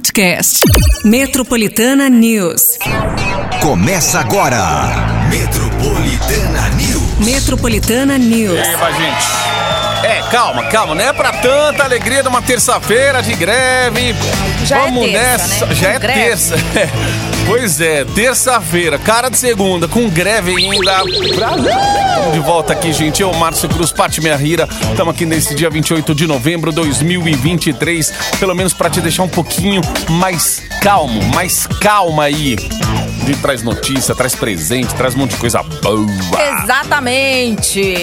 podcast. 0.00 0.60
Metropolitana 1.04 2.08
News. 2.08 2.78
Começa 3.60 4.18
agora. 4.20 4.58
Metropolitana 5.28 6.68
News. 6.70 7.18
Metropolitana 7.26 8.16
News. 8.16 8.66
E 8.66 8.76
vai, 8.76 8.92
gente. 8.94 9.26
É, 10.06 10.22
calma, 10.30 10.64
calma, 10.68 10.94
não 10.94 11.04
é 11.04 11.12
pra 11.12 11.32
tanta 11.32 11.84
alegria 11.84 12.22
de 12.22 12.28
uma 12.30 12.40
terça-feira 12.40 13.22
de 13.22 13.34
greve. 13.34 14.14
Já 14.64 14.78
é 14.78 14.84
Vamos 14.86 15.04
terça, 15.10 15.46
nessa. 15.46 15.66
né? 15.66 15.74
Já 15.74 15.88
Com 15.90 15.94
é 15.94 15.98
greve. 15.98 16.20
terça. 16.20 16.54
Pois 17.50 17.80
é, 17.80 18.04
terça-feira, 18.04 18.96
cara 18.96 19.28
de 19.28 19.36
segunda, 19.36 19.88
com 19.88 20.08
greve 20.08 20.52
ainda. 20.52 21.02
Estamos 21.02 22.32
de 22.32 22.38
volta 22.38 22.72
aqui, 22.72 22.92
gente. 22.92 23.22
Eu, 23.22 23.34
Márcio 23.34 23.68
Cruz, 23.68 23.90
Pati 23.90 24.20
Minha 24.20 24.36
Rira. 24.36 24.68
Estamos 24.88 25.12
aqui 25.12 25.26
nesse 25.26 25.52
dia 25.56 25.68
28 25.68 26.14
de 26.14 26.28
novembro 26.28 26.70
de 26.70 26.76
2023. 26.76 28.12
Pelo 28.38 28.54
menos 28.54 28.72
pra 28.72 28.88
te 28.88 29.00
deixar 29.00 29.24
um 29.24 29.28
pouquinho 29.28 29.80
mais 30.08 30.62
calmo, 30.80 31.20
mais 31.34 31.66
calma 31.66 32.22
aí. 32.22 32.56
Gente 33.30 33.42
traz 33.42 33.62
notícia, 33.62 34.12
traz 34.12 34.34
presente, 34.34 34.92
traz 34.96 35.14
um 35.14 35.18
monte 35.18 35.30
de 35.30 35.36
coisa 35.36 35.62
boa. 35.62 36.04
Exatamente. 36.64 37.94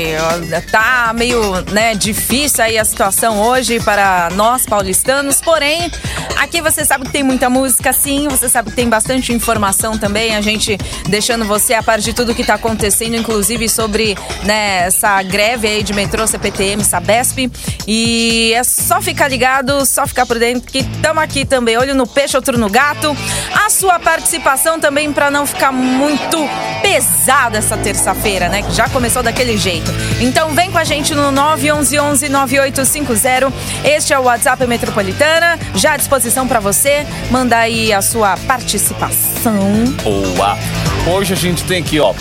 Tá 0.71 1.11
meio, 1.13 1.41
né, 1.73 1.93
difícil 1.95 2.63
aí 2.63 2.77
a 2.77 2.85
situação 2.85 3.41
hoje 3.41 3.77
para 3.81 4.29
nós 4.35 4.65
paulistanos, 4.65 5.41
porém, 5.41 5.91
aqui 6.37 6.61
você 6.61 6.85
sabe 6.85 7.07
que 7.07 7.11
tem 7.11 7.23
muita 7.23 7.49
música 7.49 7.91
sim, 7.91 8.29
você 8.29 8.47
sabe 8.47 8.69
que 8.69 8.77
tem 8.77 8.87
bastante 8.87 9.33
informação 9.33 9.97
também, 9.97 10.33
a 10.33 10.39
gente 10.39 10.77
deixando 11.09 11.43
você 11.43 11.73
a 11.73 11.83
par 11.83 11.99
de 11.99 12.13
tudo 12.13 12.33
que 12.33 12.45
tá 12.45 12.53
acontecendo, 12.53 13.17
inclusive 13.17 13.67
sobre, 13.67 14.17
né, 14.43 14.85
essa 14.85 15.21
greve 15.23 15.67
aí 15.67 15.83
de 15.83 15.91
metrô, 15.91 16.25
CPTM, 16.25 16.85
Sabesp, 16.85 17.51
e 17.85 18.53
é 18.53 18.63
só 18.63 19.01
ficar 19.01 19.27
ligado, 19.27 19.85
só 19.85 20.07
ficar 20.07 20.25
por 20.25 20.39
dentro 20.39 20.71
que 20.71 20.79
estamos 20.79 21.21
aqui 21.21 21.43
também, 21.43 21.77
olho 21.77 21.93
no 21.93 22.07
peixe, 22.07 22.37
outro 22.37 22.57
no 22.57 22.69
gato. 22.69 23.15
A 23.53 23.69
sua 23.69 23.99
participação 23.99 24.79
também 24.79 25.16
para 25.17 25.29
não 25.31 25.47
ficar 25.47 25.71
muito 25.71 26.37
pesada 26.83 27.57
essa 27.57 27.75
terça-feira, 27.75 28.49
né? 28.49 28.61
Que 28.61 28.71
já 28.71 28.87
começou 28.87 29.23
daquele 29.23 29.57
jeito. 29.57 29.91
Então 30.21 30.53
vem 30.53 30.69
com 30.69 30.77
a 30.77 30.83
gente 30.83 31.15
no 31.15 31.31
911-9850. 31.31 33.51
Este 33.83 34.13
é 34.13 34.19
o 34.19 34.25
WhatsApp 34.25 34.67
Metropolitana, 34.67 35.57
já 35.73 35.93
à 35.93 35.97
disposição 35.97 36.47
para 36.47 36.59
você 36.59 37.03
mandar 37.31 37.61
aí 37.61 37.91
a 37.91 38.03
sua 38.03 38.37
participação. 38.45 39.85
Boa. 40.03 40.55
Hoje 41.11 41.33
a 41.33 41.35
gente 41.35 41.63
tem 41.63 41.81
aqui, 41.81 41.99
ó. 41.99 42.13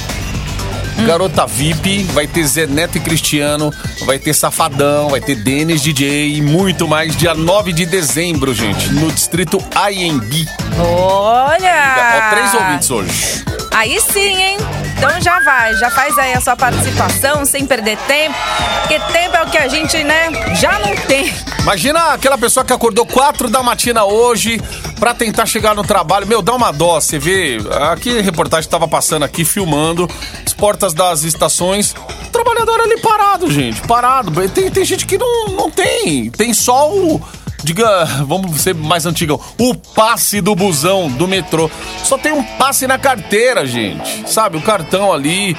Garota 1.05 1.47
VIP, 1.47 2.05
vai 2.13 2.27
ter 2.27 2.45
Zé 2.47 2.67
Neto 2.67 2.97
e 2.97 3.01
Cristiano, 3.01 3.73
vai 4.05 4.19
ter 4.19 4.35
Safadão, 4.35 5.09
vai 5.09 5.21
ter 5.21 5.35
Denis 5.37 5.83
DJ 5.83 6.37
e 6.37 6.43
muito 6.43 6.89
mais 6.89 7.17
dia 7.17 7.35
9 7.35 7.73
de 7.73 7.87
dezembro, 7.87 8.55
gente, 8.55 8.93
no 8.93 9.11
distrito 9.11 9.59
IMB. 9.91 10.47
Olha! 10.79 12.27
Ó, 12.27 12.31
três 12.35 12.55
ouvintes 12.55 12.91
hoje. 12.91 13.45
Aí 13.73 14.01
sim, 14.01 14.43
hein? 14.43 14.57
Então 14.97 15.21
já 15.21 15.41
vai, 15.41 15.75
já 15.75 15.91
faz 15.91 16.17
aí 16.19 16.33
a 16.33 16.41
sua 16.41 16.57
participação 16.57 17.45
sem 17.45 17.67
perder 17.67 17.99
tempo, 18.07 18.35
porque 18.81 18.99
tempo 19.13 19.37
é 19.37 19.43
o 19.43 19.47
que 19.51 19.59
a 19.59 19.69
gente, 19.69 20.03
né, 20.03 20.55
já 20.55 20.79
não 20.79 20.97
tem. 20.97 21.33
Imagina 21.61 22.13
aquela 22.13 22.39
pessoa 22.39 22.65
que 22.65 22.73
acordou 22.73 23.05
4 23.05 23.51
da 23.51 23.63
matina 23.63 24.05
hoje 24.05 24.61
pra 25.01 25.13
tentar 25.13 25.47
chegar 25.47 25.75
no 25.75 25.83
trabalho. 25.83 26.27
Meu, 26.27 26.41
dá 26.41 26.55
uma 26.55 26.73
dó, 26.73 27.01
você 27.01 27.19
vê. 27.19 27.59
Aqui 27.91 28.19
a 28.19 28.23
reportagem 28.23 28.71
tava 28.71 28.87
passando 28.87 29.25
aqui, 29.25 29.45
filmando 29.45 30.09
as 30.45 30.53
portas 30.53 30.95
das 30.95 31.25
estações. 31.25 31.95
O 32.27 32.31
trabalhador 32.31 32.81
ali 32.81 33.01
parado, 33.01 33.51
gente, 33.51 33.81
parado. 33.83 34.49
Tem, 34.49 34.71
tem 34.71 34.85
gente 34.85 35.07
que 35.07 35.19
não, 35.19 35.47
não 35.49 35.71
tem. 35.71 36.31
Tem 36.31 36.55
só 36.55 36.89
o. 36.91 37.21
Diga, 37.63 38.05
vamos 38.27 38.61
ser 38.61 38.75
mais 38.75 39.07
antigão. 39.07 39.41
O 39.59 39.75
passe 39.75 40.41
do 40.41 40.55
busão, 40.55 41.09
do 41.09 41.27
metrô. 41.27 41.71
Só 42.05 42.17
tem 42.17 42.33
um 42.33 42.43
passe 42.43 42.87
na 42.87 42.99
carteira, 42.99 43.67
gente. 43.67 44.29
Sabe? 44.31 44.57
O 44.57 44.63
cartão 44.63 45.13
ali 45.13 45.57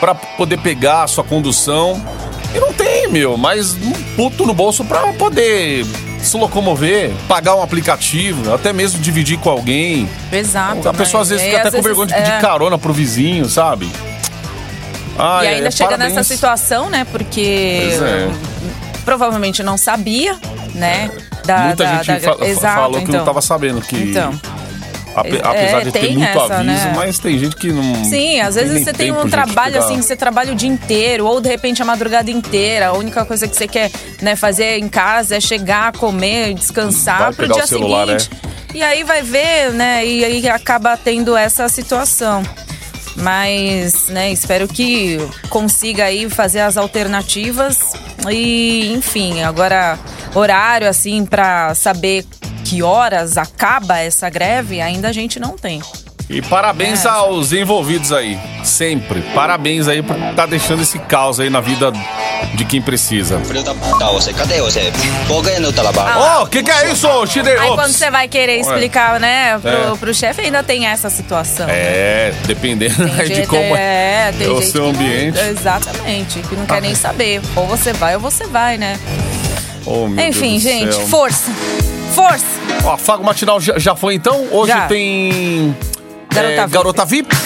pra 0.00 0.14
poder 0.14 0.58
pegar 0.58 1.04
a 1.04 1.06
sua 1.06 1.22
condução. 1.22 2.02
E 2.54 2.58
não 2.58 2.72
tem, 2.72 3.08
meu, 3.08 3.36
mas 3.36 3.74
um 3.74 3.92
puto 4.16 4.44
no 4.44 4.52
bolso 4.52 4.84
pra 4.84 5.12
poder 5.14 5.86
se 6.22 6.36
locomover, 6.36 7.10
pagar 7.26 7.56
um 7.56 7.62
aplicativo, 7.62 8.54
até 8.54 8.72
mesmo 8.72 9.00
dividir 9.00 9.38
com 9.38 9.50
alguém. 9.50 10.08
Exato. 10.30 10.88
A 10.88 10.94
pessoa 10.94 11.22
às 11.22 11.30
vezes 11.30 11.44
aí, 11.44 11.50
fica 11.50 11.68
até 11.68 11.70
com 11.70 11.82
vezes, 11.82 11.86
vergonha 11.86 12.08
de 12.08 12.14
pedir 12.14 12.36
é. 12.36 12.40
carona 12.40 12.78
pro 12.78 12.92
vizinho, 12.92 13.48
sabe? 13.48 13.90
Ai, 15.18 15.44
E 15.44 15.48
ainda 15.48 15.66
ai, 15.66 15.72
chega 15.72 15.90
parabéns. 15.90 16.14
nessa 16.14 16.28
situação, 16.28 16.88
né? 16.88 17.06
Porque 17.10 17.88
é. 18.00 18.30
provavelmente 19.04 19.62
não 19.62 19.76
sabia, 19.76 20.36
né? 20.74 21.10
Da, 21.44 21.58
Muita 21.58 21.84
da- 21.84 22.02
gente 22.02 22.20
da- 22.24 22.36
fa- 22.36 22.44
Exato, 22.46 22.74
falou 22.74 22.98
que 23.00 23.04
então. 23.04 23.18
não 23.18 23.24
tava 23.24 23.42
sabendo 23.42 23.80
que. 23.80 23.96
Então. 23.96 24.40
ape- 25.14 25.36
É, 25.36 25.40
apesar 25.44 25.84
de 25.84 25.92
ter 25.92 26.12
muito 26.12 26.24
essa, 26.24 26.54
aviso, 26.54 26.64
né? 26.86 26.92
mas 26.96 27.18
tem 27.18 27.38
gente 27.38 27.56
que 27.56 27.70
não. 27.72 28.04
Sim, 28.04 28.40
às 28.40 28.54
vezes 28.54 28.82
você 28.84 28.92
tem 28.92 29.10
um 29.12 29.28
trabalho 29.28 29.78
assim, 29.78 30.00
você 30.00 30.16
trabalha 30.16 30.52
o 30.52 30.54
dia 30.54 30.68
inteiro, 30.68 31.26
ou 31.26 31.40
de 31.40 31.48
repente 31.48 31.82
a 31.82 31.84
madrugada 31.84 32.30
inteira. 32.30 32.88
A 32.88 32.92
única 32.94 33.24
coisa 33.24 33.46
que 33.48 33.54
você 33.56 33.66
quer 33.68 33.90
né, 34.22 34.36
fazer 34.36 34.78
em 34.78 34.88
casa 34.88 35.36
é 35.36 35.40
chegar, 35.40 35.92
comer, 35.92 36.54
descansar 36.54 37.34
pro 37.34 37.42
pegar 37.46 37.54
dia 37.54 37.64
o 37.64 37.66
celular, 37.68 38.06
seguinte. 38.06 38.30
E 38.74 38.82
aí 38.82 39.04
vai 39.04 39.20
ver, 39.20 39.70
né? 39.72 40.06
E 40.06 40.24
aí 40.24 40.48
acaba 40.48 40.96
tendo 40.96 41.36
essa 41.36 41.68
situação. 41.68 42.42
Mas, 43.16 44.06
né, 44.08 44.32
espero 44.32 44.66
que 44.66 45.18
consiga 45.50 46.04
aí 46.04 46.30
fazer 46.30 46.60
as 46.60 46.78
alternativas 46.78 47.92
e, 48.30 48.90
enfim, 48.94 49.42
agora 49.42 49.98
horário 50.34 50.88
assim 50.88 51.24
pra 51.26 51.74
saber 51.74 52.24
que 52.64 52.82
horas 52.82 53.36
acaba 53.36 53.98
essa 53.98 54.28
greve, 54.30 54.80
ainda 54.80 55.08
a 55.08 55.12
gente 55.12 55.38
não 55.40 55.56
tem. 55.56 55.80
E 56.30 56.40
parabéns 56.40 57.04
É. 57.04 57.08
aos 57.08 57.52
envolvidos 57.52 58.10
aí. 58.12 58.38
Sempre. 58.64 59.20
Parabéns 59.34 59.86
aí 59.88 60.02
por 60.02 60.16
estar 60.16 60.46
deixando 60.46 60.80
esse 60.80 60.98
caos 61.00 61.38
aí 61.38 61.50
na 61.50 61.60
vida 61.60 61.92
de 62.54 62.64
quem 62.64 62.80
precisa. 62.80 63.38
Filho 63.40 63.62
da 63.62 63.74
puta, 63.74 64.06
você, 64.06 64.32
cadê 64.32 64.58
você? 64.62 64.90
Por 65.26 65.44
que 65.44 65.58
não 65.58 65.70
trabalha? 65.72 66.38
Ô, 66.40 66.44
o 66.44 66.46
que, 66.46 66.62
que 66.62 66.70
é 66.70 66.90
isso, 66.90 67.06
Chide? 67.26 67.50
Aí 67.50 67.68
quando 67.72 67.92
você 67.92 68.10
vai 68.10 68.28
querer 68.28 68.60
explicar, 68.60 69.20
né, 69.20 69.58
pro, 69.58 69.70
É. 69.70 69.96
pro 69.98 70.14
chefe, 70.14 70.40
ainda 70.40 70.62
tem 70.62 70.86
essa 70.86 71.10
situação. 71.10 71.66
É, 71.68 72.32
dependendo 72.46 72.94
Tem 73.10 73.20
aí 73.20 73.28
de 73.28 73.46
como 73.46 73.76
é, 73.76 74.32
tem 74.38 74.46
é 74.46 74.50
o 74.50 74.62
seu 74.62 74.84
não- 74.84 74.90
ambiente. 74.90 75.38
Ah. 75.38 75.48
exatamente, 75.48 76.40
que 76.40 76.54
não 76.54 76.64
quer 76.64 76.80
nem 76.80 76.94
saber. 76.94 77.42
Ou 77.56 77.66
você 77.66 77.92
vai 77.92 78.14
ou 78.14 78.20
você 78.20 78.46
vai, 78.46 78.78
né? 78.78 78.98
Oh, 79.86 80.06
meu 80.08 80.26
Enfim, 80.28 80.50
Deus 80.58 80.62
do 80.62 80.68
gente, 80.68 80.94
céu. 80.94 81.06
força! 81.08 81.50
Força! 82.14 82.44
Ó, 82.84 82.96
Fago 82.96 83.24
Matinal 83.24 83.60
já, 83.60 83.78
já 83.78 83.94
foi 83.96 84.14
então? 84.14 84.46
Hoje 84.50 84.72
Já. 84.72 84.86
tem. 84.86 85.74
Garota 86.32 86.52
é, 86.52 86.60
VIP. 86.64 86.72
Garota 86.72 87.04
VIP. 87.04 87.36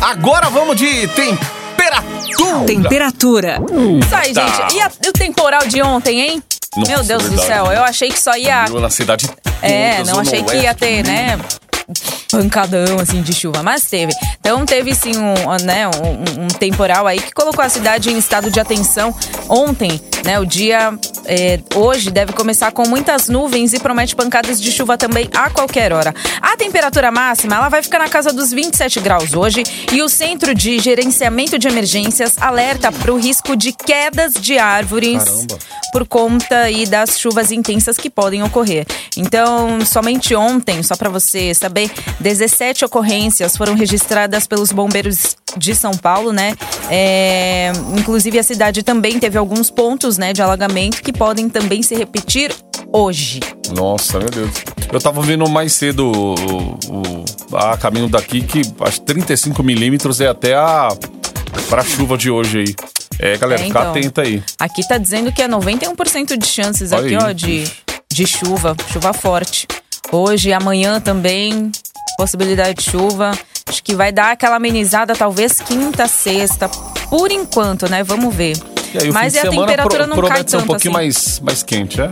Agora 0.00 0.48
vamos 0.50 0.76
de 0.76 1.06
temperatura. 1.08 2.64
Temperatura. 2.66 3.58
Isso 4.04 4.14
aí, 4.14 4.32
Tá. 4.32 4.46
gente. 4.46 4.74
E, 4.76 4.80
a- 4.80 4.90
e 5.04 5.08
o 5.08 5.12
temporal 5.12 5.66
de 5.66 5.82
ontem, 5.82 6.20
hein? 6.20 6.42
Nossa, 6.76 6.90
Meu 6.90 7.02
Deus 7.04 7.22
do 7.24 7.28
verdade. 7.30 7.48
céu, 7.48 7.66
eu 7.72 7.84
achei 7.84 8.08
que 8.10 8.20
só 8.20 8.36
ia. 8.36 8.64
Viu 8.64 8.80
Na 8.80 8.90
cidade 8.90 9.26
toda, 9.28 9.42
É, 9.60 10.02
não 10.04 10.18
achei 10.20 10.42
que 10.42 10.56
ia 10.56 10.74
ter, 10.74 11.04
né? 11.04 11.38
Pancadão, 12.30 12.98
assim, 13.00 13.20
de 13.20 13.34
chuva, 13.34 13.62
mas 13.62 13.84
teve. 13.84 14.12
Então 14.40 14.64
teve, 14.64 14.94
sim, 14.94 15.12
um, 15.18 15.34
né, 15.64 15.86
um, 15.88 16.44
um 16.44 16.48
temporal 16.48 17.06
aí 17.06 17.20
que 17.20 17.30
colocou 17.32 17.62
a 17.62 17.68
cidade 17.68 18.10
em 18.10 18.16
estado 18.16 18.50
de 18.50 18.58
atenção 18.58 19.14
ontem, 19.48 20.00
né? 20.24 20.38
O 20.38 20.46
dia 20.46 20.96
é, 21.24 21.60
hoje 21.74 22.10
deve 22.10 22.32
começar 22.32 22.72
com 22.72 22.86
muitas 22.88 23.28
nuvens 23.28 23.72
e 23.72 23.80
promete 23.80 24.14
pancadas 24.14 24.60
de 24.60 24.70
chuva 24.70 24.96
também 24.96 25.28
a 25.34 25.50
qualquer 25.50 25.92
hora. 25.92 26.14
A 26.40 26.56
temperatura 26.56 27.10
máxima, 27.10 27.56
ela 27.56 27.68
vai 27.68 27.82
ficar 27.82 27.98
na 27.98 28.08
casa 28.08 28.32
dos 28.32 28.50
27 28.50 29.00
graus 29.00 29.34
hoje 29.34 29.62
e 29.92 30.02
o 30.02 30.08
Centro 30.08 30.54
de 30.54 30.78
Gerenciamento 30.78 31.58
de 31.58 31.68
Emergências 31.68 32.36
alerta 32.40 32.90
para 32.90 33.12
o 33.12 33.18
risco 33.18 33.56
de 33.56 33.72
quedas 33.72 34.34
de 34.34 34.58
árvores 34.58 35.24
Caramba. 35.24 35.58
por 35.92 36.06
conta 36.06 36.56
aí 36.58 36.86
das 36.86 37.18
chuvas 37.18 37.50
intensas 37.50 37.96
que 37.96 38.10
podem 38.10 38.42
ocorrer. 38.42 38.86
Então, 39.16 39.84
somente 39.84 40.34
ontem, 40.34 40.82
só 40.82 40.96
para 40.96 41.08
você 41.08 41.54
saber, 41.54 41.90
17 42.20 42.84
ocorrências 42.84 43.56
foram 43.56 43.74
registradas 43.74 44.46
pelos 44.46 44.72
bombeiros 44.72 45.36
de 45.56 45.74
São 45.74 45.92
Paulo, 45.92 46.32
né? 46.32 46.54
É, 46.90 47.72
inclusive 47.98 48.38
a 48.38 48.42
cidade 48.42 48.82
também 48.82 49.18
teve 49.18 49.38
alguns 49.38 49.70
pontos, 49.70 50.11
né, 50.18 50.32
de 50.32 50.42
alagamento 50.42 51.02
que 51.02 51.12
podem 51.12 51.48
também 51.48 51.82
se 51.82 51.94
repetir 51.94 52.52
hoje. 52.92 53.40
Nossa, 53.76 54.18
meu 54.18 54.28
Deus. 54.28 54.50
Eu 54.92 55.00
tava 55.00 55.22
vendo 55.22 55.48
mais 55.48 55.72
cedo 55.72 56.06
o, 56.10 56.34
o- 56.90 57.56
a 57.56 57.76
caminho 57.76 58.08
daqui 58.08 58.42
que 58.42 58.60
acho 58.80 59.00
que 59.00 59.06
35 59.06 59.62
milímetros 59.62 60.20
é 60.20 60.28
até 60.28 60.54
a 60.54 60.88
pra 61.68 61.82
chuva 61.82 62.16
de 62.18 62.30
hoje 62.30 62.58
aí. 62.60 62.74
É, 63.18 63.36
galera, 63.38 63.60
É, 63.60 63.64
fica 63.66 63.78
então. 63.78 63.90
atenta 63.90 64.22
aí. 64.22 64.42
Aqui 64.58 64.86
tá 64.86 64.98
dizendo 64.98 65.30
que 65.32 65.40
é 65.42 65.48
91% 65.48 66.36
de 66.36 66.46
chances 66.46 66.92
Olha 66.92 67.04
aqui, 67.06 67.14
aí. 67.14 67.30
ó, 67.30 67.32
de, 67.32 67.64
de 68.12 68.26
chuva, 68.26 68.76
chuva 68.92 69.12
forte. 69.12 69.66
Hoje 70.10 70.50
e 70.50 70.52
amanhã 70.52 71.00
também, 71.00 71.70
possibilidade 72.16 72.82
de 72.82 72.90
chuva. 72.90 73.32
Acho 73.66 73.82
que 73.82 73.94
vai 73.94 74.12
dar 74.12 74.32
aquela 74.32 74.56
amenizada 74.56 75.14
talvez 75.14 75.60
quinta, 75.60 76.06
sexta, 76.08 76.68
por 77.08 77.30
enquanto, 77.30 77.88
né? 77.88 78.02
Vamos 78.02 78.34
ver. 78.34 78.56
E 78.94 78.98
aí, 79.02 79.10
o 79.10 79.14
Mas 79.14 79.32
fim 79.32 79.40
de 79.40 79.46
a 79.46 79.50
semana 79.50 79.66
temperatura 79.68 80.06
não 80.06 80.16
cai 80.16 80.24
promete 80.26 80.50
ser 80.50 80.56
um 80.56 80.60
tanto 80.60 80.68
pouquinho 80.68 80.96
assim. 80.96 81.02
mais, 81.04 81.40
mais 81.40 81.62
quente, 81.62 82.00
é? 82.00 82.10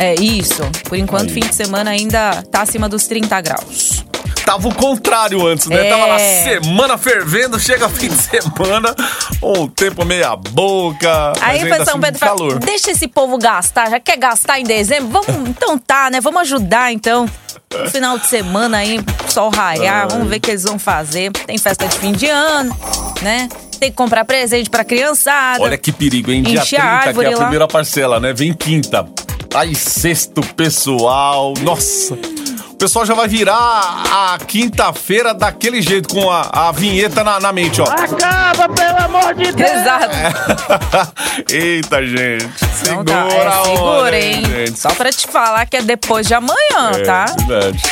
É, 0.00 0.12
é 0.12 0.14
isso. 0.20 0.62
Por 0.88 0.98
enquanto, 0.98 1.28
Aí. 1.28 1.34
fim 1.34 1.40
de 1.40 1.54
semana 1.54 1.90
ainda 1.90 2.42
tá 2.50 2.62
acima 2.62 2.88
dos 2.88 3.06
30 3.06 3.40
graus. 3.40 4.04
Tava 4.44 4.68
o 4.68 4.74
contrário 4.74 5.46
antes, 5.46 5.66
né? 5.68 5.86
É. 5.86 5.90
Tava 5.90 6.06
lá 6.06 6.18
semana 6.18 6.98
fervendo, 6.98 7.58
chega 7.60 7.88
fim 7.88 8.08
de 8.08 8.20
semana, 8.20 8.94
um 9.40 9.68
tempo 9.68 10.04
meia 10.04 10.34
boca. 10.34 11.32
mas 11.38 11.42
Aí 11.42 11.58
ainda 11.60 11.76
foi 11.76 11.84
São 11.84 11.94
assim, 11.94 12.00
Pedro 12.00 12.18
fala, 12.18 12.36
calor. 12.36 12.58
deixa 12.58 12.90
esse 12.90 13.06
povo 13.06 13.38
gastar, 13.38 13.88
já 13.88 14.00
quer 14.00 14.16
gastar 14.16 14.58
em 14.58 14.64
dezembro? 14.64 15.08
Vamos, 15.10 15.48
então 15.48 15.78
tá, 15.78 16.10
né? 16.10 16.20
Vamos 16.20 16.42
ajudar, 16.42 16.92
então. 16.92 17.26
No 17.72 17.90
final 17.90 18.18
de 18.18 18.26
semana 18.26 18.78
aí, 18.78 19.00
sol 19.28 19.48
raiar, 19.48 20.06
vamos 20.10 20.28
ver 20.28 20.36
o 20.36 20.40
que 20.40 20.50
eles 20.50 20.62
vão 20.64 20.78
fazer. 20.78 21.30
Tem 21.32 21.56
festa 21.56 21.86
de 21.86 21.96
fim 21.98 22.12
de 22.12 22.28
ano, 22.28 22.76
né? 23.22 23.48
Tem 23.82 23.90
que 23.90 23.96
comprar 23.96 24.24
presente 24.24 24.70
pra 24.70 24.84
criançada. 24.84 25.60
Olha 25.60 25.76
que 25.76 25.90
perigo, 25.90 26.30
hein? 26.30 26.44
Dia 26.44 26.60
Enche 26.60 26.76
a 26.76 27.00
30, 27.00 27.18
que 27.18 27.24
é 27.26 27.26
a 27.26 27.30
lá. 27.32 27.36
primeira 27.38 27.66
parcela, 27.66 28.20
né? 28.20 28.32
Vem 28.32 28.52
quinta. 28.54 29.04
Aí 29.52 29.74
sexto, 29.74 30.40
pessoal. 30.54 31.52
Nossa. 31.62 32.14
O 32.70 32.76
pessoal 32.76 33.04
já 33.04 33.14
vai 33.14 33.26
virar 33.26 33.54
a 33.56 34.38
quinta-feira 34.46 35.34
daquele 35.34 35.82
jeito, 35.82 36.08
com 36.14 36.30
a, 36.30 36.68
a 36.68 36.70
vinheta 36.70 37.24
na, 37.24 37.40
na 37.40 37.52
mente, 37.52 37.80
ó. 37.80 37.84
Acaba, 37.84 38.68
pelo 38.68 38.98
amor 38.98 39.34
de 39.34 39.50
Deus! 39.50 39.70
Exato. 39.72 40.14
Eita, 41.50 42.06
gente. 42.06 42.44
Então 42.44 43.04
Segura 43.04 43.04
tá, 43.04 43.24
a 43.24 43.60
é, 43.60 43.64
segura, 43.64 44.20
hein? 44.20 44.44
gente. 44.44 44.78
Só 44.78 44.90
pra 44.94 45.10
te 45.10 45.26
falar 45.26 45.66
que 45.66 45.76
é 45.76 45.82
depois 45.82 46.28
de 46.28 46.34
amanhã, 46.34 46.92
É, 46.94 47.02
tá? 47.02 47.24
verdade. 47.48 47.82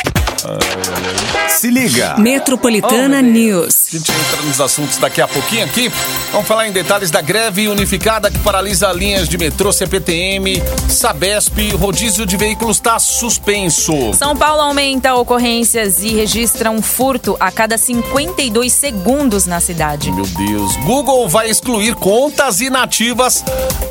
Se 1.49 1.69
liga. 1.69 2.15
Metropolitana 2.17 3.19
Oh, 3.19 3.21
News. 3.21 3.87
A 3.89 3.97
gente 3.97 4.11
entra 4.11 4.41
nos 4.43 4.59
assuntos 4.61 4.97
daqui 4.97 5.21
a 5.21 5.27
pouquinho 5.27 5.65
aqui. 5.65 5.91
Vamos 6.31 6.47
falar 6.47 6.67
em 6.67 6.71
detalhes 6.71 7.11
da 7.11 7.21
greve 7.21 7.67
unificada 7.67 8.31
que 8.31 8.39
paralisa 8.39 8.91
linhas 8.93 9.27
de 9.27 9.37
metrô, 9.37 9.71
CPTM, 9.71 10.61
Sabesp. 10.89 11.71
Rodízio 11.77 12.25
de 12.25 12.37
veículos 12.37 12.77
está 12.77 12.97
suspenso. 12.99 14.13
São 14.13 14.35
Paulo 14.35 14.61
aumenta 14.61 15.13
ocorrências 15.15 16.01
e 16.03 16.13
registra 16.15 16.71
um 16.71 16.81
furto 16.81 17.35
a 17.39 17.51
cada 17.51 17.77
52 17.77 18.71
segundos 18.71 19.45
na 19.45 19.59
cidade. 19.59 20.11
Meu 20.11 20.25
Deus. 20.25 20.75
Google 20.77 21.27
vai 21.27 21.49
excluir 21.49 21.95
contas 21.95 22.61
inativas 22.61 23.43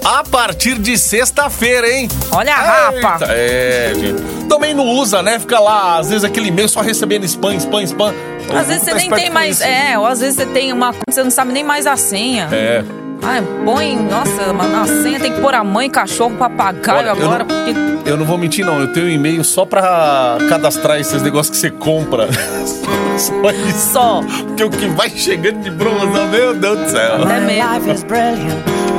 a 0.05 0.25
partir 0.25 0.79
de 0.79 0.97
sexta-feira, 0.99 1.89
hein? 1.91 2.09
Olha 2.33 2.55
a 2.55 2.61
rapa. 2.63 3.25
Eita, 3.25 3.33
É, 3.33 3.93
gente. 3.95 4.41
Também 4.49 4.75
não 4.75 4.89
usa, 4.89 5.23
né? 5.23 5.39
Fica 5.39 5.61
lá, 5.61 5.99
às 5.99 6.09
vezes, 6.09 6.25
aquele 6.41 6.49
e-mail 6.49 6.69
só 6.69 6.81
recebendo 6.81 7.25
spam, 7.25 7.55
spam, 7.57 7.83
spam. 7.83 8.15
Às 8.55 8.67
vezes 8.67 8.83
você 8.85 8.91
Tá 8.91 8.97
nem 8.97 9.11
tem 9.11 9.31
mais. 9.31 9.57
isso. 9.57 9.65
É, 9.65 9.99
ou 9.99 10.07
às 10.07 10.21
vezes 10.21 10.37
você 10.37 10.47
tem 10.47 10.73
uma 10.73 10.93
conta, 10.93 11.05
você 11.11 11.23
não 11.23 11.31
sabe 11.31 11.53
nem 11.53 11.63
mais 11.63 11.87
a 11.87 11.97
senha. 11.97 12.49
É. 12.51 12.83
Ai, 13.23 13.43
põe. 13.65 13.97
Nossa, 13.97 14.53
mano, 14.53 14.81
a 14.83 14.87
senha 15.03 15.21
tem 15.21 15.33
que 15.33 15.41
pôr 15.41 15.55
a 15.55 15.63
mãe, 15.63 15.91
cachorro, 15.91 16.35
papagaio 16.37 16.99
Olha, 16.99 17.07
eu 17.09 17.13
agora, 17.27 17.45
não- 17.45 17.47
porque. 17.47 17.75
Eu 18.11 18.17
não 18.17 18.25
vou 18.25 18.39
mentir, 18.39 18.65
não. 18.65 18.81
Eu 18.81 18.93
tenho 18.93 19.07
um 19.07 19.11
e-mail 19.11 19.45
só 19.45 19.67
pra 19.67 20.39
cadastrar 20.49 20.99
esses 20.99 21.21
negócios 21.23 21.51
que 21.55 21.61
você 21.61 21.71
compra. 21.71 22.29
só 23.19 23.51
isso. 23.69 23.93
Só. 23.93 24.23
Porque 24.47 24.65
o 24.65 24.71
que 24.71 24.87
vai 24.89 25.11
chegando 25.11 25.61
de 25.63 25.71
promoção, 25.71 26.27
meu 26.29 26.55
Deus 26.55 26.79
do 26.79 26.89
céu. 26.91 27.17
É 27.29 27.41
mesmo. 27.41 28.90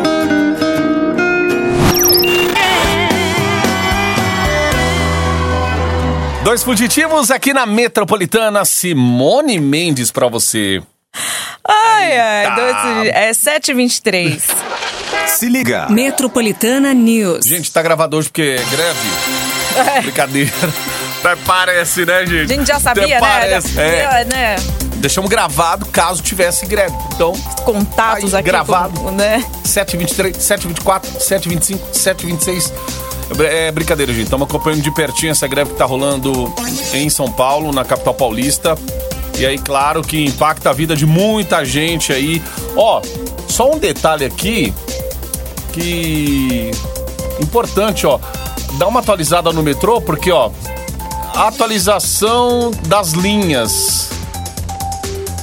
Dois 6.43 6.63
fugitivos 6.63 7.29
aqui 7.29 7.53
na 7.53 7.65
Metropolitana. 7.65 8.65
Simone 8.65 9.59
Mendes 9.59 10.11
pra 10.11 10.27
você. 10.27 10.81
Ai, 11.67 12.17
ai, 12.17 12.55
dois, 12.55 13.07
é 13.13 13.31
7h23. 13.31 14.41
Se 15.27 15.47
liga. 15.47 15.87
Metropolitana 15.89 16.93
News. 16.93 17.45
Gente, 17.45 17.71
tá 17.71 17.81
gravado 17.81 18.17
hoje 18.17 18.29
porque 18.29 18.41
é 18.59 18.63
greve. 18.75 20.01
Brincadeira. 20.01 20.51
Até 21.23 21.35
parece, 21.45 22.03
né, 22.05 22.25
gente? 22.25 22.51
A 22.51 22.55
gente 22.55 22.67
já 22.67 22.79
sabia, 22.79 23.03
Até 23.03 23.13
né? 23.13 23.19
Parece. 23.19 23.79
É. 23.79 24.25
né? 24.25 24.55
Deixamos 24.95 25.29
gravado 25.29 25.85
caso 25.85 26.23
tivesse 26.23 26.65
greve. 26.65 26.95
Então, 27.13 27.33
Contatos 27.63 28.33
Aí, 28.33 28.39
aqui. 28.39 28.49
gravado. 28.49 28.93
tudo, 28.95 29.11
né? 29.11 29.45
7h23, 29.63 30.35
7h24, 30.37 31.01
7h25, 31.19 31.79
7h26. 31.93 32.71
É 33.39 33.71
brincadeira, 33.71 34.11
gente. 34.13 34.25
Estamos 34.25 34.47
acompanhando 34.47 34.81
de 34.81 34.91
pertinho 34.91 35.31
essa 35.31 35.47
greve 35.47 35.71
que 35.71 35.77
tá 35.77 35.85
rolando 35.85 36.53
em 36.93 37.09
São 37.09 37.31
Paulo, 37.31 37.71
na 37.71 37.85
capital 37.85 38.13
paulista. 38.13 38.77
E 39.37 39.45
aí, 39.45 39.57
claro 39.57 40.01
que 40.01 40.25
impacta 40.25 40.69
a 40.69 40.73
vida 40.73 40.95
de 40.95 41.05
muita 41.05 41.63
gente 41.63 42.11
aí. 42.11 42.41
Ó, 42.75 43.01
só 43.47 43.71
um 43.71 43.79
detalhe 43.79 44.25
aqui 44.25 44.73
que 45.71 46.71
importante, 47.39 48.05
ó. 48.05 48.19
Dá 48.77 48.87
uma 48.87 48.99
atualizada 48.99 49.51
no 49.51 49.63
metrô, 49.63 50.01
porque, 50.01 50.31
ó, 50.31 50.51
atualização 51.33 52.71
das 52.87 53.11
linhas. 53.11 54.09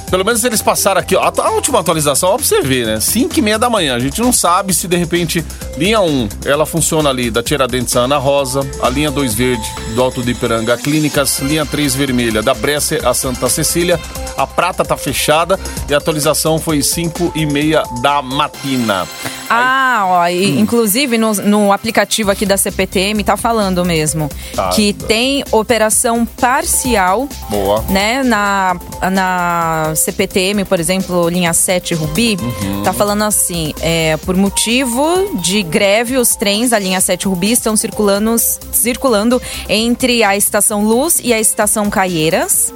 Pelo 0.09 0.25
menos 0.25 0.43
eles 0.43 0.61
passaram 0.61 0.99
aqui, 0.99 1.15
ó. 1.15 1.31
A, 1.37 1.51
última 1.51 1.79
atualização, 1.79 2.29
ó, 2.29 2.35
pra 2.35 2.45
você 2.45 2.61
ver, 2.61 2.87
né? 2.87 2.99
5 2.99 3.37
e 3.37 3.41
meia 3.41 3.59
da 3.59 3.69
manhã. 3.69 3.95
A 3.95 3.99
gente 3.99 4.19
não 4.21 4.33
sabe 4.33 4.73
se 4.73 4.87
de 4.87 4.97
repente. 4.97 5.45
Linha 5.77 6.01
1, 6.01 6.29
ela 6.45 6.65
funciona 6.65 7.09
ali 7.09 7.29
da 7.29 7.43
Tiradentes 7.43 7.95
a 7.95 8.01
Ana 8.01 8.17
Rosa. 8.17 8.61
A 8.81 8.89
linha 8.89 9.11
2 9.11 9.33
verde, 9.35 9.63
do 9.93 10.01
Alto 10.01 10.21
do 10.21 10.29
Ipiranga 10.29 10.73
a 10.73 10.77
Clínicas. 10.77 11.39
Linha 11.39 11.65
3 11.65 11.95
vermelha, 11.95 12.41
da 12.41 12.53
Bresser 12.53 13.07
a 13.07 13.13
Santa 13.13 13.47
Cecília. 13.47 13.99
A 14.35 14.47
prata 14.47 14.83
tá 14.83 14.97
fechada 14.97 15.59
e 15.87 15.93
a 15.93 15.97
atualização 15.97 16.57
foi 16.57 16.81
5 16.81 17.33
e 17.35 17.45
meia 17.45 17.83
da 18.01 18.21
matina. 18.21 19.07
Ah, 19.49 20.03
ó, 20.07 20.27
e, 20.27 20.51
Hum. 20.51 20.59
inclusive 20.59 21.17
no, 21.17 21.33
no 21.33 21.71
aplicativo 21.71 22.29
aqui 22.31 22.45
da 22.45 22.57
CPTM 22.57 23.23
tá 23.23 23.35
falando 23.37 23.83
mesmo 23.83 24.29
Tá. 24.55 24.69
que 24.69 24.93
tem 24.93 25.43
operação 25.51 26.25
parcial, 26.25 27.27
Boa. 27.49 27.83
né, 27.89 28.23
na, 28.23 28.75
na 29.11 29.93
CPTM, 29.95 30.65
por 30.65 30.79
exemplo, 30.79 31.27
linha 31.29 31.53
7 31.53 31.93
Rubi, 31.95 32.37
Uhum. 32.41 32.83
tá 32.83 32.93
falando 32.93 33.23
assim, 33.23 33.73
é, 33.81 34.17
por 34.17 34.35
motivo 34.35 35.39
de 35.41 35.63
greve, 35.63 36.17
os 36.17 36.35
trens 36.35 36.69
da 36.71 36.79
linha 36.79 36.99
7 37.01 37.27
Rubi 37.27 37.51
estão 37.51 37.75
circulando, 37.75 38.35
circulando 38.71 39.41
entre 39.67 40.23
a 40.23 40.35
estação 40.37 40.83
Luz 40.83 41.19
e 41.23 41.33
a 41.33 41.39
estação 41.39 41.89
Caieiras. 41.89 42.73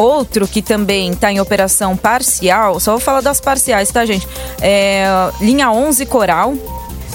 Outro 0.00 0.48
que 0.48 0.62
também 0.62 1.10
está 1.10 1.30
em 1.30 1.40
operação 1.40 1.94
parcial, 1.94 2.80
só 2.80 2.92
vou 2.92 3.00
falar 3.00 3.20
das 3.20 3.38
parciais, 3.38 3.90
tá, 3.90 4.06
gente? 4.06 4.26
É, 4.58 5.04
linha 5.42 5.70
11 5.70 6.06
Coral, 6.06 6.54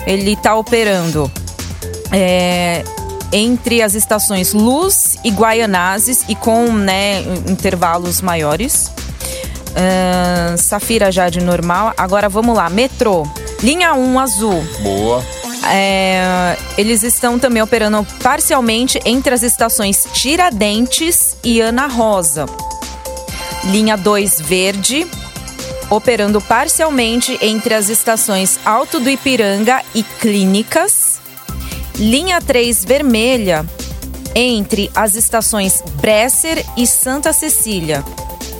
ele 0.05 0.33
está 0.33 0.55
operando 0.55 1.31
é, 2.11 2.83
entre 3.33 3.81
as 3.81 3.95
estações 3.95 4.53
Luz 4.53 5.17
e 5.23 5.31
Guaianazes 5.31 6.25
e 6.29 6.35
com 6.35 6.71
né, 6.73 7.21
intervalos 7.47 8.21
maiores. 8.21 8.91
Ahn, 9.75 10.55
Safira 10.55 11.11
já 11.11 11.27
de 11.27 11.41
normal. 11.41 11.91
Agora 11.97 12.29
vamos 12.29 12.55
lá, 12.55 12.69
metrô. 12.69 13.27
Linha 13.63 13.95
1 13.95 14.19
azul. 14.19 14.63
Boa. 14.83 15.23
É, 15.73 16.55
eles 16.77 17.01
estão 17.01 17.39
também 17.39 17.63
operando 17.63 18.05
parcialmente 18.21 18.99
entre 19.03 19.33
as 19.33 19.41
estações 19.41 20.05
Tiradentes 20.13 21.35
e 21.43 21.59
Ana 21.59 21.87
Rosa. 21.87 22.45
Linha 23.65 23.97
2 23.97 24.41
verde, 24.41 25.07
operando 25.89 26.39
parcialmente 26.41 27.37
entre 27.41 27.73
as 27.73 27.89
estações 27.89 28.59
Alto 28.65 28.99
do 28.99 29.09
Ipiranga 29.09 29.81
e 29.93 30.03
Clínicas. 30.03 31.19
Linha 31.97 32.41
3 32.41 32.83
vermelha, 32.83 33.65
entre 34.35 34.91
as 34.95 35.15
estações 35.15 35.81
Bresser 36.01 36.63
e 36.75 36.85
Santa 36.85 37.31
Cecília. 37.31 38.03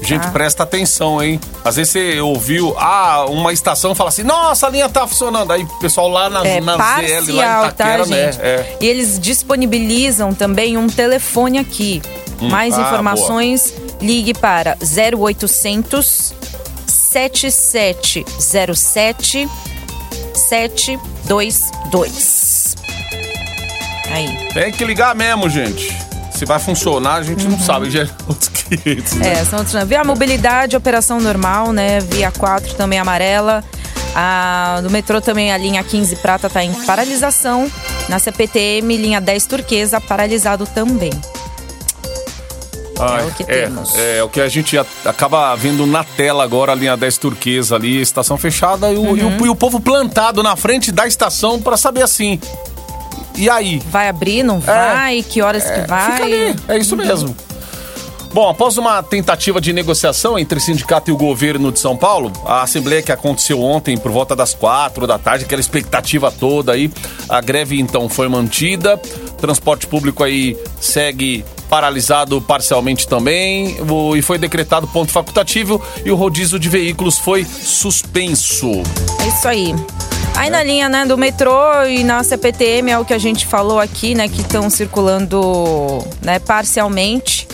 Gente, 0.02 0.28
Ah. 0.28 0.32
presta 0.32 0.64
atenção, 0.64 1.22
hein? 1.22 1.40
Às 1.64 1.78
vezes 1.78 1.92
você 1.92 2.20
ouviu 2.22 2.76
ah, 2.78 3.26
uma 3.28 3.52
estação 3.52 3.96
fala 3.96 4.10
assim, 4.10 4.24
nossa, 4.24 4.68
a 4.68 4.70
linha 4.70 4.88
tá 4.88 5.08
funcionando. 5.08 5.52
Aí 5.52 5.64
o 5.64 5.80
pessoal 5.80 6.08
lá 6.08 6.30
na, 6.30 6.46
É 6.46 6.62
na 6.62 6.74
ZL, 6.74 6.78
lá 6.78 6.86
parcial, 6.86 7.66
em 7.66 7.68
Itaquera, 7.70 8.04
tá, 8.04 8.10
né? 8.10 8.30
É. 8.40 8.78
E 8.82 8.86
eles 8.88 9.20
disponibilizam 9.20 10.34
também 10.34 10.78
um 10.78 10.88
telefone 10.88 11.58
aqui. 11.58 12.02
Mais 12.40 12.78
ah, 12.78 12.82
informações, 12.82 13.74
ligue 14.02 14.34
para 14.34 14.76
0800 14.82 16.34
7707 16.88 19.50
722. 20.34 22.76
Aí. 24.12 24.50
Tem 24.54 24.72
que 24.72 24.86
ligar 24.86 25.16
mesmo, 25.16 25.50
gente. 25.50 25.92
Se 26.32 26.46
vai 26.46 26.60
funcionar, 26.60 27.16
a 27.16 27.24
gente 27.24 27.48
não 27.48 27.60
sabe. 27.60 27.90
Já 27.90 28.04
é 28.04 28.10
outros 28.28 28.50
500. 28.50 29.14
né? 29.14 29.26
Uhum. 29.26 29.32
É, 29.32 29.46
são 29.46 29.60
outros. 29.60 29.82
Via 29.86 30.04
mobilidade, 30.04 30.76
operação 30.76 31.20
normal, 31.22 31.72
né? 31.72 32.00
Via 32.02 32.30
4 32.32 32.76
também 32.76 33.00
amarela. 33.00 33.64
A, 34.14 34.82
no 34.84 34.90
metrô 34.90 35.20
também 35.20 35.52
a 35.52 35.58
linha 35.58 35.84
15 35.84 36.18
prata 36.18 36.46
está 36.48 36.64
em 36.64 36.72
paralisação. 36.86 37.70
Na 38.10 38.20
CPTM, 38.20 38.98
linha 38.98 39.22
10 39.22 39.46
turquesa, 39.46 40.00
paralisado 40.02 40.68
também. 40.68 41.12
É 43.00 43.24
o 43.26 43.32
que 43.32 43.44
é, 43.44 43.46
temos. 43.64 43.94
É, 43.96 44.24
o 44.24 44.30
que 44.30 44.40
a 44.42 44.48
gente 44.48 44.78
acaba 45.06 45.54
vendo 45.56 45.86
na 45.86 46.04
tela 46.04 46.44
agora, 46.44 46.72
a 46.72 46.76
linha 46.76 46.96
10 46.96 47.18
turquesa 47.18 47.76
ali, 47.76 48.00
estação 48.02 48.38
fechada 48.38 48.92
e 48.92 48.98
o, 48.98 49.18
e 49.18 49.22
Uhum. 49.24 49.38
o- 49.42 49.46
e 49.46 49.50
o 49.50 49.56
povo 49.56 49.80
plantado 49.80 50.42
na 50.42 50.56
frente 50.56 50.92
da 50.92 51.06
estação 51.08 51.62
pra 51.62 51.76
saber 51.78 52.04
assim. 52.04 52.40
E 53.38 53.50
aí? 53.50 53.82
Vai 53.92 54.08
abrir, 54.08 54.44
não 54.44 54.60
vai? 54.60 55.22
Que 55.24 55.42
horas 55.42 55.64
que 55.70 55.82
vai? 55.88 56.12
Fica 56.12 56.24
ali, 56.24 56.56
é 56.70 56.78
isso 56.78 56.96
mesmo. 56.96 57.36
Bom, 58.34 58.50
após 58.50 58.78
uma 58.78 59.02
tentativa 59.02 59.62
de 59.62 59.72
negociação 59.72 60.38
entre 60.38 60.60
sindicato 60.60 61.10
e 61.10 61.14
o 61.14 61.16
governo 61.18 61.72
de 61.72 61.80
São 61.80 61.96
Paulo, 61.96 62.34
a 62.46 62.64
assembleia 62.64 63.02
que 63.02 63.12
aconteceu 63.12 63.62
ontem 63.62 63.98
por 63.98 64.12
volta 64.12 64.36
das 64.36 64.54
quatro 64.54 65.08
da 65.08 65.18
tarde, 65.18 65.46
aquela 65.46 65.62
expectativa 65.62 66.30
toda 66.30 66.74
aí, 66.74 66.92
a 67.30 67.40
greve 67.40 67.80
então 67.80 68.10
foi 68.10 68.28
mantida, 68.28 69.00
transporte 69.46 69.86
público 69.88 70.24
aí 70.24 70.58
segue 70.82 71.46
paralisado 71.70 72.42
parcialmente 72.42 73.08
também, 73.08 73.78
o- 73.90 74.16
e 74.16 74.22
foi 74.22 74.38
decretado 74.38 74.88
ponto 74.88 75.12
facultativo 75.12 75.82
e 76.04 76.12
o 76.12 76.16
rodízio 76.16 76.58
de 76.60 76.68
veículos 76.70 77.18
foi 77.20 77.46
suspenso. 77.46 78.72
É 79.22 79.28
isso 79.28 79.48
aí. 79.48 79.76
Aí 80.36 80.50
na 80.50 80.62
linha 80.64 80.90
né, 80.90 81.06
do 81.06 81.18
metrô 81.18 81.84
e 81.88 82.04
na 82.04 82.24
CPTM 82.24 82.92
é 82.92 83.00
o 83.00 83.06
que 83.06 83.14
a 83.14 83.18
gente 83.18 83.46
falou 83.46 83.80
aqui, 83.80 84.14
né? 84.16 84.28
Que 84.28 84.42
estão 84.42 84.70
circulando 84.70 86.04
né, 86.22 86.40
parcialmente. 86.40 87.48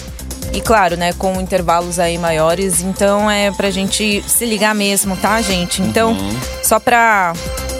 E 0.53 0.59
claro, 0.59 0.97
né, 0.97 1.13
com 1.13 1.39
intervalos 1.39 1.99
aí 1.99 2.17
maiores. 2.17 2.81
Então 2.81 3.29
é 3.29 3.51
pra 3.51 3.69
gente 3.69 4.23
se 4.27 4.45
ligar 4.45 4.73
mesmo, 4.75 5.15
tá, 5.15 5.41
gente? 5.41 5.81
Então, 5.81 6.17
só 6.63 6.79
pra 6.79 7.33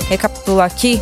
recapitular 0.07 0.67
aqui, 0.67 1.01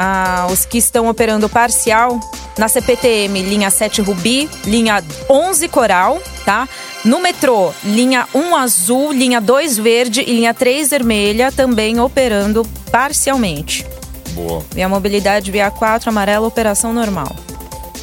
ah, 0.00 0.46
os 0.48 0.64
que 0.64 0.78
estão 0.78 1.08
operando 1.08 1.48
parcial 1.48 2.20
na 2.56 2.68
CPTM, 2.68 3.42
linha 3.42 3.68
7 3.68 4.00
Rubi, 4.00 4.48
linha 4.64 5.02
11 5.28 5.66
Coral, 5.66 6.22
tá? 6.44 6.68
No 7.04 7.18
metrô, 7.18 7.72
linha 7.82 8.28
1 8.32 8.54
azul, 8.54 9.10
linha 9.10 9.40
2 9.40 9.76
verde 9.76 10.20
e 10.20 10.32
linha 10.32 10.54
3 10.54 10.88
vermelha, 10.90 11.50
também 11.50 11.98
operando 11.98 12.64
parcialmente. 12.92 13.84
Boa. 14.34 14.62
Via 14.72 14.88
mobilidade, 14.88 15.50
via 15.50 15.68
4 15.68 16.08
amarela, 16.10 16.46
operação 16.46 16.92
normal. 16.92 17.34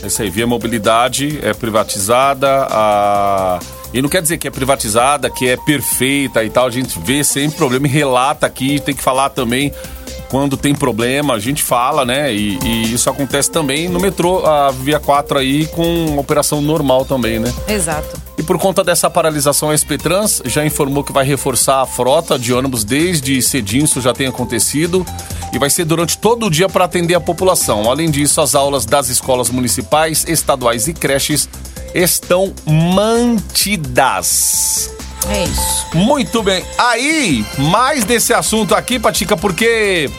É 0.03 0.07
isso 0.07 0.21
aí, 0.21 0.29
Via 0.29 0.45
Mobilidade 0.45 1.39
é 1.41 1.53
privatizada, 1.53 2.67
a... 2.69 3.59
e 3.93 4.01
não 4.01 4.09
quer 4.09 4.21
dizer 4.21 4.37
que 4.37 4.47
é 4.47 4.51
privatizada, 4.51 5.29
que 5.29 5.47
é 5.47 5.55
perfeita 5.55 6.43
e 6.43 6.49
tal, 6.49 6.67
a 6.67 6.69
gente 6.69 6.99
vê 6.99 7.23
sem 7.23 7.49
problema 7.49 7.87
e 7.87 7.89
relata 7.89 8.45
aqui, 8.45 8.79
tem 8.81 8.93
que 8.93 9.01
falar 9.01 9.29
também 9.29 9.73
quando 10.35 10.57
tem 10.57 10.75
problema, 10.75 11.33
a 11.33 11.39
gente 11.39 11.63
fala, 11.63 12.03
né? 12.03 12.33
E, 12.33 12.59
e 12.61 12.93
isso 12.93 13.09
acontece 13.09 13.49
também 13.49 13.87
no 13.87 14.01
metrô, 14.01 14.45
a 14.45 14.69
Via 14.69 14.99
4 14.99 15.39
aí 15.39 15.65
com 15.67 16.17
operação 16.17 16.59
normal 16.59 17.05
também, 17.05 17.39
né? 17.39 17.53
Exato. 17.69 18.21
E 18.37 18.43
por 18.43 18.57
conta 18.59 18.83
dessa 18.83 19.09
paralisação, 19.09 19.69
a 19.69 19.77
SP 19.79 19.95
Trans 19.97 20.41
já 20.43 20.65
informou 20.65 21.05
que 21.05 21.13
vai 21.13 21.23
reforçar 21.23 21.81
a 21.81 21.85
frota 21.85 22.37
de 22.37 22.53
ônibus 22.53 22.83
desde 22.83 23.41
cedinho, 23.41 23.85
isso 23.85 24.01
já 24.01 24.11
tem 24.11 24.27
acontecido, 24.27 25.05
e 25.53 25.57
vai 25.57 25.69
ser 25.69 25.85
durante 25.85 26.17
todo 26.17 26.47
o 26.47 26.49
dia 26.49 26.67
para 26.67 26.83
atender 26.83 27.15
a 27.15 27.21
população. 27.21 27.89
Além 27.89 28.11
disso, 28.11 28.41
as 28.41 28.55
aulas 28.55 28.85
das 28.85 29.07
escolas 29.07 29.49
municipais, 29.49 30.25
estaduais 30.27 30.89
e 30.89 30.93
creches 30.93 31.47
estão 31.93 32.53
mantidas. 32.67 34.25
É 35.29 35.43
isso. 35.43 35.87
Muito 35.93 36.43
bem. 36.43 36.63
Aí, 36.77 37.45
mais 37.57 38.03
desse 38.03 38.33
assunto 38.33 38.75
aqui, 38.75 38.99
Patica, 38.99 39.35
porque 39.35 40.09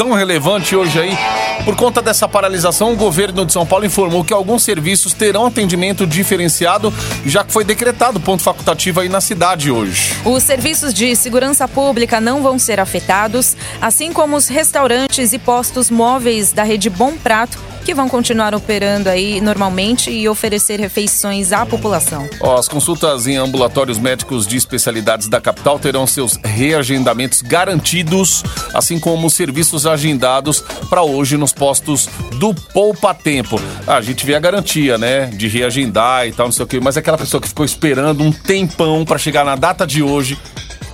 tão 0.00 0.14
relevante 0.14 0.74
hoje 0.74 0.98
aí. 0.98 1.14
Por 1.62 1.76
conta 1.76 2.00
dessa 2.00 2.26
paralisação, 2.26 2.90
o 2.90 2.96
governo 2.96 3.44
de 3.44 3.52
São 3.52 3.66
Paulo 3.66 3.84
informou 3.84 4.24
que 4.24 4.32
alguns 4.32 4.62
serviços 4.62 5.12
terão 5.12 5.44
atendimento 5.44 6.06
diferenciado, 6.06 6.90
já 7.26 7.44
que 7.44 7.52
foi 7.52 7.64
decretado 7.64 8.18
ponto 8.18 8.42
facultativo 8.42 9.00
aí 9.00 9.10
na 9.10 9.20
cidade 9.20 9.70
hoje. 9.70 10.14
Os 10.24 10.42
serviços 10.42 10.94
de 10.94 11.14
segurança 11.14 11.68
pública 11.68 12.18
não 12.18 12.42
vão 12.42 12.58
ser 12.58 12.80
afetados, 12.80 13.54
assim 13.78 14.10
como 14.10 14.36
os 14.36 14.48
restaurantes 14.48 15.34
e 15.34 15.38
postos 15.38 15.90
móveis 15.90 16.50
da 16.50 16.62
rede 16.62 16.88
Bom 16.88 17.12
Prato, 17.22 17.58
que 17.84 17.94
vão 17.94 18.08
continuar 18.08 18.54
operando 18.54 19.08
aí 19.08 19.40
normalmente 19.40 20.10
e 20.10 20.28
oferecer 20.28 20.78
refeições 20.78 21.52
à 21.52 21.64
população. 21.64 22.28
As 22.58 22.68
consultas 22.68 23.26
em 23.26 23.36
ambulatórios 23.36 23.98
médicos 23.98 24.46
de 24.46 24.56
especialidades 24.56 25.28
da 25.28 25.40
capital 25.40 25.78
terão 25.78 26.06
seus 26.06 26.38
reagendamentos 26.44 27.42
garantidos, 27.42 28.42
assim 28.74 28.98
como 28.98 29.26
os 29.26 29.34
serviços 29.34 29.86
agendados 29.86 30.62
para 30.88 31.02
hoje 31.02 31.36
nos 31.36 31.52
postos 31.52 32.08
do 32.38 32.54
Poupa 32.54 33.14
Tempo. 33.14 33.60
A 33.86 34.00
gente 34.00 34.24
vê 34.24 34.34
a 34.34 34.40
garantia, 34.40 34.98
né, 34.98 35.26
de 35.26 35.48
reagendar 35.48 36.26
e 36.26 36.32
tal, 36.32 36.46
não 36.46 36.52
sei 36.52 36.64
o 36.64 36.68
quê, 36.68 36.80
mas 36.80 36.96
aquela 36.96 37.18
pessoa 37.18 37.40
que 37.40 37.48
ficou 37.48 37.64
esperando 37.64 38.22
um 38.22 38.32
tempão 38.32 39.04
para 39.04 39.18
chegar 39.18 39.44
na 39.44 39.56
data 39.56 39.86
de 39.86 40.02
hoje 40.02 40.38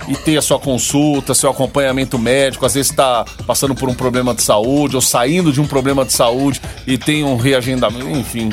e 0.07 0.15
ter 0.15 0.37
a 0.37 0.41
sua 0.41 0.59
consulta, 0.59 1.33
seu 1.33 1.49
acompanhamento 1.49 2.17
médico, 2.17 2.65
às 2.65 2.73
vezes 2.73 2.91
está 2.91 3.25
passando 3.45 3.75
por 3.75 3.89
um 3.89 3.93
problema 3.93 4.33
de 4.33 4.41
saúde 4.41 4.95
ou 4.95 5.01
saindo 5.01 5.51
de 5.51 5.59
um 5.59 5.67
problema 5.67 6.05
de 6.05 6.13
saúde 6.13 6.61
e 6.85 6.97
tem 6.97 7.23
um 7.23 7.35
reagendamento, 7.35 8.09
enfim. 8.09 8.51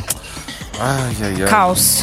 Ai, 0.79 1.17
ai, 1.23 1.43
ai. 1.43 1.49
Caos. 1.49 2.03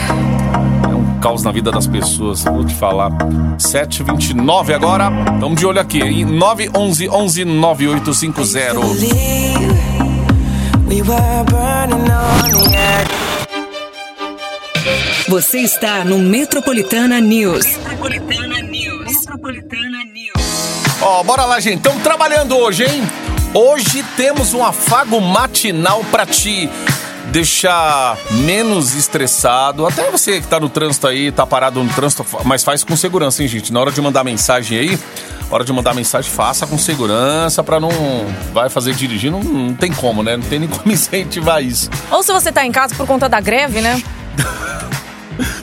É 0.89 0.93
um 0.93 1.19
caos 1.19 1.43
na 1.43 1.51
vida 1.51 1.71
das 1.71 1.87
pessoas, 1.87 2.43
vou 2.43 2.65
te 2.65 2.73
falar. 2.73 3.11
7h29 3.57 4.73
agora, 4.73 5.11
estamos 5.33 5.59
de 5.59 5.65
olho 5.65 5.79
aqui, 5.79 5.99
em 5.99 6.25
911 6.25 7.09
11 7.09 7.45
9850. 7.45 8.79
We 10.87 11.01
were 11.03 11.43
burning 11.45 12.11
on 12.11 12.51
the 12.51 12.75
edge. 12.75 13.31
Você 15.29 15.59
está 15.59 16.03
no 16.03 16.17
Metropolitana 19.41 20.03
News. 20.05 21.01
Ó, 21.01 21.23
bora 21.23 21.45
lá, 21.45 21.59
gente, 21.59 21.77
estamos 21.77 22.03
trabalhando 22.03 22.55
hoje, 22.55 22.83
hein? 22.83 23.01
Hoje 23.53 24.03
temos 24.15 24.53
um 24.53 24.63
afago 24.63 25.19
matinal 25.19 26.03
pra 26.11 26.27
te 26.27 26.69
deixar 27.31 28.17
menos 28.29 28.93
estressado. 28.93 29.87
Até 29.87 30.11
você 30.11 30.39
que 30.39 30.47
tá 30.47 30.59
no 30.59 30.69
trânsito 30.69 31.07
aí, 31.07 31.31
tá 31.31 31.45
parado 31.45 31.83
no 31.83 31.91
trânsito, 31.91 32.23
mas 32.45 32.63
faz 32.63 32.83
com 32.83 32.95
segurança, 32.95 33.41
hein, 33.41 33.47
gente? 33.47 33.73
Na 33.73 33.79
hora 33.79 33.91
de 33.91 33.99
mandar 33.99 34.23
mensagem 34.23 34.77
aí, 34.77 34.99
hora 35.49 35.65
de 35.65 35.73
mandar 35.73 35.95
mensagem, 35.95 36.31
faça 36.31 36.67
com 36.67 36.77
segurança 36.77 37.63
pra 37.63 37.79
não. 37.79 37.89
Vai 38.53 38.69
fazer 38.69 38.93
dirigir, 38.93 39.31
não, 39.31 39.43
não 39.43 39.73
tem 39.73 39.91
como, 39.91 40.21
né? 40.21 40.37
Não 40.37 40.43
tem 40.43 40.59
nem 40.59 40.69
como 40.69 40.91
incentivar 40.91 41.63
isso. 41.63 41.89
Ou 42.11 42.21
se 42.21 42.31
você 42.31 42.51
tá 42.51 42.63
em 42.63 42.71
casa 42.71 42.93
por 42.93 43.07
conta 43.07 43.27
da 43.27 43.41
greve, 43.41 43.81
né? 43.81 44.01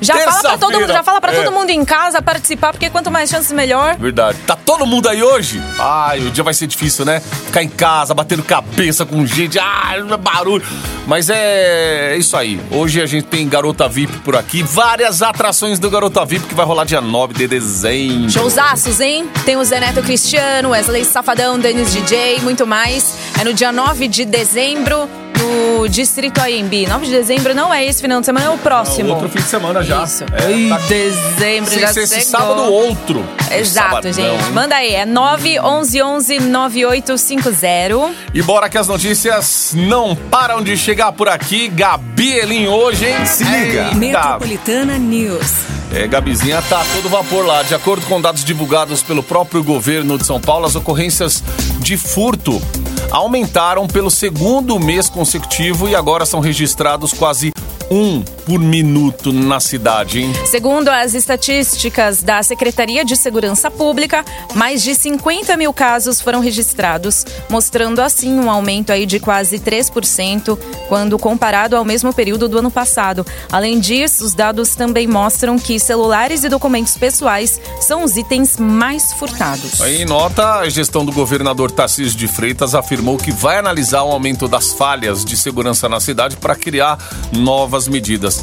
Já 0.01 0.19
fala 0.19 0.41
pra 0.43 0.59
todo 0.59 0.81
mundo, 0.81 0.93
já 0.93 1.03
fala 1.03 1.21
pra 1.21 1.33
É. 1.33 1.43
todo 1.43 1.53
mundo 1.53 1.71
em 1.71 1.85
casa 1.85 2.21
participar, 2.23 2.73
porque 2.73 2.89
quanto 2.91 3.11
mais 3.11 3.29
chances 3.31 3.53
melhor. 3.53 3.97
Verdade. 3.97 4.39
Tá 4.47 4.57
todo 4.57 4.87
mundo 4.87 5.09
aí 5.09 5.23
hoje? 5.23 5.61
Ai, 5.79 6.21
o 6.21 6.31
dia 6.31 6.45
vai 6.45 6.55
ser 6.55 6.67
difícil, 6.67 7.05
né? 7.05 7.21
Ficar 7.21 7.63
em 7.63 7.69
casa, 7.69 8.15
batendo 8.15 8.43
cabeça 8.43 9.05
com 9.07 9.25
gente, 9.27 9.59
ai, 9.59 10.03
barulho. 10.19 10.65
Mas 11.07 11.31
é 11.31 12.17
isso 12.19 12.37
aí. 12.37 12.61
Hoje 12.71 13.01
a 13.01 13.07
gente 13.07 13.25
tem 13.27 13.49
Garota 13.49 13.89
VIP 13.89 14.19
por 14.19 14.37
aqui, 14.37 14.63
várias 14.63 15.23
atrações 15.23 15.79
do 15.79 15.89
Garota 15.91 16.25
VIP 16.25 16.47
que 16.49 16.55
vai 16.55 16.67
rolar 16.67 16.85
dia 16.85 17.01
9 17.01 17.33
de 17.35 17.47
dezembro. 17.49 18.31
Showzaços, 18.31 19.01
hein? 19.01 19.29
Tem 19.45 19.57
o 19.57 19.65
Zé 19.65 19.81
Neto 19.81 20.03
Cristiano, 20.03 20.71
Wesley 20.71 21.05
Safadão, 21.05 21.59
Denis 21.59 21.93
DJ, 21.93 22.41
muito 22.41 22.67
mais. 22.67 23.17
É 23.41 23.45
no 23.45 23.55
dia 23.55 23.73
9 23.73 24.07
de 24.09 24.25
dezembro, 24.25 25.09
no 25.39 25.89
Distrito 25.89 26.39
AMB. 26.41 26.87
9 26.89 27.07
de 27.07 27.13
dezembro 27.13 27.55
não 27.55 27.73
é 27.73 27.85
esse 27.85 28.01
final 28.03 28.21
de 28.21 28.27
semana, 28.27 28.47
é 28.47 28.51
o 28.51 28.59
próximo. 28.59 29.11
Outro 29.11 29.29
fim 29.29 29.39
de 29.39 29.45
semana 29.49 29.83
já. 29.83 30.05
Isso. 30.05 30.25
É, 30.25 30.45
Ai, 30.45 30.67
tá- 30.69 30.79
dezembro 30.87 31.71
Sem 31.71 31.81
já 31.81 31.93
ser 31.93 32.03
esse 32.03 32.21
sábado 32.23 32.63
outro. 32.73 33.25
Exato, 33.51 33.89
Sabadão, 33.89 34.13
gente. 34.13 34.27
hein? 34.45 34.53
Manda 34.53 34.75
aí, 34.77 34.95
é 34.95 35.07
911 35.07 36.39
9850. 36.41 38.15
E 38.35 38.43
bora 38.43 38.69
que 38.69 38.77
as 38.79 38.87
notícias 38.89 39.73
não 39.75 40.15
param 40.15 40.63
de 40.63 40.77
chegar 40.77 41.13
por 41.13 41.29
aqui. 41.29 41.69
Gabi 41.69 42.33
Elin 42.33 42.67
hoje, 42.69 43.07
hein? 43.07 43.25
Se 43.27 43.45
liga. 43.45 43.95
Metropolitana 43.95 44.99
News. 44.99 45.53
É, 45.95 46.07
Gabizinha 46.07 46.61
tá 46.69 46.83
a 46.83 46.85
todo 46.95 47.09
vapor 47.09 47.47
lá. 47.47 47.63
De 47.63 47.75
acordo 47.75 48.05
com 48.07 48.21
dados 48.21 48.45
divulgados 48.45 49.03
pelo 49.03 49.23
próprio 49.23 49.63
governo 49.65 50.19
de 50.19 50.27
São 50.27 50.39
Paulo, 50.41 50.67
as 50.67 50.77
ocorrências 50.77 51.43
de 51.81 51.97
furto 51.97 52.61
aumentaram 53.11 53.87
pelo 53.87 54.11
segundo 54.11 54.79
mês 54.79 55.09
consecutivo 55.09 55.89
e 55.89 55.95
agora 55.95 56.27
são 56.27 56.41
registrados 56.41 57.13
quase 57.13 57.53
um 57.91 58.23
por 58.49 58.61
minuto 58.61 59.31
na 59.31 59.61
cidade, 59.61 60.21
hein? 60.21 60.33
Segundo 60.47 60.89
as 60.89 61.13
estatísticas 61.13 62.23
da 62.23 62.43
Secretaria 62.43 63.05
de 63.05 63.15
Segurança 63.15 63.71
Pública, 63.71 64.25
mais 64.55 64.83
de 64.83 64.95
50 64.95 65.55
mil 65.57 65.73
casos 65.73 66.21
foram 66.21 66.41
registrados, 66.41 67.27
mostrando 67.51 68.01
assim 68.01 68.33
um 68.33 68.51
aumento 68.51 68.91
aí 68.91 69.05
de 69.05 69.21
quase 69.21 69.59
3% 69.59 70.59
quando 70.89 71.19
comparado 71.19 71.77
ao 71.77 71.85
mesmo 71.85 72.13
período 72.13 72.49
do 72.49 72.59
ano 72.59 72.71
passado. 72.71 73.27
Além 73.53 73.79
disso, 73.79 74.25
os 74.25 74.33
dados 74.33 74.75
também 74.75 75.07
mostram 75.07 75.59
que 75.59 75.79
celulares 75.79 76.43
e 76.43 76.49
documentos 76.49 76.97
pessoais 76.97 77.61
são 77.81 78.03
os 78.03 78.17
itens 78.17 78.57
mais 78.57 79.13
furtados. 79.13 79.81
Em 79.81 80.07
nota, 80.07 80.61
a 80.61 80.69
gestão 80.71 81.05
do 81.05 81.13
governador 81.13 81.71
Tarcísio 81.71 82.17
de 82.17 82.27
Freitas 82.27 82.75
afirmou 82.75 83.19
que 83.19 83.31
vai 83.31 83.59
analisar 83.59 84.05
o 84.05 84.11
aumento 84.11 84.49
das 84.49 84.73
falhas 84.73 85.23
de 85.23 85.37
segurança 85.37 85.87
na 85.87 86.01
cidade 86.01 86.37
para 86.39 86.57
criar 86.57 86.99
novas 87.31 87.78
medidas. 87.87 88.43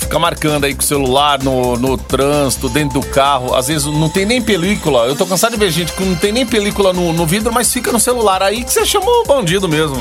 fica 0.00 0.18
marcando 0.18 0.64
aí 0.64 0.74
com 0.74 0.82
o 0.82 0.84
celular 0.84 1.42
no, 1.42 1.76
no 1.76 1.96
trânsito, 1.96 2.68
dentro 2.68 3.00
do 3.00 3.06
carro. 3.06 3.54
Às 3.54 3.68
vezes 3.68 3.86
não 3.86 4.08
tem 4.08 4.26
nem 4.26 4.42
película. 4.42 5.06
Eu 5.06 5.16
tô 5.16 5.24
cansado 5.24 5.52
de 5.52 5.56
ver 5.58 5.70
gente 5.70 5.92
que 5.92 6.04
não 6.04 6.14
tem 6.16 6.32
nem 6.32 6.44
película 6.46 6.92
no, 6.92 7.12
no 7.12 7.26
vidro, 7.26 7.52
mas 7.52 7.72
fica 7.72 7.90
no 7.90 7.98
celular. 8.00 8.42
Aí 8.42 8.62
que 8.64 8.72
você 8.72 8.84
chama 8.84 9.06
o 9.06 9.24
bandido 9.24 9.68
mesmo. 9.68 9.96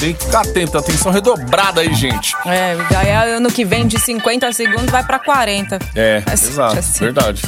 Tem 0.00 0.14
que 0.14 0.24
ficar 0.24 0.40
atento, 0.42 0.78
atenção 0.78 1.10
redobrada 1.10 1.80
aí, 1.80 1.92
gente. 1.92 2.32
É, 2.46 2.76
aí 2.96 3.32
ano 3.32 3.50
que 3.50 3.64
vem 3.64 3.86
de 3.86 3.98
50 3.98 4.52
segundos 4.52 4.90
vai 4.90 5.02
pra 5.04 5.18
40. 5.18 5.78
É, 5.94 6.22
Assim, 6.26 6.46
exato, 6.48 6.78
assim. 6.78 7.04
verdade. 7.04 7.42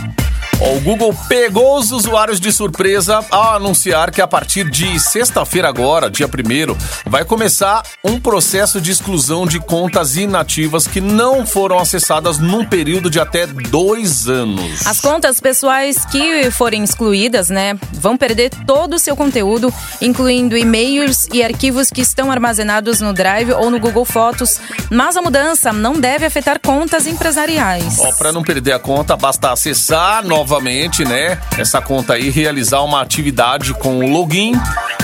O 0.62 0.78
Google 0.80 1.16
pegou 1.26 1.78
os 1.78 1.90
usuários 1.90 2.38
de 2.38 2.52
surpresa 2.52 3.24
ao 3.30 3.54
anunciar 3.54 4.10
que 4.10 4.20
a 4.20 4.26
partir 4.26 4.68
de 4.68 5.00
sexta-feira 5.00 5.66
agora, 5.66 6.10
dia 6.10 6.26
1 6.26 6.76
vai 7.06 7.24
começar 7.24 7.82
um 8.04 8.20
processo 8.20 8.78
de 8.78 8.90
exclusão 8.90 9.46
de 9.46 9.58
contas 9.58 10.16
inativas 10.16 10.86
que 10.86 11.00
não 11.00 11.46
foram 11.46 11.78
acessadas 11.78 12.38
num 12.38 12.62
período 12.62 13.08
de 13.08 13.18
até 13.18 13.46
dois 13.46 14.28
anos. 14.28 14.86
As 14.86 15.00
contas 15.00 15.40
pessoais 15.40 16.04
que 16.04 16.50
forem 16.50 16.84
excluídas, 16.84 17.48
né, 17.48 17.78
vão 17.94 18.18
perder 18.18 18.50
todo 18.66 18.96
o 18.96 18.98
seu 18.98 19.16
conteúdo, 19.16 19.72
incluindo 19.98 20.58
e-mails 20.58 21.26
e 21.32 21.42
arquivos 21.42 21.88
que 21.88 22.02
estão 22.02 22.30
armazenados 22.30 23.00
no 23.00 23.14
Drive 23.14 23.52
ou 23.52 23.70
no 23.70 23.80
Google 23.80 24.04
Fotos. 24.04 24.60
Mas 24.90 25.16
a 25.16 25.22
mudança 25.22 25.72
não 25.72 25.94
deve 25.94 26.26
afetar 26.26 26.60
contas 26.60 27.06
empresariais. 27.06 27.98
Ó, 27.98 28.12
pra 28.12 28.30
não 28.30 28.42
perder 28.42 28.72
a 28.72 28.78
conta, 28.78 29.16
basta 29.16 29.52
acessar 29.52 30.22
novamente, 30.50 31.04
né? 31.04 31.38
Essa 31.56 31.80
conta 31.80 32.14
aí, 32.14 32.28
realizar 32.28 32.82
uma 32.82 33.00
atividade 33.00 33.72
com 33.72 34.00
o 34.00 34.10
login, 34.10 34.52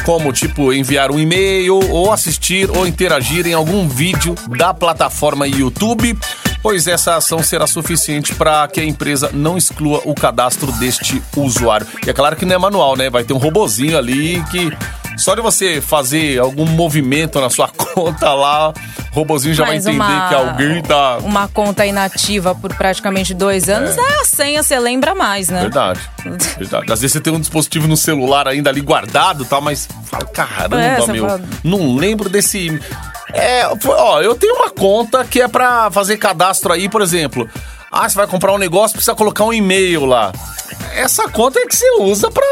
como 0.04 0.32
tipo 0.32 0.72
enviar 0.72 1.12
um 1.12 1.20
e-mail 1.20 1.78
ou 1.88 2.12
assistir 2.12 2.68
ou 2.68 2.84
interagir 2.84 3.46
em 3.46 3.54
algum 3.54 3.88
vídeo 3.88 4.34
da 4.48 4.74
plataforma 4.74 5.46
YouTube. 5.46 6.18
Pois 6.60 6.88
essa 6.88 7.14
ação 7.14 7.44
será 7.44 7.64
suficiente 7.64 8.34
para 8.34 8.66
que 8.66 8.80
a 8.80 8.84
empresa 8.84 9.30
não 9.32 9.56
exclua 9.56 10.02
o 10.04 10.16
cadastro 10.16 10.72
deste 10.72 11.22
usuário. 11.36 11.86
E 12.04 12.10
é 12.10 12.12
claro 12.12 12.34
que 12.34 12.44
não 12.44 12.56
é 12.56 12.58
manual, 12.58 12.96
né? 12.96 13.08
Vai 13.08 13.22
ter 13.22 13.32
um 13.32 13.38
robozinho 13.38 13.96
ali 13.96 14.42
que 14.50 14.72
só 15.16 15.34
de 15.34 15.40
você 15.40 15.80
fazer 15.80 16.38
algum 16.38 16.64
movimento 16.66 17.40
na 17.40 17.48
sua 17.50 17.68
conta 17.94 18.32
lá, 18.34 18.72
o 19.12 19.14
robozinho 19.14 19.54
já 19.54 19.64
vai 19.64 19.76
entender 19.76 19.96
uma- 19.96 20.28
que 20.28 20.34
alguém 20.34 20.82
tá 20.82 21.18
Uma 21.22 21.48
conta 21.48 21.84
inativa 21.86 22.54
por 22.54 22.74
praticamente 22.74 23.32
dois 23.34 23.68
anos, 23.68 23.96
é. 23.96 24.00
a 24.20 24.24
senha 24.24 24.62
você 24.62 24.78
lembra 24.78 25.14
mais, 25.14 25.48
né? 25.48 25.62
Verdade. 25.62 26.00
Verdade. 26.58 26.92
Às 26.92 27.00
vezes 27.00 27.12
você 27.12 27.20
tem 27.20 27.32
um 27.32 27.40
dispositivo 27.40 27.86
no 27.88 27.96
celular 27.96 28.46
ainda 28.48 28.70
ali 28.70 28.80
guardado 28.80 29.42
e 29.44 29.46
tal, 29.46 29.60
mas 29.60 29.88
fala, 30.04 30.24
caramba, 30.26 30.80
É, 30.80 31.06
meu. 31.06 31.26
fala- 31.26 31.40
Não 31.64 31.96
lembro 31.96 32.28
desse. 32.28 32.80
É, 33.32 33.66
ó, 33.88 34.20
eu 34.20 34.34
tenho 34.34 34.54
uma 34.56 34.70
conta 34.70 35.24
que 35.24 35.40
é 35.40 35.48
pra 35.48 35.90
fazer 35.90 36.16
cadastro 36.16 36.72
aí, 36.72 36.88
por 36.88 37.02
exemplo. 37.02 37.48
Ah, 37.90 38.08
você 38.08 38.16
vai 38.16 38.26
comprar 38.26 38.52
um 38.52 38.58
negócio, 38.58 38.92
precisa 38.96 39.14
colocar 39.14 39.44
um 39.44 39.52
e-mail 39.52 40.04
lá. 40.04 40.32
Essa 40.94 41.28
conta 41.28 41.58
é 41.60 41.66
que 41.66 41.74
você 41.74 41.90
usa 42.00 42.30
pra. 42.30 42.44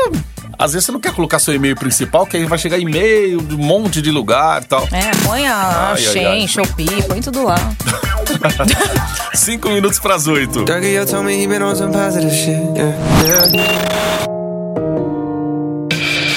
Às 0.59 0.73
vezes 0.73 0.87
você 0.87 0.93
não 0.93 1.01
quer 1.01 1.13
colocar 1.13 1.39
seu 1.39 1.55
e-mail 1.55 1.77
principal, 1.77 2.27
que 2.27 2.37
aí 2.37 2.45
vai 2.45 2.59
chegar 2.59 2.79
e-mail 2.79 3.41
de 3.41 3.55
um 3.55 3.59
monte 3.59 4.01
de 4.01 4.11
lugar 4.11 4.63
e 4.63 4.67
tal. 4.67 4.89
É, 4.93 5.11
põe 5.25 5.47
a 5.47 5.57
Ai, 5.57 5.91
ai, 5.91 5.97
Shein, 5.97 6.27
ai. 6.27 6.49
Shopee, 6.49 7.03
põe 7.09 7.21
tudo 7.21 7.45
lá. 7.45 7.57
Cinco 9.35 9.69
minutos 9.69 9.99
pras 9.99 10.27
oito. 10.27 10.65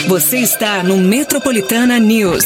Você 0.07 0.38
está 0.38 0.83
no 0.83 0.97
Metropolitana 0.97 2.00
News. 2.00 2.43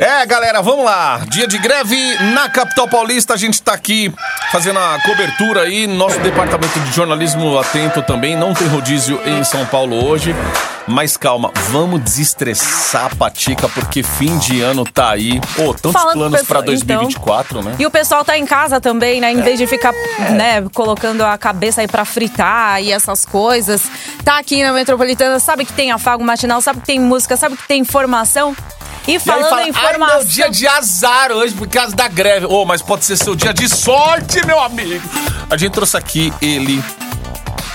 É, 0.00 0.24
galera, 0.26 0.62
vamos 0.62 0.84
lá. 0.84 1.22
Dia 1.28 1.48
de 1.48 1.58
greve 1.58 1.96
na 2.32 2.48
capital 2.48 2.86
paulista. 2.86 3.34
A 3.34 3.36
gente 3.36 3.60
tá 3.60 3.72
aqui 3.72 4.14
fazendo 4.52 4.78
a 4.78 4.96
cobertura 5.04 5.62
aí. 5.62 5.88
Nosso 5.88 6.20
departamento 6.20 6.78
de 6.78 6.92
jornalismo 6.92 7.58
atento 7.58 8.00
também. 8.02 8.36
Não 8.36 8.54
tem 8.54 8.68
rodízio 8.68 9.20
em 9.26 9.42
São 9.42 9.66
Paulo 9.66 10.06
hoje. 10.06 10.32
Mas 10.86 11.16
calma, 11.16 11.50
vamos 11.70 12.00
desestressar 12.00 13.06
a 13.06 13.16
patica, 13.16 13.68
porque 13.68 14.04
fim 14.04 14.38
de 14.38 14.60
ano 14.60 14.84
tá 14.84 15.10
aí. 15.10 15.40
Ô, 15.58 15.74
tantos 15.74 15.92
Falando 15.92 16.16
planos 16.16 16.42
pra 16.42 16.60
2024, 16.60 17.62
né? 17.62 17.74
E 17.78 17.84
o 17.84 17.90
pessoal 17.90 18.24
tá 18.24 18.38
em 18.38 18.46
casa 18.46 18.80
também, 18.80 19.20
né? 19.20 19.32
Em 19.32 19.42
vez 19.42 19.58
de 19.58 19.66
ficar, 19.66 19.92
né, 20.30 20.64
colocando 20.72 21.22
a 21.22 21.36
cabeça 21.36 21.80
aí 21.82 21.88
pra 21.88 22.04
fritar 22.04 22.80
e 22.82 22.92
essas 22.92 23.26
coisas. 23.26 23.82
Tá 24.24 24.38
aqui 24.38 24.62
na 24.62 24.72
Metropolitana, 24.72 25.38
sabe 25.40 25.66
que 25.66 25.72
tem 25.72 25.90
afago 25.90 26.24
matinal, 26.24 26.60
sabe 26.62 26.80
que 26.80 26.86
tem 26.86 27.00
música, 27.00 27.36
sabe 27.36 27.56
que 27.56 27.66
tem 27.66 27.80
informação. 27.80 28.56
E 29.08 29.14
E 29.14 29.18
falando 29.18 29.48
fala, 29.48 29.62
em 29.62 29.64
Ai, 29.64 29.70
informação. 29.70 30.16
meu 30.18 30.24
dia 30.24 30.50
de 30.50 30.66
azar 30.66 31.32
hoje 31.32 31.54
por 31.54 31.66
causa 31.68 31.96
da 31.96 32.06
greve. 32.08 32.46
Ô, 32.46 32.64
mas 32.64 32.82
pode 32.82 33.04
ser 33.04 33.16
seu 33.16 33.34
dia 33.34 33.52
de 33.54 33.68
sorte, 33.68 34.44
meu 34.46 34.60
amigo. 34.60 35.02
A 35.50 35.56
gente 35.56 35.72
trouxe 35.72 35.96
aqui 35.96 36.32
ele, 36.42 36.82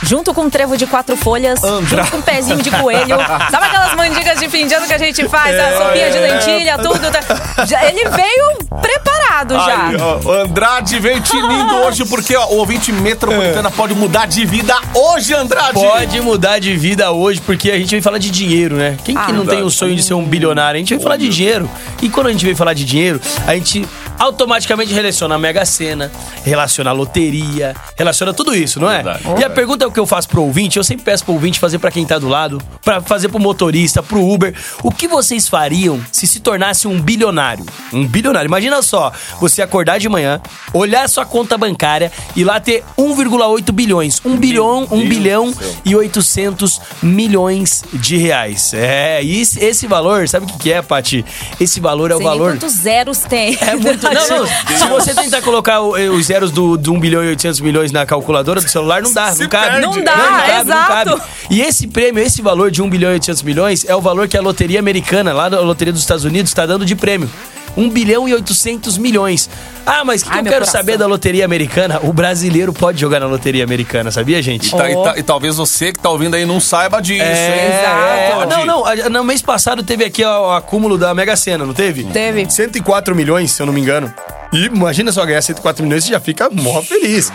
Junto 0.04 0.34
com 0.34 0.42
um 0.44 0.50
trevo 0.50 0.78
de 0.78 0.86
quatro 0.86 1.16
folhas, 1.16 1.64
Andra- 1.64 2.04
junto 2.04 2.12
com 2.12 2.18
um 2.18 2.22
pezinho 2.22 2.62
de 2.62 2.70
coelho. 2.72 3.18
Sabe 3.50 3.66
aquelas 3.68 3.94
mandigas 3.96 4.40
de 4.40 4.50
fim 4.50 4.68
de 4.68 4.74
ano 4.74 4.86
que 4.88 4.94
a 4.94 4.98
gente 4.98 5.28
faz? 5.30 5.58
a 5.58 5.78
sopinha 5.78 6.12
de 6.12 6.20
lentilha, 6.20 6.78
tudo. 6.78 7.00
tá? 7.12 7.66
Já- 7.66 7.86
ele 7.86 8.04
veio 8.10 8.82
preparado 8.82 9.56
já. 9.56 9.88
Aí, 9.88 9.96
ó, 10.00 10.20
o 10.24 10.32
Andrade 10.32 11.00
vem 11.00 11.22
tinindo 11.22 11.76
hoje, 11.86 12.06
porque 12.06 12.36
ó, 12.36 12.46
o 12.48 12.58
ouvinte 12.58 12.92
metropolitana 12.92 13.72
pode 13.72 13.94
mudar 13.96 14.26
de 14.28 14.46
vida 14.46 14.76
hoje, 14.94 15.34
Andrade. 15.34 15.74
Pode 15.74 16.22
mudar 16.22 16.60
de 16.60 16.76
vida 16.76 17.12
hoje, 17.12 17.42
porque 17.42 17.72
a 17.72 17.78
gente 17.78 17.92
vem 17.92 18.02
falar 18.02 18.18
de 18.18 18.30
dinheiro, 18.30 18.76
né? 18.76 18.98
Quem 19.04 19.16
que 19.16 19.22
Ah. 19.32 19.34
não 19.34 19.46
tem 19.46 19.62
o 19.64 19.70
sonho 19.70 19.96
de 19.96 20.04
ser 20.04 20.14
um 20.14 20.24
bilionário? 20.26 20.76
A 20.78 20.80
gente 20.80 20.94
vem 20.94 21.00
falar 21.04 21.18
de 21.18 21.30
dinheiro. 21.30 21.70
E 22.02 22.10
quando 22.10 22.28
a 22.28 22.32
gente 22.32 22.46
vem 22.46 22.56
falar 22.56 22.74
de 22.74 22.84
dinheiro, 22.86 23.20
a 23.48 23.54
gente 23.56 23.88
automaticamente 24.20 24.94
relaciona 24.94 25.36
a 25.36 25.38
Mega 25.38 25.66
Sena, 25.66 26.12
relaciona 26.44 26.90
a 26.90 26.94
loteria, 26.94 27.76
relaciona 27.96 28.34
tudo 28.34 28.56
isso, 28.56 28.80
não 28.80 28.90
é? 28.90 29.04
Verdade. 29.04 29.42
E 29.42 29.44
a 29.44 29.50
pergunta 29.50 29.90
que 29.90 30.00
eu 30.00 30.06
faço 30.06 30.30
pro 30.30 30.44
ouvinte, 30.44 30.78
eu 30.78 30.84
sempre 30.84 31.06
peço 31.06 31.24
pro 31.26 31.34
ouvinte 31.34 31.60
fazer 31.60 31.80
pra 31.80 31.92
quem 31.92 32.06
tá 32.06 32.18
do 32.18 32.28
lado, 32.28 32.62
pra 32.84 33.02
fazer 33.02 33.30
pro 33.30 33.40
motorista, 33.40 34.02
pro 34.02 34.26
Uber, 34.26 34.54
o 34.82 34.92
que 34.92 35.08
vocês 35.08 35.48
fariam 35.48 36.00
se 36.12 36.28
se 36.28 36.40
tornasse 36.40 36.88
um 36.88 37.02
bilionário? 37.02 37.66
Um 37.92 38.06
bilionário. 38.08 38.48
Imagina 38.48 38.82
só, 38.82 39.12
você 39.40 39.62
acordar 39.62 40.00
de 40.00 40.08
manhã, 40.10 40.42
olhar 40.74 41.08
sua 41.10 41.26
conta 41.26 41.58
bancária 41.58 42.12
e 42.36 42.44
lá 42.44 42.60
ter 42.60 42.84
1,8 42.98 43.72
bilhões. 43.72 44.22
1 44.24 44.38
bilhão, 44.38 44.88
1 44.92 44.98
Deus 44.98 45.10
bilhão 45.10 45.54
e 45.86 45.96
800 45.96 46.82
milhões 47.02 47.84
de 47.94 48.18
reais. 48.18 48.74
É, 48.74 49.24
e 49.24 49.42
esse, 49.42 49.88
valor, 49.88 50.28
sabe 50.28 50.46
o 50.46 50.50
que, 50.50 50.58
que 50.58 50.72
é, 50.72 50.82
Pati? 50.82 51.26
Esse 51.60 51.80
valor 51.80 52.12
é 52.12 52.16
o 52.16 52.18
Sei 52.18 52.26
valor. 52.26 52.52
quantos 52.54 52.74
zeros 52.74 53.20
tem. 53.20 53.58
É 53.62 53.76
muito. 53.76 54.03
Não, 54.12 54.38
não. 54.40 54.48
Se 54.78 54.86
você 54.88 55.14
tentar 55.14 55.42
colocar 55.42 55.82
o- 55.82 55.96
eh, 55.98 56.10
os 56.10 56.26
zeros 56.26 56.52
do, 56.52 56.78
do 56.78 56.94
1 56.94 57.00
bilhão 57.00 57.24
e 57.24 57.28
800 57.30 57.60
milhões 57.62 57.92
na 57.92 58.06
calculadora 58.06 58.60
do 58.62 58.70
celular, 58.70 59.02
não 59.02 59.14
dá, 59.14 59.34
não 59.36 59.48
cabe. 59.50 59.66
perde. 59.68 59.82
Não 59.82 60.04
dá, 60.04 60.60
exato. 60.62 61.10
cabe. 61.18 61.22
E 61.50 61.62
esse 61.62 61.88
prêmio, 61.88 62.22
esse 62.24 62.42
valor 62.42 62.72
de 62.72 62.82
1 62.82 62.90
bilhão 62.90 63.12
e 63.12 63.14
800 63.16 63.44
milhões 63.44 63.86
é 63.88 63.96
o 63.96 64.02
valor 64.02 64.28
que 64.28 64.38
a 64.38 64.42
loteria 64.42 64.80
americana, 64.80 65.34
lá 65.34 65.50
da 65.50 65.60
loteria 65.60 65.92
dos 65.94 66.02
Estados 66.02 66.24
Unidos, 66.26 66.50
está 66.52 66.66
dando 66.66 66.86
de 66.86 66.96
prêmio. 66.96 67.30
1 67.76 67.90
bilhão 67.90 68.28
e 68.28 68.34
800 68.34 68.98
milhões. 68.98 69.50
Ah, 69.86 70.04
mas 70.06 70.22
o 70.22 70.26
que, 70.26 70.32
Ai, 70.32 70.40
eu 70.40 70.44
quero 70.44 70.56
coração. 70.56 70.80
saber 70.80 70.98
da 70.98 71.06
loteria 71.08 71.44
americana? 71.44 72.00
O 72.04 72.14
brasileiro 72.14 72.72
pode 72.72 73.00
jogar 73.02 73.20
na 73.20 73.26
loteria 73.28 73.64
americana, 73.64 74.12
sabia, 74.12 74.42
gente? 74.42 74.68
E, 74.68 74.72
tá- 74.78 74.90
e 74.90 74.94
tá- 74.96 75.14
e 75.18 75.24
talvez 75.24 75.58
você 75.58 75.92
que 75.92 76.00
tá 76.00 76.10
ouvindo 76.10 76.36
aí 76.36 76.46
não 76.46 76.60
saiba 76.60 77.02
disso, 77.02 77.22
hein? 77.24 77.30
É, 77.30 78.30
Exato. 78.38 78.50
Não, 78.50 78.66
não. 78.66 78.86
a- 78.86 79.10
No 79.10 79.24
mês 79.24 79.42
passado 79.42 79.84
teve 79.84 80.06
aqui 80.06 80.24
ó, 80.24 80.48
o 80.50 80.52
acúmulo 80.52 80.98
da 80.98 81.14
Mega 81.14 81.36
Sena, 81.36 81.66
não 81.66 81.74
teve? 81.74 82.04
Teve. 82.06 82.50
104 82.50 83.16
milhões, 83.16 83.52
se 83.52 83.62
eu 83.62 83.66
não 83.66 83.74
me 83.74 83.82
engano. 83.82 84.14
E 84.54 84.66
imagina 84.66 85.12
só 85.12 85.26
ganhar 85.26 85.42
104 85.42 85.84
milhões, 85.84 86.04
você 86.06 86.12
já 86.12 86.20
fica 86.20 86.50
mó 86.50 86.82
feliz. 86.82 87.32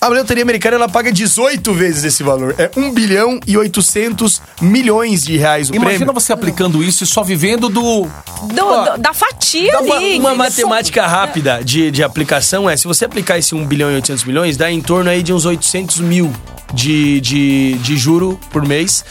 A 0.00 0.08
loteria 0.08 0.42
americana 0.42 0.76
ela 0.76 0.88
paga 0.88 1.12
18 1.12 1.72
vezes 1.74 2.04
esse 2.04 2.22
valor. 2.22 2.54
É 2.58 2.70
1 2.76 2.90
bilhão 2.92 3.38
e 3.46 3.56
800 3.56 4.40
milhões 4.62 5.22
de 5.22 5.36
reais 5.36 5.68
o 5.70 5.74
Imagina 5.74 5.98
prêmio. 6.06 6.14
você 6.14 6.32
aplicando 6.32 6.82
isso 6.82 7.04
e 7.04 7.06
só 7.06 7.22
vivendo 7.22 7.68
do. 7.68 8.02
Do- 8.04 8.54
do- 8.54 8.98
da 8.98 9.12
fatia 9.12 9.78
uma, 9.80 9.96
ali. 9.96 10.18
uma 10.18 10.30
que- 10.30 10.36
matemática 10.36 11.06
rápida 11.06 11.62
de, 11.62 11.90
de 11.90 12.02
aplicação 12.02 12.68
é, 12.68 12.76
se 12.76 12.86
você 12.86 13.04
aplicar 13.04 13.38
esse 13.38 13.54
1 13.54 13.64
bilhão 13.66 13.90
e 13.90 13.94
800 13.96 14.24
milhões, 14.24 14.56
dá 14.56 14.70
em 14.70 14.80
torno 14.80 15.10
aí 15.10 15.22
de 15.22 15.32
uns 15.32 15.44
800 15.44 16.00
mil 16.00 16.32
de, 16.74 17.20
de, 17.20 17.74
de 17.74 17.96
juro 17.96 18.38
por 18.50 18.66
mês. 18.66 19.04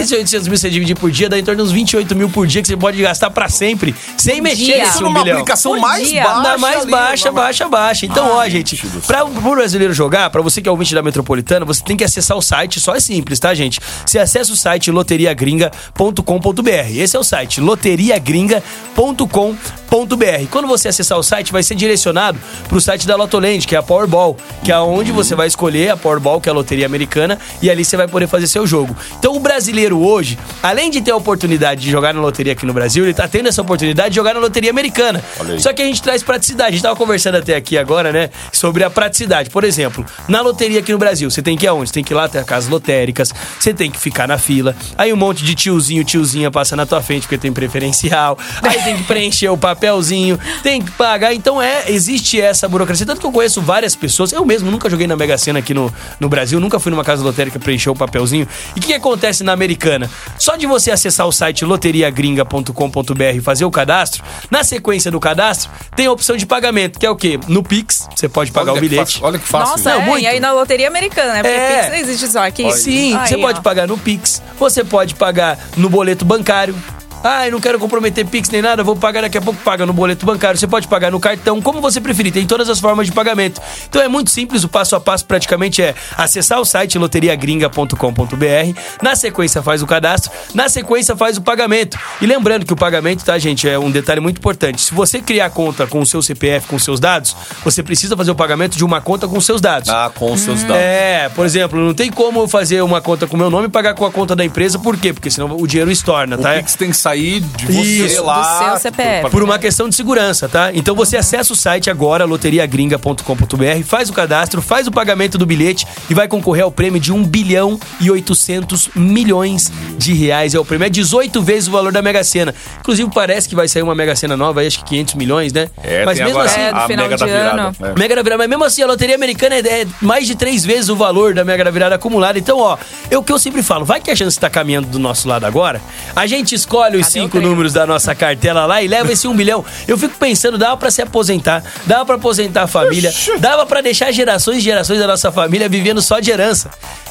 Esse 0.00 0.14
800 0.14 0.48
mil 0.48 0.56
você 0.56 0.70
dividir 0.70 0.96
por 0.96 1.10
dia, 1.10 1.28
dá 1.28 1.38
em 1.38 1.44
torno 1.44 1.62
de 1.62 1.68
uns 1.68 1.72
28 1.72 2.14
mil 2.16 2.28
por 2.28 2.46
dia 2.46 2.62
que 2.62 2.68
você 2.68 2.76
pode 2.76 3.00
gastar 3.00 3.30
pra 3.30 3.48
sempre, 3.48 3.94
sem 4.16 4.40
mexer 4.40 4.64
dia. 4.64 4.78
nesse 4.78 4.90
Isso 4.92 4.98
1 5.00 5.02
numa 5.02 5.22
bilhão. 5.22 5.36
aplicação 5.38 5.72
Por 5.72 5.80
mais 5.80 6.08
dia. 6.08 6.22
baixa. 6.24 6.42
Na 6.42 6.58
mais 6.58 6.82
ali, 6.82 6.90
baixa, 6.90 7.32
baixa, 7.32 7.68
baixa. 7.68 8.06
Então, 8.06 8.30
ó, 8.32 8.48
gente, 8.48 8.76
pra, 9.06 9.24
pro 9.24 9.54
brasileiro 9.54 9.92
jogar, 9.92 10.30
pra 10.30 10.42
você 10.42 10.60
que 10.62 10.68
é 10.68 10.72
ouvinte 10.72 10.94
da 10.94 11.02
Metropolitana, 11.02 11.64
você 11.64 11.82
tem 11.84 11.96
que 11.96 12.04
acessar 12.04 12.36
o 12.36 12.42
site, 12.42 12.80
só 12.80 12.94
é 12.94 13.00
simples, 13.00 13.38
tá, 13.38 13.52
gente? 13.54 13.80
Você 14.06 14.18
acessa 14.18 14.52
o 14.52 14.56
site 14.56 14.90
loteriagringa.com.br. 14.90 16.70
Esse 16.96 17.16
é 17.16 17.20
o 17.20 17.24
site, 17.24 17.60
loteriagringa.com.br. 17.60 20.46
Quando 20.50 20.68
você 20.68 20.88
acessar 20.88 21.18
o 21.18 21.22
site, 21.22 21.52
vai 21.52 21.62
ser 21.62 21.74
direcionado 21.74 22.38
pro 22.68 22.80
site 22.80 23.06
da 23.06 23.16
Lotoland, 23.16 23.66
que 23.66 23.74
é 23.74 23.78
a 23.78 23.82
Powerball, 23.82 24.36
que 24.64 24.72
é 24.72 24.78
onde 24.78 25.12
você 25.12 25.34
vai 25.34 25.46
escolher 25.46 25.90
a 25.90 25.96
Powerball, 25.96 26.40
que 26.40 26.48
é 26.48 26.52
a 26.52 26.54
loteria 26.54 26.86
americana 26.86 27.09
Americana 27.10 27.38
e 27.60 27.68
ali 27.68 27.84
você 27.84 27.96
vai 27.96 28.06
poder 28.06 28.28
fazer 28.28 28.46
seu 28.46 28.66
jogo. 28.66 28.96
Então 29.18 29.34
o 29.34 29.40
brasileiro 29.40 29.98
hoje, 29.98 30.38
além 30.62 30.90
de 30.90 31.00
ter 31.00 31.10
a 31.10 31.16
oportunidade 31.16 31.82
de 31.82 31.90
jogar 31.90 32.14
na 32.14 32.20
loteria 32.20 32.52
aqui 32.52 32.64
no 32.64 32.72
Brasil, 32.72 33.04
ele 33.04 33.14
tá 33.14 33.26
tendo 33.26 33.48
essa 33.48 33.60
oportunidade 33.60 34.10
de 34.10 34.14
jogar 34.14 34.34
na 34.34 34.40
loteria 34.40 34.70
americana. 34.70 35.22
Só 35.58 35.72
que 35.72 35.82
a 35.82 35.84
gente 35.84 36.02
traz 36.02 36.22
praticidade. 36.22 36.68
A 36.68 36.72
gente 36.72 36.82
tava 36.82 36.96
conversando 36.96 37.36
até 37.36 37.56
aqui 37.56 37.76
agora, 37.76 38.12
né, 38.12 38.30
sobre 38.52 38.84
a 38.84 38.90
praticidade. 38.90 39.50
Por 39.50 39.64
exemplo, 39.64 40.04
na 40.28 40.40
loteria 40.40 40.80
aqui 40.80 40.92
no 40.92 40.98
Brasil, 40.98 41.30
você 41.30 41.42
tem 41.42 41.56
que 41.56 41.66
ir 41.66 41.68
aonde? 41.68 41.88
Você 41.88 41.94
tem 41.94 42.04
que 42.04 42.12
ir 42.12 42.16
lá 42.16 42.24
até 42.24 42.42
casas 42.44 42.70
lotéricas, 42.70 43.32
você 43.58 43.74
tem 43.74 43.90
que 43.90 43.98
ficar 43.98 44.28
na 44.28 44.38
fila. 44.38 44.76
Aí 44.96 45.12
um 45.12 45.16
monte 45.16 45.44
de 45.44 45.54
tiozinho, 45.54 46.04
tiozinha 46.04 46.50
passa 46.50 46.76
na 46.76 46.86
tua 46.86 47.02
frente 47.02 47.22
porque 47.22 47.38
tem 47.38 47.52
preferencial. 47.52 48.38
Aí 48.62 48.82
tem 48.82 48.96
que 48.96 49.04
preencher 49.04 49.48
o 49.48 49.58
papelzinho, 49.58 50.38
tem 50.62 50.82
que 50.82 50.90
pagar. 50.92 51.34
Então 51.34 51.60
é, 51.60 51.90
existe 51.90 52.40
essa 52.40 52.68
burocracia. 52.68 53.06
Tanto 53.06 53.20
que 53.20 53.26
eu 53.26 53.32
conheço 53.32 53.60
várias 53.60 53.96
pessoas. 53.96 54.32
Eu 54.32 54.44
mesmo 54.44 54.70
nunca 54.70 54.88
joguei 54.88 55.06
na 55.06 55.16
Mega 55.16 55.36
Sena 55.36 55.58
aqui 55.58 55.74
no, 55.74 55.92
no 56.18 56.28
Brasil, 56.28 56.60
nunca 56.60 56.78
fui 56.78 56.89
numa 56.90 57.04
casa 57.04 57.22
lotérica 57.22 57.58
preencher 57.58 57.90
o 57.90 57.94
papelzinho. 57.94 58.46
E 58.74 58.78
o 58.78 58.82
que, 58.82 58.88
que 58.88 58.94
acontece 58.94 59.42
na 59.44 59.52
americana? 59.52 60.10
Só 60.38 60.56
de 60.56 60.66
você 60.66 60.90
acessar 60.90 61.26
o 61.26 61.32
site 61.32 61.64
loteriagringa.com.br 61.64 63.22
e 63.34 63.40
fazer 63.40 63.64
o 63.64 63.70
cadastro, 63.70 64.22
na 64.50 64.64
sequência 64.64 65.10
do 65.10 65.20
cadastro, 65.20 65.70
tem 65.96 66.06
a 66.06 66.12
opção 66.12 66.36
de 66.36 66.46
pagamento, 66.46 66.98
que 66.98 67.06
é 67.06 67.10
o 67.10 67.16
quê? 67.16 67.38
No 67.48 67.62
Pix, 67.62 68.08
você 68.14 68.28
pode 68.28 68.50
pagar 68.52 68.72
olha 68.72 68.78
o 68.78 68.80
bilhete. 68.80 69.12
fácil, 69.14 69.24
olha 69.26 69.38
que 69.38 69.46
fácil. 69.48 69.70
Nossa, 69.76 69.94
Não, 69.94 70.02
é, 70.02 70.04
muito. 70.06 70.22
e 70.22 70.26
aí 70.26 70.40
na 70.40 70.52
loteria 70.52 70.88
americana, 70.88 71.34
né? 71.34 71.42
Porque 71.42 71.54
É. 71.56 71.76
Pix 71.78 71.88
não 71.90 71.96
existe 71.96 72.28
só 72.28 72.46
aqui. 72.46 72.70
Sim, 72.72 73.14
Aí, 73.16 73.28
você 73.28 73.36
ó. 73.36 73.40
pode 73.40 73.60
pagar 73.60 73.86
no 73.86 73.96
Pix, 73.98 74.42
você 74.58 74.84
pode 74.84 75.14
pagar 75.14 75.58
no 75.76 75.88
boleto 75.88 76.24
bancário. 76.24 76.74
Ah, 77.22 77.46
eu 77.46 77.52
não 77.52 77.60
quero 77.60 77.78
comprometer 77.78 78.26
Pix 78.26 78.48
nem 78.48 78.62
nada, 78.62 78.82
vou 78.82 78.96
pagar 78.96 79.20
daqui 79.20 79.36
a 79.36 79.42
pouco, 79.42 79.60
paga 79.62 79.84
no 79.84 79.92
boleto 79.92 80.24
bancário. 80.24 80.58
Você 80.58 80.66
pode 80.66 80.88
pagar 80.88 81.10
no 81.10 81.20
cartão, 81.20 81.60
como 81.60 81.80
você 81.80 82.00
preferir, 82.00 82.32
tem 82.32 82.46
todas 82.46 82.68
as 82.70 82.80
formas 82.80 83.06
de 83.06 83.12
pagamento. 83.12 83.60
Então 83.88 84.00
é 84.00 84.08
muito 84.08 84.30
simples, 84.30 84.64
o 84.64 84.68
passo 84.68 84.96
a 84.96 85.00
passo 85.00 85.26
praticamente 85.26 85.82
é 85.82 85.94
acessar 86.16 86.58
o 86.60 86.64
site 86.64 86.98
loteriagringa.com.br, 86.98 88.80
na 89.02 89.14
sequência 89.14 89.62
faz 89.62 89.82
o 89.82 89.86
cadastro, 89.86 90.30
na 90.54 90.68
sequência 90.70 91.14
faz 91.14 91.36
o 91.36 91.42
pagamento. 91.42 91.98
E 92.22 92.26
lembrando 92.26 92.64
que 92.64 92.72
o 92.72 92.76
pagamento, 92.76 93.22
tá, 93.22 93.38
gente, 93.38 93.68
é 93.68 93.78
um 93.78 93.90
detalhe 93.90 94.20
muito 94.20 94.38
importante. 94.38 94.80
Se 94.80 94.94
você 94.94 95.20
criar 95.20 95.50
conta 95.50 95.86
com 95.86 96.00
o 96.00 96.06
seu 96.06 96.22
CPF, 96.22 96.68
com 96.68 96.78
seus 96.78 96.98
dados, 96.98 97.36
você 97.62 97.82
precisa 97.82 98.16
fazer 98.16 98.30
o 98.30 98.34
pagamento 98.34 98.78
de 98.78 98.84
uma 98.84 99.00
conta 99.00 99.28
com 99.28 99.36
os 99.36 99.44
seus 99.44 99.60
dados. 99.60 99.90
Ah, 99.90 100.10
com 100.14 100.32
os 100.32 100.40
seus 100.40 100.62
dados. 100.62 100.76
É, 100.76 101.28
por 101.34 101.44
exemplo, 101.44 101.78
não 101.78 101.92
tem 101.92 102.10
como 102.10 102.40
eu 102.40 102.48
fazer 102.48 102.80
uma 102.82 103.02
conta 103.02 103.26
com 103.26 103.36
o 103.36 103.38
meu 103.38 103.50
nome 103.50 103.66
e 103.66 103.70
pagar 103.70 103.94
com 103.94 104.06
a 104.06 104.10
conta 104.10 104.34
da 104.34 104.44
empresa, 104.44 104.78
por 104.78 104.96
quê? 104.96 105.12
Porque 105.12 105.30
senão 105.30 105.54
o 105.54 105.66
dinheiro 105.66 105.90
estorna, 105.90 106.36
O 106.36 106.40
tá? 106.40 106.54
Pix 106.54 106.74
tem 106.76 106.90
que 106.90 106.96
sair 106.96 107.09
de 107.16 107.66
você 107.66 107.80
Isso, 107.80 108.24
lá. 108.24 108.40
do 108.40 108.64
seu 108.70 108.78
CPF. 108.78 109.30
Por 109.30 109.42
uma 109.42 109.58
questão 109.58 109.88
de 109.88 109.94
segurança, 109.94 110.48
tá? 110.48 110.70
Então 110.74 110.94
você 110.94 111.16
acessa 111.16 111.52
o 111.52 111.56
site 111.56 111.90
agora, 111.90 112.24
loteriagringa.com.br, 112.24 113.82
faz 113.84 114.08
o 114.10 114.12
cadastro, 114.12 114.60
faz 114.62 114.86
o 114.86 114.90
pagamento 114.90 115.38
do 115.38 115.46
bilhete 115.46 115.86
e 116.08 116.14
vai 116.14 116.28
concorrer 116.28 116.64
ao 116.64 116.70
prêmio 116.70 117.00
de 117.00 117.12
1 117.12 117.22
bilhão 117.24 117.78
e 118.00 118.10
800 118.10 118.90
milhões 118.94 119.70
de 119.96 120.12
reais. 120.12 120.54
É 120.54 120.58
o 120.58 120.64
prêmio, 120.64 120.86
é 120.86 120.90
18 120.90 121.40
vezes 121.42 121.68
o 121.68 121.72
valor 121.72 121.92
da 121.92 122.02
Mega 122.02 122.22
Sena. 122.24 122.54
Inclusive 122.80 123.10
parece 123.14 123.48
que 123.48 123.54
vai 123.54 123.68
sair 123.68 123.82
uma 123.82 123.94
Mega 123.94 124.14
Sena 124.16 124.36
nova, 124.36 124.60
aí, 124.60 124.66
acho 124.66 124.78
que 124.78 124.84
500 124.84 125.14
milhões, 125.14 125.52
né? 125.52 125.68
É, 125.82 126.04
Mas 126.04 126.16
tem 126.18 126.26
mesmo 126.26 126.40
agora 126.40 126.52
assim, 126.54 126.60
É, 126.60 126.72
do 126.72 126.76
a 126.78 126.86
final 126.86 127.04
mega 127.06 127.16
de 127.16 127.20
da 127.20 127.26
virada. 127.26 127.62
ano. 127.62 127.76
É. 127.80 127.98
Mega 127.98 128.16
da 128.16 128.22
Virada, 128.22 128.38
mas 128.38 128.48
mesmo 128.48 128.64
assim 128.64 128.82
a 128.82 128.86
loteria 128.86 129.14
americana 129.14 129.54
é, 129.56 129.58
é 129.82 129.86
mais 130.00 130.26
de 130.26 130.34
três 130.34 130.64
vezes 130.64 130.88
o 130.88 130.96
valor 130.96 131.34
da 131.34 131.44
Mega 131.44 131.64
da 131.64 131.70
Virada 131.70 131.94
acumulada. 131.94 132.38
Então, 132.38 132.58
ó, 132.58 132.76
é 133.10 133.16
o 133.16 133.22
que 133.22 133.32
eu 133.32 133.38
sempre 133.38 133.62
falo, 133.62 133.84
vai 133.84 134.00
que 134.00 134.10
a 134.10 134.16
chance 134.16 134.38
tá 134.38 134.48
caminhando 134.50 134.88
do 134.88 134.98
nosso 134.98 135.28
lado 135.28 135.44
agora, 135.46 135.80
a 136.14 136.26
gente 136.26 136.54
escolhe 136.54 136.96
os 137.00 137.06
cinco 137.08 137.40
números 137.40 137.72
da 137.72 137.86
nossa 137.86 138.14
cartela 138.14 138.66
lá 138.66 138.82
e 138.82 138.88
leva 138.88 139.12
esse 139.12 139.26
um 139.28 139.34
bilhão. 139.34 139.64
Eu 139.86 139.96
fico 139.98 140.14
pensando, 140.18 140.56
dava 140.58 140.76
pra 140.76 140.90
se 140.90 141.02
aposentar, 141.02 141.62
dava 141.86 142.04
pra 142.06 142.14
aposentar 142.16 142.62
a 142.62 142.66
família, 142.66 143.12
dava 143.38 143.66
pra 143.66 143.80
deixar 143.80 144.10
gerações 144.12 144.58
e 144.58 144.60
gerações 144.60 144.98
da 144.98 145.06
nossa 145.06 145.30
família 145.32 145.68
vivendo 145.68 146.00
só 146.02 146.20
de 146.20 146.30
herança, 146.30 146.70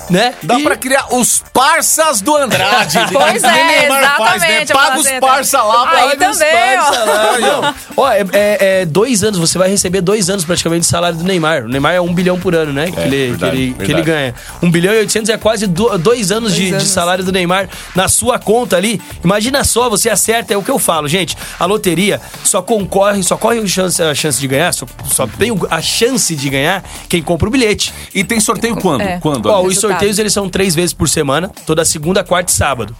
né? 0.10 0.34
Dá 0.43 0.60
E- 0.60 0.63
pra 0.63 0.75
criar 0.75 1.08
os 1.13 1.43
parças 1.54 2.21
do 2.21 2.36
Andrade. 2.36 2.97
Pois 3.12 3.43
é, 3.43 3.52
nem 3.52 3.65
Neymar 3.82 3.99
exatamente. 4.04 4.73
Paga 4.73 4.97
os 4.97 5.04
fazia- 5.04 5.19
parça 5.21 5.62
lá. 5.63 5.89
Aí 5.91 6.10
paga 6.17 6.32
os 6.32 6.38
também, 6.38 6.54
ó. 6.80 6.84
parça 6.84 7.04
lá. 7.04 7.32
Ah, 7.34 7.39
não. 7.62 7.75
Ó, 7.97 8.10
é, 8.12 8.25
é- 8.34 8.82
é 8.82 8.86
dois 8.86 9.23
anos, 9.23 9.38
você 9.39 9.58
vai 9.58 9.69
receber 9.69 10.02
dois 10.02 10.30
anos 10.30 10.45
praticamente 10.45 10.82
de 10.82 10.88
salário 10.88 11.17
do 11.17 11.23
Neymar. 11.23 11.63
O 11.65 11.67
Neymar 11.67 11.93
é 11.93 12.02
um 12.02 12.13
bilhão 12.13 12.39
por 12.39 12.56
ano, 12.56 12.71
né? 12.73 12.91
que, 12.91 12.99
ele, 12.99 13.30
verdade, 13.30 13.52
que, 13.56 13.62
ele, 13.63 13.86
que 13.86 13.91
ele 13.91 14.02
ganha. 14.02 14.34
Um 14.62 14.71
bilhão 14.71 14.93
e 14.93 14.97
oitocentos 14.97 15.30
é 15.30 15.38
quase 15.38 15.67
do- 15.67 15.97
dois 15.97 16.32
anos, 16.32 16.54
de, 16.54 16.60
Dois 16.62 16.69
de 16.69 16.75
anos. 16.75 16.89
salário 16.89 17.23
do 17.23 17.32
Neymar 17.32 17.69
na 17.95 18.08
sua 18.08 18.39
conta 18.39 18.78
ali. 18.78 19.02
Imagina 19.23 19.63
só, 19.63 19.79
você 19.88 20.10
acerta, 20.10 20.54
é 20.54 20.58
o 20.58 20.63
que 20.63 20.72
eu 20.72 20.80
falo, 20.80 21.08
gente. 21.08 21.38
A 21.60 21.65
loteria 21.65 22.20
só 22.44 22.62
concorre, 22.62 23.22
só 23.24 23.38
corre 23.38 23.60
a 23.60 23.68
chance, 23.68 24.02
a 24.02 24.13
chance 24.15 24.39
de 24.39 24.48
ganhar, 24.48 24.74
só, 24.74 24.86
só 25.12 25.28
tem 25.28 25.52
o- 25.52 25.68
a 25.70 25.82
chance 25.82 26.36
de 26.36 26.50
ganhar 26.50 26.84
quem 27.08 27.22
compra 27.22 27.48
o 27.48 27.52
bilhete. 27.52 27.94
E 28.13 28.24
tem 28.24 28.39
sorteio 28.39 28.76
quando? 28.76 29.02
É. 29.02 29.20
Quando? 29.20 29.46
Ó, 29.48 29.62
os 29.62 29.78
sorteios 29.78 30.18
eles 30.20 30.34
são 30.34 30.50
três 30.50 30.74
vezes 30.74 30.92
por 30.94 31.08
semana, 31.08 31.50
toda 31.65 31.86
segunda, 31.86 32.24
quarta 32.24 32.52
e 32.52 32.56
sábado. 32.56 32.96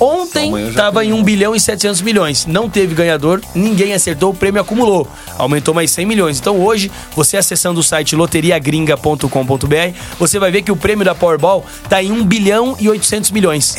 Ontem 0.00 0.48
Amanhã 0.48 0.70
já 0.72 0.82
tava 0.84 1.00
tem. 1.00 1.10
em 1.10 1.12
1 1.12 1.22
bilhão 1.22 1.54
e 1.54 1.60
700 1.60 2.00
milhões. 2.00 2.46
Não 2.46 2.68
teve 2.70 2.94
ganhador, 2.94 3.40
ninguém 3.54 3.92
acertou, 3.92 4.30
o 4.30 4.34
prêmio 4.34 4.60
acumulou. 4.60 5.06
Aumentou 5.38 5.74
mais 5.74 5.90
100 5.90 6.06
milhões. 6.06 6.38
Então 6.40 6.58
hoje, 6.60 6.90
você 7.14 7.36
acessando 7.36 7.78
o 7.80 7.82
site 7.82 8.16
loteriagringa.com.br, 8.16 9.96
você 10.18 10.38
vai 10.38 10.50
ver 10.50 10.62
que 10.62 10.72
o 10.72 10.76
prêmio 10.76 11.04
da 11.04 11.14
Powerball 11.14 11.64
tá 11.88 12.02
em 12.02 12.10
1 12.10 12.24
bilhão 12.24 12.76
e 12.80 12.88
800 12.88 13.30
milhões. 13.30 13.76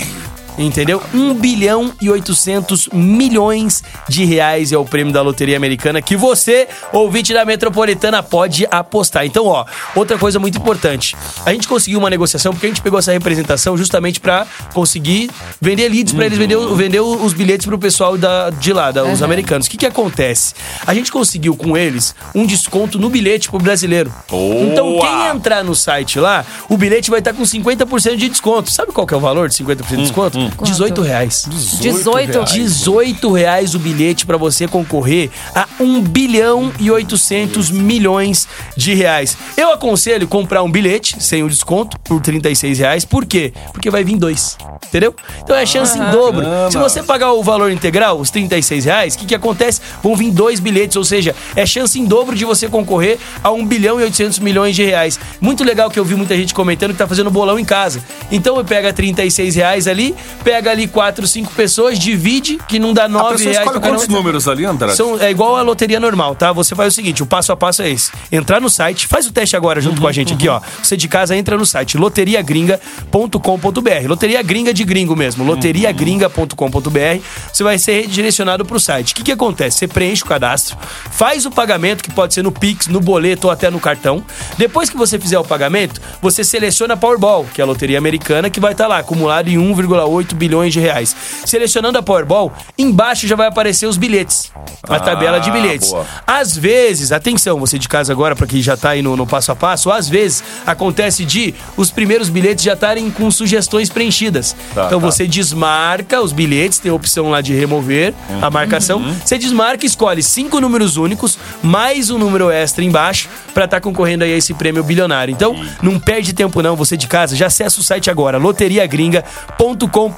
Entendeu? 0.57 1.01
1 1.13 1.33
bilhão 1.33 1.91
e 2.01 2.09
800 2.09 2.89
milhões 2.93 3.83
de 4.07 4.23
reais 4.23 4.71
é 4.71 4.77
o 4.77 4.85
prêmio 4.85 5.11
da 5.13 5.21
Loteria 5.21 5.57
Americana 5.57 6.01
que 6.01 6.15
você, 6.15 6.67
ouvinte 6.93 7.33
da 7.33 7.43
Metropolitana, 7.43 8.23
pode 8.23 8.65
apostar. 8.71 9.25
Então, 9.25 9.45
ó, 9.47 9.65
outra 9.95 10.17
coisa 10.17 10.39
muito 10.39 10.57
importante. 10.57 11.15
A 11.45 11.51
gente 11.51 11.67
conseguiu 11.67 11.99
uma 11.99 12.09
negociação 12.09 12.53
porque 12.53 12.67
a 12.67 12.69
gente 12.69 12.81
pegou 12.81 12.97
essa 12.99 13.11
representação 13.11 13.77
justamente 13.77 14.19
pra 14.19 14.47
conseguir 14.73 15.29
vender 15.59 15.89
leads 15.89 16.13
pra 16.13 16.25
eles 16.25 16.37
vender, 16.37 16.55
o- 16.55 16.75
vender 16.75 16.99
os 17.01 17.33
bilhetes 17.33 17.65
pro 17.65 17.77
pessoal 17.77 18.17
da, 18.17 18.49
de 18.49 18.71
lá, 18.71 18.91
da, 18.91 19.03
os 19.03 19.21
americanos. 19.21 19.67
O 19.67 19.69
que 19.69 19.77
que 19.77 19.85
acontece? 19.85 20.53
A 20.87 20.93
gente 20.93 21.11
conseguiu 21.11 21.55
com 21.55 21.75
eles 21.75 22.15
um 22.33 22.45
desconto 22.45 22.97
no 22.97 23.09
bilhete 23.09 23.49
pro 23.49 23.59
brasileiro. 23.59 24.11
Boa! 24.29 24.55
Então, 24.63 24.99
quem 24.99 25.27
entrar 25.35 25.63
no 25.63 25.75
site 25.75 26.19
lá, 26.19 26.45
o 26.69 26.77
bilhete 26.77 27.09
vai 27.09 27.19
estar 27.19 27.33
com 27.33 27.43
50% 27.43 28.15
de 28.15 28.29
desconto. 28.29 28.71
Sabe 28.71 28.91
qual 28.91 29.05
que 29.05 29.13
é 29.13 29.17
o 29.17 29.19
valor 29.19 29.49
de 29.49 29.55
50% 29.55 29.87
de 29.87 29.97
desconto? 29.97 30.44
18 30.61 31.01
reais. 31.01 31.47
18? 31.81 32.43
18 32.43 33.31
reais 33.31 33.75
o 33.75 33.79
bilhete 33.79 34.25
pra 34.25 34.37
você 34.37 34.67
concorrer 34.67 35.29
a 35.53 35.67
1 35.79 36.01
bilhão 36.01 36.71
e 36.79 36.89
800 36.89 37.71
milhões 37.71 38.47
de 38.75 38.93
reais. 38.93 39.37
Eu 39.57 39.71
aconselho 39.71 40.27
comprar 40.27 40.63
um 40.63 40.71
bilhete 40.71 41.17
sem 41.19 41.43
o 41.43 41.49
desconto 41.49 41.99
por 41.99 42.21
36 42.21 42.79
reais. 42.79 43.05
Por 43.05 43.25
quê? 43.25 43.53
Porque 43.71 43.89
vai 43.89 44.03
vir 44.03 44.17
dois. 44.17 44.57
Entendeu? 44.87 45.15
Então 45.41 45.55
é 45.55 45.65
chance 45.65 45.97
em 45.97 46.11
dobro. 46.11 46.43
Caramba. 46.43 46.71
Se 46.71 46.77
você 46.77 47.03
pagar 47.03 47.33
o 47.33 47.43
valor 47.43 47.71
integral, 47.71 48.19
os 48.19 48.29
36 48.29 48.85
reais, 48.85 49.15
o 49.15 49.19
que, 49.19 49.25
que 49.25 49.35
acontece? 49.35 49.81
Vão 50.01 50.15
vir 50.15 50.31
dois 50.31 50.59
bilhetes, 50.59 50.95
ou 50.95 51.03
seja, 51.03 51.35
é 51.55 51.65
chance 51.65 51.99
em 51.99 52.05
dobro 52.05 52.35
de 52.35 52.45
você 52.45 52.67
concorrer 52.67 53.17
a 53.43 53.51
1 53.51 53.65
bilhão 53.65 53.99
e 53.99 54.03
800 54.03 54.39
milhões 54.39 54.75
de 54.75 54.83
reais. 54.83 55.19
Muito 55.39 55.63
legal 55.63 55.89
que 55.89 55.99
eu 55.99 56.05
vi 56.05 56.15
muita 56.15 56.35
gente 56.35 56.53
comentando 56.53 56.91
que 56.91 56.97
tá 56.97 57.07
fazendo 57.07 57.29
bolão 57.29 57.59
em 57.59 57.65
casa. 57.65 58.03
Então 58.31 58.63
pega 58.63 58.91
36 58.91 59.55
reais 59.55 59.87
ali, 59.87 60.15
pega 60.43 60.71
ali 60.71 60.87
4, 60.87 61.27
5 61.27 61.51
pessoas, 61.53 61.99
divide, 61.99 62.57
que 62.67 62.79
não 62.79 62.93
dá 62.93 63.05
A 63.05 63.07
9 63.07 63.29
pessoa 63.31 63.51
reais. 63.51 63.67
escolhe 63.67 63.81
quantos 63.81 64.07
números 64.07 64.47
ali, 64.47 64.65
Andrade? 64.65 64.95
São, 64.95 65.19
é 65.19 65.31
igual 65.31 65.55
a 65.55 65.61
loteria 65.61 65.99
normal, 65.99 66.35
tá? 66.35 66.51
Você 66.51 66.75
faz 66.75 66.93
o 66.93 66.95
seguinte, 66.95 67.23
o 67.23 67.25
passo 67.25 67.51
a 67.51 67.57
passo 67.57 67.81
é 67.81 67.89
esse. 67.89 68.11
Entrar 68.31 68.59
no 68.61 68.69
site, 68.69 69.07
faz 69.07 69.27
o 69.27 69.31
teste 69.31 69.55
agora 69.55 69.81
junto 69.81 70.01
com 70.01 70.07
a 70.07 70.11
gente 70.11 70.33
aqui, 70.33 70.47
ó. 70.47 70.59
Você 70.81 70.95
de 70.97 71.07
casa 71.07 71.35
entra 71.35 71.57
no 71.57 71.65
site 71.65 71.97
loteriagringa.com.br. 71.97 74.07
Loteria 74.07 74.41
gringa 74.41 74.73
de 74.73 74.83
gringo 74.83 75.15
mesmo, 75.15 75.43
loteriagringa.com.br. 75.43 77.21
Você 77.51 77.63
vai 77.63 77.77
ser 77.77 78.01
redirecionado 78.01 78.65
pro 78.65 78.79
site. 78.79 79.13
O 79.13 79.15
que 79.15 79.23
que 79.23 79.31
acontece? 79.31 79.79
Você 79.79 79.87
preenche 79.87 80.23
o 80.23 80.25
cadastro, 80.25 80.77
faz 81.11 81.45
o 81.45 81.51
pagamento, 81.51 82.03
que 82.03 82.11
pode 82.11 82.33
ser 82.33 82.43
no 82.43 82.51
Pix, 82.51 82.87
no 82.87 82.99
boleto 82.99 83.47
ou 83.47 83.53
até 83.53 83.69
no 83.69 83.79
cartão. 83.79 84.23
Depois 84.57 84.89
que 84.89 84.97
você 84.97 85.19
fizer 85.19 85.39
o 85.39 85.43
pagamento, 85.43 86.01
você 86.21 86.43
seleciona 86.43 86.93
a 86.93 86.97
Powerball, 86.97 87.45
que 87.53 87.61
é 87.61 87.63
a 87.63 87.67
loteria 87.67 87.97
americana, 87.97 88.49
que 88.49 88.59
vai 88.59 88.71
estar 88.71 88.87
lá, 88.87 88.99
acumulado 88.99 89.49
em 89.49 89.57
1,8 89.57 90.24
bilhões 90.33 90.71
de 90.73 90.79
reais. 90.79 91.13
Selecionando 91.45 91.97
a 91.97 92.01
Powerball, 92.03 92.51
embaixo 92.77 93.27
já 93.27 93.35
vai 93.35 93.47
aparecer 93.47 93.85
os 93.85 93.97
bilhetes. 93.97 94.51
A 94.87 94.95
Ah, 94.95 94.99
tabela 94.99 95.39
de 95.39 95.51
bilhetes. 95.51 95.89
boa. 95.91 96.05
Às 96.25 96.55
vezes, 96.57 97.11
atenção, 97.11 97.59
você 97.59 97.77
de 97.77 97.87
casa 97.89 98.11
agora, 98.13 98.35
pra 98.35 98.47
quem 98.47 98.61
já 98.61 98.77
tá 98.77 98.91
aí 98.91 99.01
no, 99.01 99.15
no 99.17 99.27
passo 99.27 99.51
a 99.51 99.55
passo, 99.55 99.91
às 99.91 100.07
vezes 100.07 100.43
acontece 100.65 101.25
de 101.25 101.53
os 101.75 101.91
primeiros 101.91 102.29
bilhetes 102.29 102.63
já 102.63 102.73
estarem 102.73 103.11
com 103.11 103.29
sugestões 103.29 103.89
preenchidas. 103.89 104.55
Tá, 104.73 104.85
então 104.87 104.99
tá. 105.01 105.05
você 105.05 105.27
desmarca 105.27 106.21
os 106.21 106.31
bilhetes, 106.31 106.79
tem 106.79 106.91
a 106.91 106.95
opção 106.95 107.29
lá 107.29 107.41
de 107.41 107.53
remover 107.53 108.13
a 108.41 108.49
marcação. 108.49 108.99
Uhum. 108.99 109.13
Você 109.23 109.37
desmarca 109.37 109.85
e 109.85 109.87
escolhe 109.87 110.23
cinco 110.23 110.59
números 110.61 110.95
únicos, 110.97 111.37
mais 111.61 112.09
um 112.09 112.17
número 112.17 112.49
extra 112.49 112.83
embaixo, 112.83 113.27
pra 113.53 113.65
estar 113.65 113.81
concorrendo 113.81 114.23
aí 114.23 114.33
a 114.33 114.37
esse 114.37 114.53
prêmio 114.53 114.83
bilionário. 114.83 115.31
Então, 115.31 115.55
não 115.81 115.99
perde 115.99 116.33
tempo 116.33 116.61
não, 116.61 116.75
você 116.75 116.95
de 116.95 117.07
casa, 117.07 117.35
já 117.35 117.47
acessa 117.47 117.79
o 117.79 117.83
site 117.83 118.09
agora, 118.09 118.37
loteriagringa.com.br. 118.37 120.14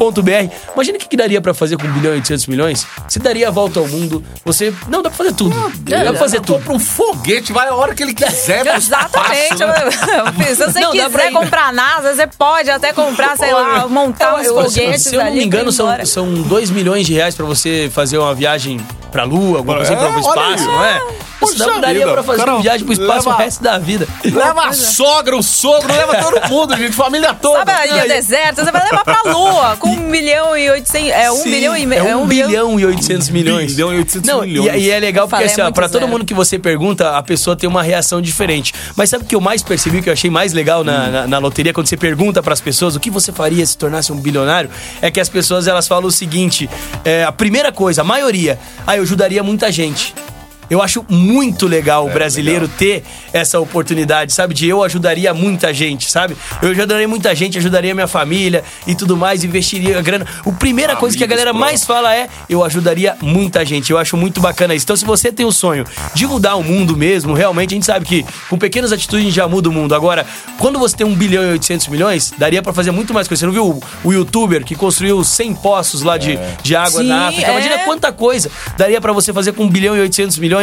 Imagina 0.73 0.97
o 0.97 0.99
que, 1.01 1.07
que 1.07 1.17
daria 1.17 1.41
pra 1.41 1.53
fazer 1.53 1.77
com 1.77 1.87
1 1.87 1.91
bilhão 1.93 2.13
e 2.13 2.15
800 2.17 2.47
milhões? 2.47 2.85
Você 3.07 3.19
daria 3.19 3.47
a 3.47 3.51
volta 3.51 3.79
ao 3.79 3.87
mundo, 3.87 4.23
você... 4.45 4.73
Não, 4.87 5.01
dá 5.01 5.09
pra 5.09 5.17
fazer 5.17 5.33
tudo. 5.33 5.55
dá 5.79 5.99
pra 6.11 6.13
fazer 6.15 6.41
tudo. 6.41 6.57
Compra 6.59 6.73
um 6.73 6.79
foguete, 6.79 7.51
vai 7.53 7.67
a 7.67 7.75
hora 7.75 7.93
que 7.95 8.03
ele 8.03 8.13
quiser. 8.13 8.65
Exatamente. 8.75 9.53
espaço. 9.63 9.91
Se 10.47 10.55
você 10.55 10.79
Não, 10.79 10.91
quiser 10.91 11.31
comprar 11.31 11.73
NASA, 11.73 12.13
você 12.15 12.27
pode 12.27 12.69
até 12.69 12.93
comprar, 12.93 13.37
sei 13.37 13.53
lá, 13.53 13.87
montar 13.87 14.35
uns 14.35 14.47
foguetes 14.47 15.03
Se 15.03 15.15
eu 15.15 15.19
não 15.21 15.27
ali 15.27 15.37
me 15.37 15.45
engano, 15.45 15.71
são, 15.71 15.87
são 16.05 16.33
2 16.33 16.69
milhões 16.71 17.05
de 17.05 17.13
reais 17.13 17.35
pra 17.35 17.45
você 17.45 17.89
fazer 17.93 18.17
uma 18.17 18.33
viagem 18.33 18.79
pra 19.11 19.23
Lua, 19.23 19.59
alguma 19.59 19.77
coisa 19.77 19.93
assim, 19.93 20.03
É, 20.03 20.07
pra 20.07 20.19
o 20.19 20.25
olha 20.25 20.39
espaço, 20.55 20.65
não 20.65 20.83
é? 20.85 21.01
Isso 21.43 21.57
dá- 21.59 21.77
daria 21.79 21.99
vida, 21.99 22.11
pra 22.13 22.23
fazer 22.23 22.43
uma 22.49 22.61
viagem 22.61 22.83
pro 22.85 22.93
espaço 22.93 23.29
leva- 23.29 23.29
o 23.29 23.43
resto 23.43 23.63
da 23.63 23.77
vida. 23.77 24.07
Leva 24.25 24.65
a 24.67 24.73
sogra, 24.73 25.37
o 25.37 25.43
sogro, 25.43 25.93
leva 25.93 26.15
todo 26.17 26.49
mundo, 26.49 26.75
gente, 26.75 26.93
família 26.93 27.33
toda. 27.33 27.59
Sabe 27.59 27.71
a 27.71 27.85
ilha 27.87 28.07
deserta? 28.07 28.65
Você 28.65 28.71
vai 28.71 28.83
levar 28.83 29.03
pra 29.05 29.21
Lua 29.31 29.76
com 29.77 29.89
1 29.89 29.97
milhão 30.09 30.57
e 30.57 30.69
800... 30.69 31.09
É 31.11 31.31
1 31.31 31.35
Sim, 31.35 31.49
milhão 31.49 31.77
e... 31.77 31.85
me- 31.85 31.95
É 31.95 32.15
1 32.15 32.27
bilhão 32.27 32.79
e 32.79 32.85
800 32.85 33.29
milhões. 33.29 33.73
bilhão 33.73 33.93
e 33.93 33.97
800 33.97 34.27
Não, 34.29 34.41
milhões. 34.41 34.81
E, 34.81 34.85
e 34.85 34.89
é 34.91 34.99
legal 34.99 35.27
porque 35.27 35.35
falei, 35.43 35.51
assim, 35.51 35.61
é 35.61 35.65
ó, 35.65 35.71
pra 35.71 35.87
todo 35.89 36.07
mundo 36.07 36.25
que 36.25 36.33
você 36.33 36.57
pergunta, 36.59 37.17
a 37.17 37.23
pessoa 37.23 37.55
tem 37.55 37.69
uma 37.69 37.83
reação 37.83 38.21
diferente. 38.21 38.73
Mas 38.95 39.09
sabe 39.09 39.23
o 39.23 39.27
que 39.27 39.35
eu 39.35 39.41
mais 39.41 39.61
percebi, 39.63 40.01
que 40.01 40.09
eu 40.09 40.13
achei 40.13 40.29
mais 40.29 40.53
legal 40.53 40.83
na, 40.83 41.07
na, 41.07 41.27
na 41.27 41.37
loteria, 41.37 41.73
quando 41.73 41.87
você 41.87 41.97
pergunta 41.97 42.41
pras 42.43 42.59
pessoas 42.61 42.95
o 42.95 42.99
que 42.99 43.09
você 43.09 43.31
faria 43.31 43.65
se 43.65 43.77
tornasse 43.77 44.11
um 44.11 44.17
bilionário, 44.19 44.69
é 45.01 45.09
que 45.11 45.19
as 45.19 45.29
pessoas 45.29 45.67
elas 45.67 45.87
falam 45.87 46.07
o 46.07 46.11
seguinte: 46.11 46.69
é, 47.05 47.23
a 47.23 47.31
primeira 47.31 47.71
coisa, 47.71 48.01
a 48.01 48.03
maioria, 48.03 48.57
ah, 48.85 48.95
eu 48.97 49.03
ajudaria 49.03 49.43
muita 49.43 49.71
gente. 49.71 50.13
Eu 50.69 50.81
acho 50.81 51.05
muito 51.09 51.67
legal 51.67 52.05
o 52.05 52.09
brasileiro 52.09 52.67
ter 52.67 53.03
essa 53.31 53.59
oportunidade, 53.59 54.33
sabe? 54.33 54.53
De 54.53 54.67
eu 54.67 54.83
ajudaria 54.83 55.33
muita 55.33 55.73
gente, 55.73 56.09
sabe? 56.09 56.35
Eu 56.61 56.69
ajudaria 56.71 57.07
muita 57.07 57.33
gente, 57.33 57.57
ajudaria 57.57 57.93
minha 57.93 58.07
família 58.07 58.63
e 58.85 58.95
tudo 58.95 59.15
mais, 59.15 59.43
investiria 59.43 59.97
a 59.97 60.01
grana. 60.01 60.25
A 60.45 60.51
primeira 60.51 60.95
coisa 60.95 61.15
que 61.15 61.23
a 61.23 61.25
Amigos 61.25 61.43
galera 61.43 61.57
mais 61.57 61.83
fala 61.83 62.15
é: 62.15 62.27
eu 62.49 62.63
ajudaria 62.63 63.15
muita 63.21 63.63
gente. 63.65 63.91
Eu 63.91 63.97
acho 63.97 64.17
muito 64.17 64.41
bacana 64.41 64.75
isso. 64.75 64.83
Então, 64.83 64.95
se 64.95 65.05
você 65.05 65.31
tem 65.31 65.45
o 65.45 65.51
sonho 65.51 65.85
de 66.13 66.27
mudar 66.27 66.55
o 66.55 66.63
mundo 66.63 66.95
mesmo, 66.95 67.33
realmente, 67.33 67.73
a 67.73 67.75
gente 67.75 67.85
sabe 67.85 68.05
que 68.05 68.25
com 68.49 68.57
pequenas 68.57 68.91
atitudes 68.91 69.21
a 69.21 69.25
gente 69.25 69.35
já 69.35 69.47
muda 69.47 69.69
o 69.69 69.71
mundo. 69.71 69.95
Agora, 69.95 70.25
quando 70.57 70.79
você 70.79 70.95
tem 70.95 71.07
1 71.07 71.15
bilhão 71.15 71.43
e 71.43 71.51
800 71.51 71.87
milhões, 71.87 72.33
daria 72.37 72.61
pra 72.61 72.73
fazer 72.73 72.91
muito 72.91 73.13
mais 73.13 73.27
coisa. 73.27 73.39
Você 73.39 73.45
não 73.45 73.53
viu 73.53 73.65
o, 73.65 73.83
o 74.03 74.13
youtuber 74.13 74.63
que 74.65 74.75
construiu 74.75 75.23
100 75.23 75.55
poços 75.55 76.01
lá 76.01 76.17
de, 76.17 76.37
de 76.61 76.75
água 76.75 77.01
Sim, 77.01 77.07
na 77.07 77.27
África? 77.27 77.51
Imagina 77.51 77.75
é. 77.75 77.85
quanta 77.85 78.11
coisa 78.11 78.49
daria 78.77 78.99
pra 78.99 79.13
você 79.13 79.31
fazer 79.31 79.53
com 79.53 79.63
1 79.63 79.69
bilhão 79.69 79.95
e 79.95 80.01
800 80.01 80.37
milhões. 80.37 80.56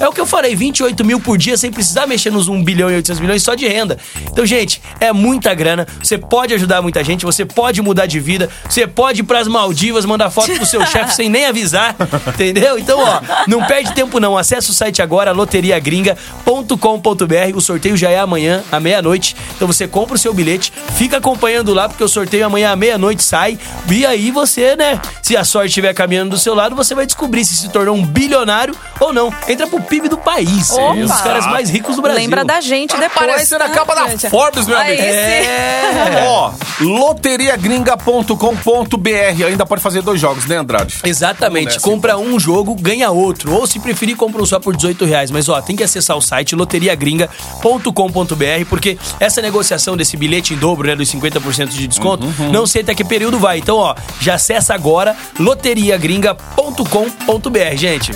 É 0.00 0.08
o 0.08 0.12
que 0.12 0.20
eu 0.20 0.26
falei, 0.26 0.54
28 0.54 1.04
mil 1.04 1.20
por 1.20 1.38
dia 1.38 1.56
sem 1.56 1.70
precisar 1.70 2.06
mexer 2.06 2.30
nos 2.30 2.48
1 2.48 2.64
bilhão 2.64 2.90
e 2.90 2.96
800 2.96 3.20
milhões 3.20 3.42
só 3.42 3.54
de 3.54 3.68
renda. 3.68 3.98
Então, 4.30 4.46
gente, 4.46 4.80
é 5.00 5.12
muita 5.12 5.54
grana. 5.54 5.86
Você 6.02 6.18
pode 6.18 6.54
ajudar 6.54 6.82
muita 6.82 7.04
gente, 7.04 7.24
você 7.24 7.44
pode 7.44 7.80
mudar 7.82 8.06
de 8.06 8.18
vida, 8.18 8.48
você 8.68 8.86
pode 8.86 9.20
ir 9.20 9.24
pras 9.24 9.46
Maldivas, 9.46 10.04
mandar 10.04 10.30
foto 10.30 10.52
pro 10.52 10.66
seu 10.66 10.84
chefe 10.86 11.14
sem 11.14 11.28
nem 11.28 11.46
avisar, 11.46 11.94
entendeu? 12.26 12.78
Então, 12.78 12.98
ó, 13.00 13.20
não 13.46 13.64
perde 13.64 13.92
tempo 13.92 14.18
não. 14.18 14.36
Acesse 14.36 14.70
o 14.70 14.74
site 14.74 15.02
agora, 15.02 15.32
loteriagringa.com.br. 15.32 17.54
O 17.54 17.60
sorteio 17.60 17.96
já 17.96 18.10
é 18.10 18.18
amanhã, 18.18 18.62
à 18.70 18.80
meia-noite. 18.80 19.36
Então 19.56 19.66
você 19.66 19.86
compra 19.86 20.14
o 20.14 20.18
seu 20.18 20.32
bilhete, 20.32 20.72
fica 20.96 21.18
acompanhando 21.18 21.74
lá, 21.74 21.88
porque 21.88 22.04
o 22.04 22.08
sorteio 22.08 22.46
amanhã 22.46 22.72
à 22.72 22.76
meia-noite 22.76 23.22
sai. 23.22 23.58
E 23.90 24.06
aí 24.06 24.30
você, 24.30 24.76
né, 24.76 25.00
se 25.22 25.36
a 25.36 25.44
sorte 25.44 25.68
estiver 25.68 25.92
caminhando 25.94 26.30
do 26.30 26.38
seu 26.38 26.54
lado, 26.54 26.76
você 26.76 26.94
vai 26.94 27.06
descobrir 27.06 27.44
se 27.44 27.56
se 27.56 27.68
tornou 27.68 27.94
um 27.94 28.04
bilionário 28.04 28.74
ou 29.00 29.12
não. 29.12 29.32
Entra 29.46 29.66
pro 29.66 29.80
PIB 29.80 30.08
do 30.08 30.16
país. 30.18 30.70
Opa! 30.70 30.92
Um 30.92 31.06
dos 31.06 31.20
caras 31.20 31.46
mais 31.46 31.68
ricos 31.70 31.96
do 31.96 32.02
Brasil. 32.02 32.20
Lembra 32.20 32.44
da 32.44 32.60
gente 32.60 32.96
depois. 32.96 33.28
Aparecer 33.28 33.58
na 33.58 33.68
tá, 33.68 33.74
capa 33.74 33.94
da? 33.94 34.08
Forbes, 34.30 34.66
meu 34.66 34.76
amigo. 34.78 35.02
É. 35.02 36.24
Ó, 36.26 36.52
loteriagringa.com.br. 36.80 39.44
Ainda 39.46 39.66
pode 39.66 39.82
fazer 39.82 40.02
dois 40.02 40.20
jogos, 40.20 40.46
né, 40.46 40.56
Andrade? 40.56 40.98
Exatamente. 41.04 41.80
Compra 41.80 42.16
um 42.18 42.38
jogo, 42.38 42.74
ganha 42.74 43.10
outro. 43.10 43.52
Ou 43.54 43.66
se 43.66 43.78
preferir, 43.80 44.16
compra 44.16 44.42
um 44.42 44.46
só 44.46 44.58
por 44.60 44.76
18 44.76 45.04
reais. 45.04 45.30
Mas 45.30 45.48
ó, 45.48 45.60
tem 45.62 45.74
que 45.76 45.82
acessar 45.82 46.16
o 46.16 46.22
site 46.22 46.54
loteriagringa.com.br, 46.54 48.64
porque 48.68 48.98
essa 49.18 49.40
negociação 49.42 49.96
desse 49.96 50.16
bilhete 50.16 50.54
em 50.54 50.56
dobro, 50.56 50.86
né, 50.88 50.94
dos 50.96 51.08
50% 51.10 51.68
de 51.68 51.86
desconto, 51.88 52.26
Uhum. 52.26 52.50
não 52.50 52.66
sei 52.66 52.82
até 52.82 52.94
que 52.94 53.04
período 53.04 53.38
vai. 53.38 53.58
Então, 53.58 53.76
ó, 53.76 53.94
já 54.20 54.34
acessa 54.34 54.74
agora 54.74 55.16
loteriagringa.com.br, 55.38 57.76
gente. 57.76 58.12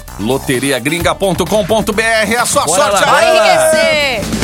É 2.33 2.37
a 2.37 2.47
sua 2.47 2.65
Bora 2.65 2.83
sorte 2.83 3.05
lá, 3.05 3.13
Vai 3.13 3.25
aí. 3.25 3.39
lá. 3.39 3.47
enriquecer. 3.47 4.43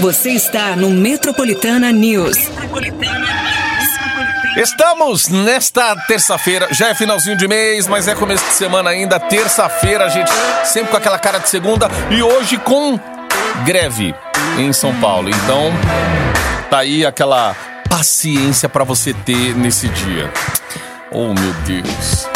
Você 0.00 0.30
está 0.30 0.74
no 0.74 0.90
Metropolitana 0.90 1.92
News. 1.92 2.36
Estamos 4.56 5.28
nesta 5.28 5.94
terça-feira, 6.08 6.68
já 6.72 6.88
é 6.88 6.94
finalzinho 6.94 7.36
de 7.36 7.46
mês, 7.46 7.86
mas 7.86 8.08
é 8.08 8.14
começo 8.14 8.44
de 8.44 8.52
semana 8.52 8.90
ainda, 8.90 9.18
terça-feira, 9.20 10.10
gente, 10.10 10.30
sempre 10.64 10.90
com 10.90 10.96
aquela 10.96 11.18
cara 11.18 11.38
de 11.38 11.48
segunda 11.48 11.88
e 12.10 12.22
hoje 12.22 12.58
com 12.58 12.98
greve 13.64 14.14
em 14.58 14.72
São 14.72 14.92
Paulo. 14.96 15.30
Então, 15.30 15.72
tá 16.68 16.78
aí 16.80 17.06
aquela 17.06 17.54
paciência 17.88 18.68
pra 18.68 18.84
você 18.84 19.14
ter 19.14 19.54
nesse 19.56 19.88
dia. 19.88 20.30
Oh, 21.12 21.32
meu 21.34 21.52
Deus. 21.66 22.26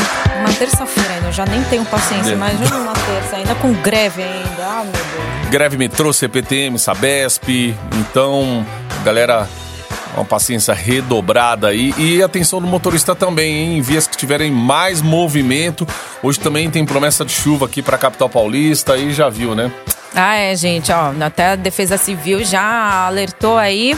Uma 0.41 0.53
terça-feira 0.53 1.15
ainda, 1.15 1.27
eu 1.29 1.33
já 1.33 1.45
nem 1.47 1.63
tenho 1.65 1.85
paciência, 1.87 2.31
É. 2.31 2.35
imagina 2.35 2.77
uma 2.77 2.93
terça, 2.93 3.37
ainda 3.37 3.55
com 3.57 3.73
greve 3.75 4.23
ainda. 4.23 4.63
Ah, 4.63 4.83
meu 4.85 4.93
Deus. 4.93 5.49
Greve 5.51 5.77
metrô, 5.77 6.13
CPTM, 6.13 6.79
Sabesp. 6.79 7.75
Então, 7.99 8.65
galera, 9.05 9.49
uma 10.15 10.25
paciência 10.25 10.75
redobrada 10.75 11.69
aí. 11.69 11.95
E 11.97 12.23
atenção 12.23 12.61
do 12.61 12.67
motorista 12.67 13.15
também, 13.15 13.53
hein? 13.55 13.79
Em 13.79 13.81
vias 13.83 14.07
que 14.07 14.17
tiverem 14.17 14.51
mais 14.53 15.01
movimento. 15.03 15.87
Hoje 16.23 16.39
também 16.39 16.71
tem 16.71 16.85
promessa 16.85 17.25
de 17.25 17.33
chuva 17.33 17.67
aqui 17.67 17.81
pra 17.83 17.97
capital 17.99 18.29
paulista. 18.29 18.93
Aí 18.95 19.13
já 19.13 19.29
viu, 19.29 19.55
né? 19.55 19.71
Ah, 20.15 20.35
é, 20.37 20.55
gente, 20.57 20.91
ó, 20.93 21.13
até 21.25 21.53
a 21.53 21.57
Defesa 21.57 21.97
Civil 21.99 22.43
já 22.45 23.07
alertou 23.07 23.57
aí 23.59 23.97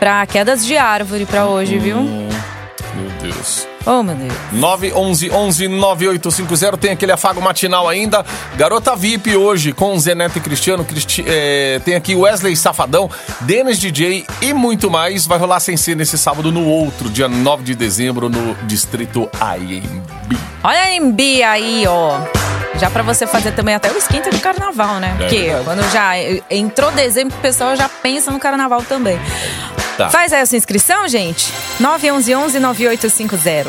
pra 0.00 0.26
quedas 0.26 0.64
de 0.66 0.76
árvore 0.76 1.24
pra 1.26 1.46
hoje, 1.46 1.78
viu? 1.78 1.98
Hum, 1.98 2.23
Deus. 2.23 2.23
Oh, 3.86 4.02
meu 4.02 4.14
Deus. 4.14 4.32
911 4.52 5.30
11 5.30 5.68
9850 5.68 6.76
tem 6.78 6.90
aquele 6.92 7.12
afago 7.12 7.40
matinal 7.40 7.88
ainda. 7.88 8.24
Garota 8.56 8.96
VIP 8.96 9.36
hoje 9.36 9.72
com 9.72 9.98
Zé 9.98 10.14
Neto 10.14 10.38
e 10.38 10.40
Cristiano. 10.40 10.84
Cristi 10.84 11.24
é, 11.26 11.80
tem 11.84 11.94
aqui 11.94 12.14
Wesley 12.14 12.56
Safadão, 12.56 13.10
Denis 13.40 13.78
DJ 13.78 14.26
e 14.40 14.54
muito 14.54 14.90
mais. 14.90 15.26
Vai 15.26 15.38
rolar 15.38 15.60
sem 15.60 15.76
ser 15.76 15.94
nesse 15.94 16.16
sábado 16.16 16.50
no 16.50 16.66
outro, 16.66 17.10
dia 17.10 17.28
9 17.28 17.62
de 17.62 17.74
dezembro, 17.74 18.28
no 18.28 18.54
distrito 18.66 19.28
AMB. 19.40 20.38
Olha 20.62 20.82
a 20.82 21.00
MB 21.00 21.42
aí, 21.42 21.84
ó. 21.86 22.18
Já 22.76 22.90
pra 22.90 23.02
você 23.02 23.26
fazer 23.26 23.52
também 23.52 23.74
até 23.74 23.92
o 23.92 23.96
esquenta 23.96 24.30
de 24.30 24.40
carnaval, 24.40 24.98
né? 24.98 25.14
Porque 25.16 25.36
verdade. 25.36 25.64
quando 25.64 25.92
já 25.92 26.14
entrou 26.50 26.90
dezembro, 26.90 27.36
o 27.36 27.40
pessoal 27.40 27.76
já 27.76 27.88
pensa 27.88 28.30
no 28.30 28.40
carnaval 28.40 28.82
também. 28.82 29.18
Tá. 29.96 30.10
Faz 30.10 30.32
aí 30.32 30.40
a 30.40 30.46
sua 30.46 30.58
inscrição, 30.58 31.06
gente. 31.08 31.52
911-9850. 31.80 33.66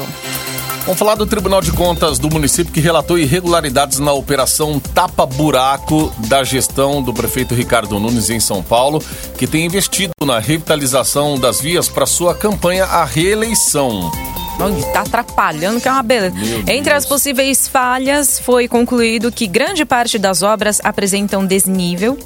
Vamos 0.86 1.00
falar 1.00 1.16
do 1.16 1.26
Tribunal 1.26 1.62
de 1.62 1.72
Contas 1.72 2.20
do 2.20 2.30
município 2.30 2.72
que 2.72 2.80
relatou 2.80 3.18
irregularidades 3.18 3.98
na 3.98 4.14
operação 4.14 4.80
Tapa 4.80 5.26
Buraco 5.26 6.14
da 6.28 6.44
gestão 6.44 7.02
do 7.02 7.12
prefeito 7.12 7.56
Ricardo 7.56 8.00
Nunes 8.00 8.30
em 8.30 8.40
São 8.40 8.62
Paulo, 8.62 9.04
que 9.36 9.48
tem 9.48 9.66
investido 9.66 10.14
na 10.24 10.38
revitalização 10.38 11.40
das 11.40 11.60
vias 11.60 11.90
para 11.90 12.06
sua 12.06 12.36
campanha 12.36 12.86
à 12.86 13.04
reeleição. 13.04 14.12
Onde 14.60 14.86
tá 14.94 15.02
atrapalhando, 15.02 15.82
que 15.82 15.88
é 15.88 15.92
uma 15.92 16.04
beleza. 16.04 16.36
Entre 16.68 16.94
as 16.94 17.06
possíveis 17.06 17.68
falhas, 17.68 18.40
foi 18.40 18.68
concluído 18.68 19.32
que 19.32 19.48
grande 19.48 19.86
parte 19.86 20.18
das 20.18 20.42
obras 20.42 20.80
apresentam 20.84 21.46
desnível, 21.46 22.18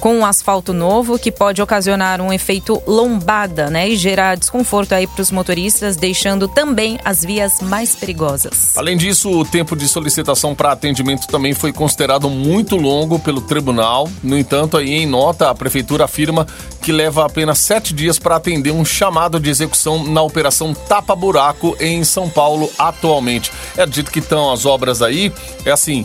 com 0.00 0.16
um 0.16 0.26
asfalto 0.26 0.72
novo, 0.72 1.18
que 1.18 1.30
pode 1.30 1.62
ocasionar 1.62 2.20
um 2.20 2.32
efeito 2.32 2.82
lombada, 2.86 3.70
né? 3.70 3.88
E 3.88 3.96
gerar 3.96 4.36
desconforto 4.36 4.94
aí 4.94 5.06
para 5.06 5.22
os 5.22 5.30
motoristas, 5.30 5.96
deixando 5.96 6.48
também 6.48 6.98
as 7.04 7.24
vias 7.24 7.60
mais 7.60 7.94
perigosas. 7.94 8.76
Além 8.76 8.96
disso, 8.96 9.30
o 9.30 9.44
tempo 9.44 9.76
de 9.76 9.86
solicitação 9.88 10.54
para 10.54 10.72
atendimento 10.72 11.26
também 11.28 11.54
foi 11.54 11.72
considerado 11.72 12.28
muito 12.28 12.76
longo 12.76 13.18
pelo 13.18 13.40
tribunal. 13.40 14.10
No 14.22 14.36
entanto, 14.36 14.76
aí 14.76 14.92
em 14.92 15.06
nota, 15.06 15.50
a 15.50 15.54
prefeitura 15.54 16.04
afirma 16.04 16.46
que 16.82 16.92
leva 16.92 17.24
apenas 17.24 17.58
sete 17.58 17.94
dias 17.94 18.18
para 18.18 18.36
atender 18.36 18.70
um 18.70 18.84
chamado 18.84 19.38
de 19.40 19.50
execução 19.50 20.04
na 20.04 20.22
operação 20.22 20.72
Tapa 20.72 21.14
Buraco 21.14 21.75
em 21.80 22.02
São 22.04 22.28
Paulo 22.28 22.70
atualmente. 22.78 23.50
É 23.76 23.84
dito 23.86 24.10
que 24.10 24.18
estão 24.20 24.52
as 24.52 24.64
obras 24.66 25.02
aí, 25.02 25.32
é 25.64 25.70
assim. 25.70 26.04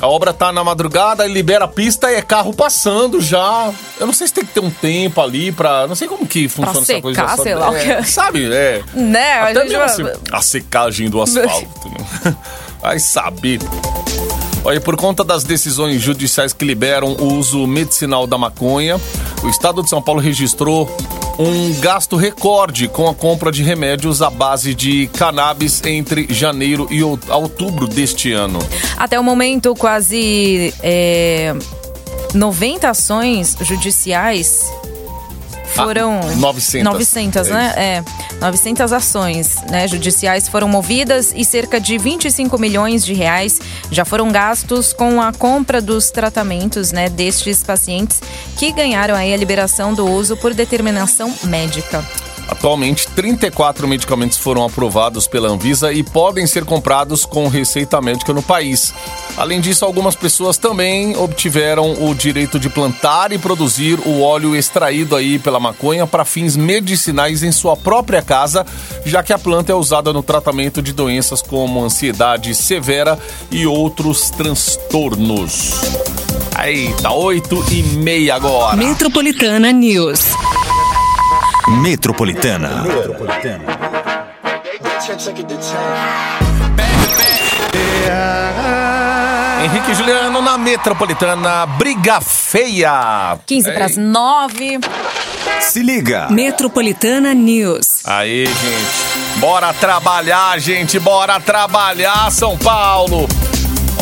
A 0.00 0.06
obra 0.08 0.32
tá 0.32 0.50
na 0.50 0.64
madrugada, 0.64 1.26
libera 1.26 1.66
a 1.66 1.68
pista 1.68 2.10
e 2.10 2.14
é 2.14 2.22
carro 2.22 2.54
passando 2.54 3.20
já. 3.20 3.70
Eu 3.98 4.06
não 4.06 4.14
sei 4.14 4.26
se 4.28 4.32
tem 4.32 4.46
que 4.46 4.52
ter 4.54 4.60
um 4.60 4.70
tempo 4.70 5.20
ali 5.20 5.52
pra. 5.52 5.86
Não 5.86 5.94
sei 5.94 6.08
como 6.08 6.26
que 6.26 6.48
funciona 6.48 6.80
essa 6.80 7.00
coisa. 7.02 7.20
secar, 7.20 7.36
só- 7.36 7.42
sei 7.42 7.54
lá 7.54 7.76
é, 7.78 7.96
que- 8.02 8.08
Sabe? 8.08 8.50
É. 8.50 8.82
Né? 8.94 9.32
A 9.34 9.42
Até 9.50 9.60
gente 9.60 9.76
mesmo 9.76 10.04
vai- 10.04 10.12
assim, 10.14 10.22
a 10.32 10.40
secagem 10.40 11.10
do 11.10 11.20
asfalto, 11.20 11.88
né? 12.24 12.34
Vai 12.80 12.98
saber. 12.98 13.58
Olha, 14.62 14.80
por 14.80 14.94
conta 14.96 15.24
das 15.24 15.42
decisões 15.42 16.02
judiciais 16.02 16.52
que 16.52 16.64
liberam 16.64 17.16
o 17.18 17.34
uso 17.34 17.66
medicinal 17.66 18.26
da 18.26 18.36
maconha, 18.36 19.00
o 19.42 19.48
estado 19.48 19.82
de 19.82 19.88
São 19.88 20.02
Paulo 20.02 20.20
registrou 20.20 20.88
um 21.38 21.80
gasto 21.80 22.16
recorde 22.16 22.86
com 22.86 23.08
a 23.08 23.14
compra 23.14 23.50
de 23.50 23.62
remédios 23.62 24.20
à 24.20 24.28
base 24.28 24.74
de 24.74 25.06
cannabis 25.14 25.82
entre 25.86 26.26
janeiro 26.28 26.86
e 26.90 27.00
out- 27.00 27.30
outubro 27.30 27.86
deste 27.86 28.32
ano. 28.32 28.58
Até 28.98 29.18
o 29.18 29.24
momento, 29.24 29.74
quase 29.74 30.74
é, 30.82 31.54
90 32.34 32.90
ações 32.90 33.56
judiciais 33.62 34.70
foram... 35.74 36.20
Ah, 36.22 36.36
900. 36.36 36.92
900, 36.92 37.48
É 37.48 37.52
né? 37.52 37.72
É, 37.76 38.04
900 38.40 38.92
ações 38.92 39.56
né, 39.70 39.86
judiciais 39.88 40.48
foram 40.48 40.68
movidas 40.68 41.32
e 41.34 41.44
cerca 41.44 41.80
de 41.80 41.98
25 41.98 42.58
milhões 42.58 43.04
de 43.04 43.14
reais 43.14 43.60
já 43.90 44.04
foram 44.04 44.30
gastos 44.30 44.92
com 44.92 45.20
a 45.20 45.32
compra 45.32 45.80
dos 45.80 46.10
tratamentos 46.10 46.92
né, 46.92 47.08
destes 47.08 47.62
pacientes 47.62 48.20
que 48.56 48.72
ganharam 48.72 49.14
aí 49.14 49.32
a 49.32 49.36
liberação 49.36 49.94
do 49.94 50.06
uso 50.06 50.36
por 50.36 50.54
determinação 50.54 51.32
médica. 51.44 52.04
Atualmente, 52.50 53.06
34 53.06 53.86
medicamentos 53.86 54.36
foram 54.36 54.64
aprovados 54.64 55.28
pela 55.28 55.48
Anvisa 55.48 55.92
e 55.92 56.02
podem 56.02 56.46
ser 56.48 56.64
comprados 56.64 57.24
com 57.24 57.46
receita 57.46 58.00
médica 58.00 58.32
no 58.32 58.42
país. 58.42 58.92
Além 59.36 59.60
disso, 59.60 59.84
algumas 59.84 60.16
pessoas 60.16 60.58
também 60.58 61.16
obtiveram 61.16 61.92
o 62.04 62.12
direito 62.12 62.58
de 62.58 62.68
plantar 62.68 63.30
e 63.30 63.38
produzir 63.38 64.00
o 64.04 64.20
óleo 64.20 64.56
extraído 64.56 65.14
aí 65.14 65.38
pela 65.38 65.60
maconha 65.60 66.08
para 66.08 66.24
fins 66.24 66.56
medicinais 66.56 67.44
em 67.44 67.52
sua 67.52 67.76
própria 67.76 68.20
casa, 68.20 68.66
já 69.06 69.22
que 69.22 69.32
a 69.32 69.38
planta 69.38 69.70
é 69.70 69.74
usada 69.74 70.12
no 70.12 70.22
tratamento 70.22 70.82
de 70.82 70.92
doenças 70.92 71.40
como 71.40 71.82
ansiedade 71.84 72.52
severa 72.54 73.16
e 73.50 73.64
outros 73.64 74.28
transtornos. 74.30 75.70
Eita, 76.62 77.12
8 77.12 77.64
e 77.70 77.82
meia 77.96 78.34
agora. 78.34 78.76
Metropolitana 78.76 79.70
News. 79.72 80.20
Metropolitana. 81.68 82.84
Henrique 89.64 89.90
e 89.90 89.94
Juliano 89.94 90.40
na 90.40 90.56
Metropolitana, 90.56 91.66
briga 91.66 92.20
feia. 92.20 93.38
15 93.46 93.72
para 93.72 93.84
as 93.84 93.96
9. 93.96 94.78
Se 95.60 95.82
liga. 95.82 96.28
Metropolitana 96.30 97.34
News. 97.34 98.00
Aí, 98.04 98.46
gente. 98.46 99.38
Bora 99.38 99.72
trabalhar, 99.74 100.58
gente. 100.58 100.98
Bora 100.98 101.38
trabalhar, 101.38 102.30
São 102.30 102.56
Paulo. 102.56 103.28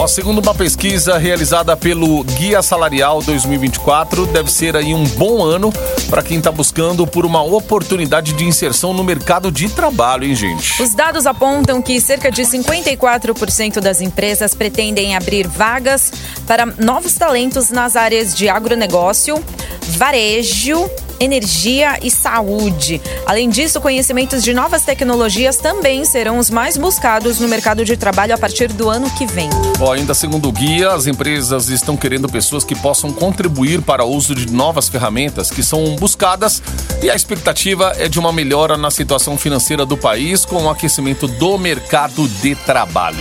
Ó, 0.01 0.07
segundo 0.07 0.39
uma 0.39 0.55
pesquisa 0.55 1.19
realizada 1.19 1.77
pelo 1.77 2.23
Guia 2.23 2.63
Salarial 2.63 3.21
2024, 3.21 4.27
deve 4.27 4.49
ser 4.49 4.77
aí 4.77 4.95
um 4.95 5.03
bom 5.03 5.43
ano 5.43 5.73
para 6.09 6.23
quem 6.23 6.39
está 6.39 6.53
buscando 6.53 7.05
por 7.05 7.27
uma 7.27 7.43
oportunidade 7.43 8.33
de 8.35 8.45
inserção 8.45 8.95
no 8.95 9.03
mercado 9.03 9.51
de 9.51 9.69
trabalho, 9.69 10.23
hein, 10.23 10.37
gente? 10.37 10.81
Os 10.81 10.95
dados 10.95 11.27
apontam 11.27 11.83
que 11.83 12.01
cerca 12.01 12.31
de 12.31 12.43
54% 12.43 13.81
das 13.81 14.01
empresas 14.01 14.55
pretendem 14.55 15.17
abrir 15.17 15.49
vagas 15.49 16.13
para 16.47 16.65
novos 16.65 17.15
talentos 17.15 17.69
nas 17.71 17.97
áreas 17.97 18.33
de 18.33 18.49
agronegócio, 18.49 19.43
varejo, 19.89 20.89
energia 21.21 21.99
e 22.03 22.11
saúde. 22.11 23.01
Além 23.27 23.51
disso, 23.51 23.81
conhecimentos 23.81 24.43
de 24.43 24.53
novas 24.53 24.85
tecnologias 24.85 25.57
também 25.57 26.05
serão 26.05 26.39
os 26.39 26.51
mais 26.51 26.77
buscados 26.77 27.41
no 27.41 27.49
mercado 27.49 27.85
de 27.85 27.97
trabalho 27.97 28.35
a 28.35 28.39
partir 28.39 28.73
do 28.73 28.89
ano 28.89 29.11
que 29.11 29.27
vem. 29.27 29.49
Ó, 29.81 29.93
ainda 29.93 30.15
segundo 30.15 30.49
o 30.49 30.53
guia, 30.53 30.93
as 30.93 31.07
empresas 31.07 31.69
estão 31.69 31.97
querendo 31.97 32.29
pessoas 32.29 32.65
que 32.65 32.75
possam 32.75 33.13
contribuir 33.13 33.83
para 33.83 34.05
o 34.05 34.11
uso 34.11 34.35
de 34.35 34.53
novas 34.53 34.89
ferramentas 34.89 35.51
que 35.51 35.63
são 35.63 35.97
buscadas 35.97 36.63
e 37.03 37.11
a 37.11 37.15
expectativa 37.15 37.93
é 37.97 38.09
de 38.09 38.19
uma 38.19 38.33
melhora 38.33 38.77
na 38.77 38.91
situação 38.91 39.37
financeira 39.37 39.85
do 39.85 39.97
país 39.97 40.45
com 40.45 40.65
o 40.65 40.71
aquecimento 40.71 41.27
do 41.27 41.59
mercado 41.59 42.27
de 42.29 42.55
trabalho. 42.55 43.19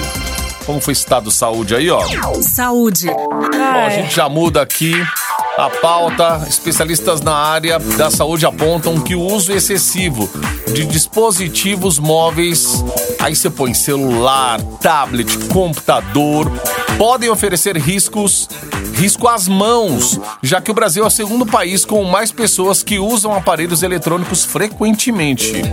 Como 0.66 0.82
foi 0.82 0.94
citado 0.96 1.32
saúde 1.32 1.74
aí, 1.74 1.90
ó? 1.90 2.02
Saúde. 2.42 3.08
Ó, 3.10 3.86
a 3.86 3.90
gente 3.90 4.14
já 4.14 4.28
muda 4.28 4.62
aqui 4.62 4.94
a 5.58 5.72
pauta. 5.72 6.46
Especialistas 6.48 7.20
na 7.20 7.34
área 7.34 7.80
da 7.80 8.12
saúde 8.12 8.46
apontam 8.46 9.00
que 9.02 9.16
o 9.16 9.22
uso 9.22 9.52
excessivo 9.52 10.30
de 10.72 10.86
dispositivos 10.86 11.98
móveis, 11.98 12.84
aí 13.20 13.36
você 13.36 13.50
põe 13.50 13.74
celular, 13.74 14.62
tablet, 14.80 15.48
computador, 15.48 16.52
podem 16.98 17.30
oferecer 17.30 17.76
riscos, 17.78 18.48
risco 18.94 19.28
às 19.28 19.48
mãos, 19.48 20.20
já 20.44 20.62
que 20.62 20.70
o 20.70 20.74
Brasil 20.74 21.04
é 21.04 21.08
o 21.08 21.12
segundo 21.12 21.46
país 21.46 21.84
com 21.84 22.04
mais 22.04 22.32
pessoas 22.32 22.84
que 22.84 23.00
usam 23.00 23.34
aparelhos 23.34 23.82
eletrônicos 23.82 24.46
frequentemente. 24.46 25.64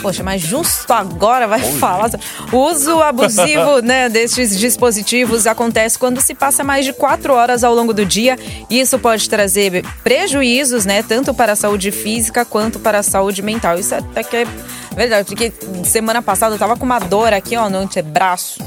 Poxa, 0.00 0.22
mas 0.22 0.40
justo 0.40 0.90
agora 0.92 1.46
vai 1.46 1.60
falar. 1.78 2.10
O 2.52 2.56
uso 2.56 3.00
abusivo 3.02 3.80
né, 3.82 4.08
destes 4.08 4.58
dispositivos 4.58 5.46
acontece 5.46 5.98
quando 5.98 6.20
se 6.20 6.34
passa 6.34 6.64
mais 6.64 6.84
de 6.84 6.92
quatro 6.92 7.34
horas 7.34 7.62
ao 7.64 7.74
longo 7.74 7.92
do 7.92 8.04
dia. 8.04 8.38
E 8.70 8.80
isso 8.80 8.98
pode 8.98 9.28
trazer 9.28 9.84
prejuízos, 10.02 10.84
né? 10.84 11.02
Tanto 11.02 11.34
para 11.34 11.52
a 11.52 11.56
saúde 11.56 11.90
física 11.90 12.44
quanto 12.44 12.78
para 12.78 12.98
a 13.00 13.02
saúde 13.02 13.42
mental. 13.42 13.78
Isso 13.78 13.94
até 13.94 14.22
que 14.22 14.36
é 14.38 14.46
verdade, 14.94 15.24
porque 15.26 15.52
semana 15.84 16.22
passada 16.22 16.54
eu 16.54 16.58
tava 16.58 16.76
com 16.76 16.84
uma 16.84 16.98
dor 16.98 17.32
aqui, 17.32 17.56
ó, 17.56 17.68
no 17.68 17.78
antebraço 17.78 18.58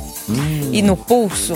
e 0.71 0.81
no 0.81 0.95
pulso. 0.95 1.53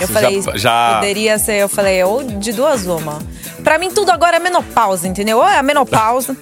Eu 0.00 0.06
Você 0.06 0.12
falei, 0.12 0.40
já- 0.42 0.56
já- 0.56 0.94
poderia 0.94 1.38
ser, 1.38 1.54
eu 1.62 1.68
falei, 1.68 2.02
ou 2.04 2.22
de 2.22 2.52
duas 2.52 2.86
uma. 2.86 3.18
Pra 3.64 3.78
mim 3.78 3.90
tudo 3.90 4.10
agora 4.12 4.36
é 4.36 4.40
menopausa, 4.40 5.08
entendeu? 5.08 5.38
Ou 5.38 5.44
é 5.48 5.58
a 5.58 5.62
menopausa, 5.62 6.36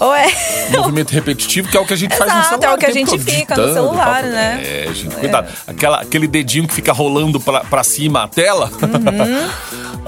ou 0.00 0.14
é 0.14 0.26
Movimento 0.70 1.10
repetitivo, 1.10 1.68
que 1.68 1.76
é 1.76 1.80
o 1.80 1.86
que 1.86 1.92
a 1.94 1.96
gente 1.96 2.16
faz 2.16 2.32
no 2.32 2.38
Exato, 2.38 2.48
celular. 2.48 2.70
é 2.70 2.74
o 2.74 2.78
que 2.78 2.86
a 2.86 2.90
gente 2.90 3.18
fica 3.18 3.56
no 3.56 3.72
celular, 3.72 4.22
tal. 4.22 4.30
né? 4.32 4.60
É, 4.64 4.94
gente, 4.94 5.14
cuidado. 5.14 5.48
Aquela, 5.66 6.00
aquele 6.00 6.26
dedinho 6.26 6.66
que 6.66 6.74
fica 6.74 6.92
rolando 6.92 7.38
pra, 7.40 7.60
pra 7.60 7.84
cima 7.84 8.24
a 8.24 8.28
tela. 8.28 8.70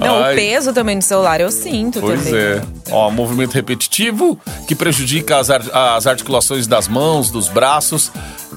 Não, 0.03 0.23
Ai. 0.23 0.33
o 0.33 0.35
peso 0.35 0.73
também 0.73 0.95
no 0.95 1.01
celular 1.01 1.39
eu 1.41 1.51
sinto 1.51 1.99
Pois 2.01 2.23
também. 2.23 2.39
é. 2.39 2.61
Ó, 2.91 3.09
movimento 3.09 3.53
repetitivo 3.53 4.39
que 4.67 4.75
prejudica 4.75 5.37
as, 5.37 5.49
ar- 5.49 5.69
as 5.95 6.05
articulações 6.07 6.67
das 6.67 6.87
mãos, 6.87 7.31
dos 7.31 7.47
braços, 7.47 8.11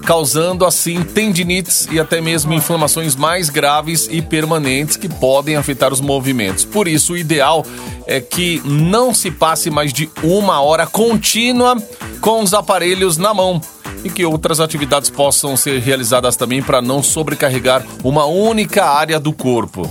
causando 0.05 0.65
assim 0.65 1.03
tendinites 1.03 1.89
e 1.91 1.99
até 1.99 2.21
mesmo 2.21 2.53
inflamações 2.53 3.17
mais 3.17 3.49
graves 3.49 4.09
e 4.11 4.21
permanentes 4.21 4.97
que 4.97 5.09
podem 5.09 5.57
afetar 5.57 5.93
os 5.93 6.01
movimentos. 6.01 6.65
Por 6.65 6.87
isso, 6.87 7.15
o 7.15 7.17
ideal 7.17 7.65
é 8.07 8.21
que 8.21 8.61
não 8.65 9.15
se 9.15 9.31
passe 9.31 9.71
mais 9.71 9.93
de 9.93 10.11
uma 10.23 10.61
hora 10.61 10.87
contínua 10.87 11.77
com 12.21 12.43
os 12.43 12.53
aparelhos 12.55 13.17
na 13.17 13.33
mão. 13.33 13.61
E 14.05 14.11
que 14.11 14.25
outras 14.25 14.61
atividades 14.61 15.11
possam 15.11 15.57
ser 15.57 15.81
realizadas 15.81 16.37
também 16.37 16.63
para 16.63 16.81
não 16.81 17.03
sobrecarregar 17.03 17.85
uma 18.05 18.25
única 18.27 18.85
área 18.85 19.19
do 19.19 19.33
corpo. 19.33 19.91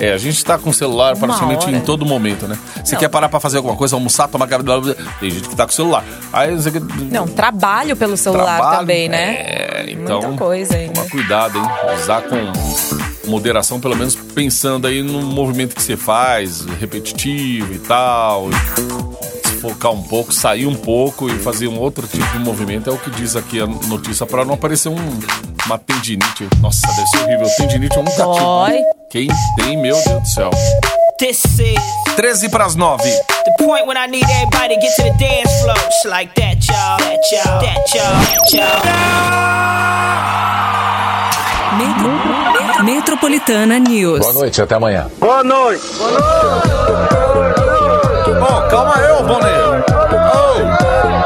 É, 0.00 0.12
a 0.12 0.18
gente 0.18 0.42
tá 0.44 0.56
com 0.58 0.70
o 0.70 0.74
celular 0.74 1.14
praticamente 1.16 1.66
hora. 1.66 1.76
em 1.76 1.80
todo 1.80 2.06
momento, 2.06 2.48
né? 2.48 2.58
Você 2.82 2.94
Não. 2.94 3.00
quer 3.00 3.08
parar 3.08 3.28
pra 3.28 3.38
fazer 3.38 3.58
alguma 3.58 3.76
coisa, 3.76 3.94
almoçar, 3.96 4.26
tomar 4.28 4.46
café, 4.46 4.62
blá. 4.62 4.80
tem 5.20 5.30
gente 5.30 5.48
que 5.48 5.54
tá 5.54 5.64
com 5.66 5.72
o 5.72 5.74
celular. 5.74 6.04
Aí 6.32 6.54
você 6.56 6.72
Não, 7.10 7.26
trabalho 7.26 7.94
pelo 7.94 8.16
celular 8.16 8.56
trabalho, 8.56 8.78
também, 8.78 9.08
né? 9.08 9.34
É, 9.34 9.86
então, 9.90 10.20
Muita 10.22 10.38
coisa 10.38 10.76
ainda. 10.76 10.94
Toma 10.94 11.10
cuidado, 11.10 11.58
hein? 11.58 11.64
Usar 12.02 12.22
com 12.22 13.30
moderação, 13.30 13.78
pelo 13.78 13.94
menos 13.96 14.14
pensando 14.16 14.86
aí 14.86 15.02
no 15.02 15.22
movimento 15.22 15.74
que 15.76 15.82
você 15.82 15.96
faz, 15.96 16.64
repetitivo 16.80 17.72
e 17.74 17.78
tal. 17.78 18.48
Focar 19.60 19.92
um 19.92 20.02
pouco, 20.02 20.32
sair 20.32 20.66
um 20.66 20.74
pouco 20.74 21.28
e 21.28 21.38
fazer 21.38 21.68
um 21.68 21.78
outro 21.78 22.06
tipo 22.06 22.26
de 22.32 22.38
movimento 22.38 22.88
é 22.88 22.92
o 22.92 22.96
que 22.96 23.10
diz 23.10 23.36
aqui 23.36 23.60
a 23.60 23.66
notícia 23.66 24.24
pra 24.24 24.42
não 24.44 24.54
aparecer 24.54 24.88
um, 24.88 24.96
uma 25.66 25.76
tendinite. 25.78 26.48
Nossa, 26.62 26.86
deve 26.88 27.06
ser 27.08 27.18
horrível. 27.24 27.46
Tendinite 27.58 27.96
eu 27.96 28.02
nunca 28.02 28.24
tive. 28.70 28.99
Quem 29.10 29.26
tem, 29.56 29.76
meu 29.76 29.96
Deus 30.04 30.20
do 30.22 30.26
céu. 30.28 30.50
This 31.18 31.44
is 31.58 31.78
13 32.16 32.48
pras 32.48 32.76
9. 32.76 32.96
the 32.98 33.64
point 33.64 33.84
when 33.86 33.96
I 33.96 34.06
need 34.06 34.24
everybody 34.24 34.76
to 34.76 34.80
get 34.80 34.94
to 34.96 35.02
the 35.02 35.10
dance 35.18 35.50
floor. 35.62 35.74
Just 35.74 36.06
like 36.06 36.32
that, 36.36 36.64
y'all. 36.64 36.96
That, 36.98 37.18
y'all. 37.32 37.60
That, 37.60 37.92
y'all. 37.92 38.20
That, 38.22 38.52
y'all. 38.54 38.80
Metro- 41.76 42.84
Metropolitana 42.84 43.78
News. 43.80 44.20
Boa 44.20 44.32
noite, 44.32 44.62
até 44.62 44.76
amanhã. 44.76 45.10
Boa 45.18 45.42
noite. 45.42 45.82
Ó, 48.40 48.68
calma 48.68 48.94
aí, 48.96 49.10
ô 49.10 49.22
Boné. 49.24 49.48
Boa 49.88 51.19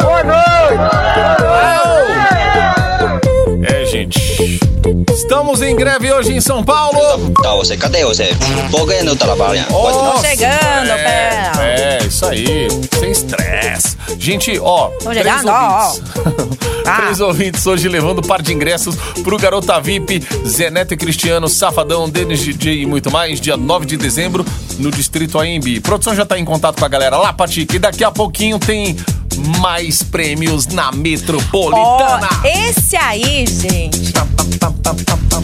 Estamos 5.25 5.63
em 5.63 5.75
greve 5.75 6.13
hoje 6.13 6.35
em 6.35 6.41
São 6.41 6.63
Paulo. 6.63 7.31
Tá, 7.43 7.55
você, 7.55 7.79
cadê 7.79 8.05
você? 8.05 8.27
Que 8.27 9.03
não 9.03 9.17
trabalha? 9.17 9.67
Nossa, 9.71 10.29
chegando, 10.29 10.91
é, 10.91 10.97
pé. 10.97 11.53
é, 11.59 12.07
isso 12.07 12.27
aí, 12.27 12.69
sem 12.99 13.11
estresse. 13.11 13.97
Gente, 14.19 14.59
ó, 14.59 14.89
Tô 14.89 15.11
três 15.11 15.25
chegando, 15.27 15.48
ó, 15.48 15.87
ouvintes. 15.88 16.59
Ah. 16.87 16.96
Três 17.01 17.21
ouvintes 17.21 17.67
hoje 17.67 17.88
levando 17.88 18.19
um 18.19 18.23
par 18.23 18.42
de 18.42 18.53
ingressos 18.53 18.96
pro 19.23 19.38
Garota 19.38 19.81
VIP, 19.81 20.23
Zé 20.46 20.69
Neto 20.69 20.92
e 20.92 20.96
Cristiano, 20.98 21.48
Safadão, 21.48 22.07
Denis 22.07 22.44
DJ 22.44 22.83
e 22.83 22.87
muito 22.87 23.11
mais, 23.11 23.40
dia 23.40 23.57
9 23.57 23.87
de 23.87 23.96
dezembro, 23.96 24.44
no 24.79 24.90
Distrito 24.90 25.38
AMB. 25.38 25.81
Produção 25.81 26.15
já 26.15 26.27
tá 26.27 26.38
em 26.38 26.44
contato 26.44 26.79
com 26.79 26.85
a 26.85 26.88
galera 26.88 27.17
lá, 27.17 27.33
Patica, 27.33 27.77
e 27.77 27.79
daqui 27.79 28.05
a 28.05 28.11
pouquinho 28.11 28.59
tem 28.59 28.94
mais 29.37 30.03
prêmios 30.03 30.67
na 30.67 30.91
Metropolitana. 30.93 32.29
esse 32.45 32.97
aí, 32.97 33.45
gente. 33.47 34.13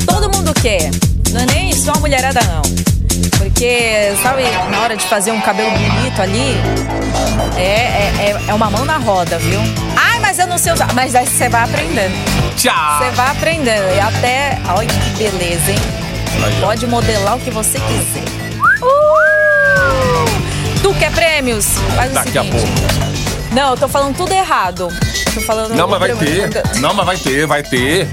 Todo 0.06 0.34
mundo 0.36 0.52
quer. 0.54 0.90
Não 1.32 1.40
é 1.40 1.46
nem 1.46 1.72
só 1.72 1.92
a 1.92 1.98
mulherada, 1.98 2.40
não. 2.42 2.62
Porque, 3.38 4.12
sabe, 4.22 4.42
na 4.70 4.80
hora 4.80 4.96
de 4.96 5.04
fazer 5.06 5.30
um 5.32 5.40
cabelo 5.40 5.70
bonito 5.70 6.20
ali, 6.22 6.56
é, 7.56 7.60
é, 7.62 8.12
é- 8.30 8.40
é 8.48 8.54
uma 8.54 8.70
mão 8.70 8.84
na 8.84 8.96
roda, 8.98 9.38
viu? 9.38 9.60
Ai, 9.96 10.18
mas 10.20 10.38
eu 10.38 10.46
não 10.46 10.58
sei 10.58 10.72
usar. 10.72 10.92
Mas 10.94 11.14
aí 11.14 11.26
você 11.26 11.48
vai 11.48 11.62
aprendendo. 11.64 12.14
Tchau. 12.56 12.98
Você 12.98 13.10
vai 13.12 13.30
aprendendo. 13.30 13.94
E 13.94 14.00
até. 14.00 14.58
Olha 14.76 14.86
que 14.88 15.10
beleza, 15.24 15.70
hein? 15.72 15.78
Pode 16.60 16.86
modelar 16.86 17.36
o 17.36 17.40
que 17.40 17.50
você 17.50 17.78
quiser. 17.78 18.24
Uh! 18.82 20.80
Tu 20.82 20.94
quer 20.94 21.10
prêmios? 21.12 21.66
Faz 21.96 22.10
o 22.10 22.14
Daqui 22.14 22.38
a 22.38 22.42
seguinte. 22.42 22.62
pouco. 22.64 23.19
Não, 23.52 23.70
eu 23.72 23.76
tô 23.76 23.88
falando 23.88 24.16
tudo 24.16 24.32
errado. 24.32 24.88
Tô 25.34 25.40
falando 25.40 25.74
Não, 25.74 25.88
mas 25.88 25.98
vai 26.00 26.14
ter. 26.16 26.50
Não, 26.80 26.94
mas 26.94 27.06
vai 27.06 27.16
ter, 27.16 27.46
vai 27.46 27.62
ter. 27.62 28.08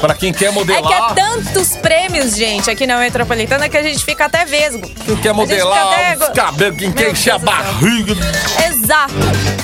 Pra 0.00 0.14
quem 0.14 0.32
quer 0.32 0.46
É 0.46 0.50
modelar. 0.50 0.82
que 1.14 1.20
é 1.20 1.24
tantos 1.24 1.76
prêmios, 1.76 2.34
gente, 2.36 2.68
aqui 2.68 2.88
na 2.88 2.98
Metropolitana 2.98 3.68
que 3.68 3.76
a 3.76 3.82
gente 3.84 4.04
fica 4.04 4.24
até 4.24 4.44
vesgo. 4.44 4.82
Quem 5.06 5.14
quer 5.16 5.32
modelar 5.32 5.78
A 5.78 5.82
gente 5.84 6.10
fica 6.10 6.16
os 6.16 6.22
até- 6.30 6.40
cabelos, 6.40 6.76
quem 6.78 6.90
quer 6.92 7.10
encher 7.12 7.30
a 7.34 7.38
barriga. 7.38 8.14
Exato. 8.66 9.14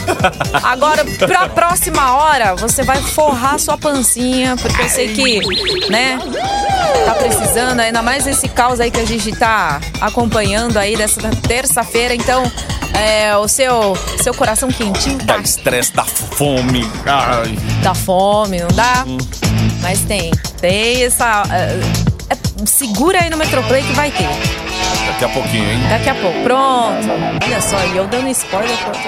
Agora, 0.63 1.05
pra 1.27 1.49
próxima 1.49 2.15
hora, 2.15 2.55
você 2.55 2.85
vai 2.85 3.03
forrar 3.03 3.59
sua 3.59 3.77
pancinha, 3.77 4.57
porque 4.57 4.81
eu 4.81 4.89
sei 4.89 5.09
que, 5.13 5.41
né, 5.91 6.21
tá 7.05 7.15
precisando, 7.15 7.81
ainda 7.81 8.01
mais 8.01 8.25
esse 8.25 8.49
caos 8.49 8.79
aí 8.79 8.93
que 8.93 9.01
a 9.01 9.05
gente 9.07 9.33
tá 9.37 9.81
acompanhando 10.01 10.77
aí 10.79 10.97
dessa 10.97 11.21
terça-feira. 11.49 12.15
Então, 12.15 12.45
é, 12.95 13.37
o 13.37 13.47
seu, 13.49 13.97
seu 14.23 14.35
coração 14.35 14.69
quentinho 14.71 15.19
Dá 15.19 15.35
tá, 15.35 15.41
estresse, 15.41 15.93
dá 15.93 16.05
fome. 16.05 16.89
Ai. 17.07 17.57
dá 17.83 17.95
fome, 17.95 18.61
não 18.61 18.69
dá? 18.69 19.05
Mas 19.81 20.01
tem, 20.01 20.31
tem 20.61 21.05
essa... 21.05 21.43
é, 21.51 22.35
é, 22.35 22.67
segura 22.67 23.21
aí 23.21 23.31
no 23.31 23.37
Metroplay 23.37 23.83
que 23.83 23.93
vai 23.93 24.11
ter. 24.11 24.29
Daqui 25.07 25.25
a 25.25 25.29
pouquinho, 25.29 25.71
hein? 25.71 25.81
Daqui 25.89 26.09
a 26.11 26.15
pouco. 26.15 26.43
Pronto. 26.43 27.09
Olha 27.45 27.61
só, 27.61 27.77
e 27.93 27.97
eu 27.97 28.07
dando 28.07 28.29
spoiler. 28.29 28.77
Pronto. 28.79 28.99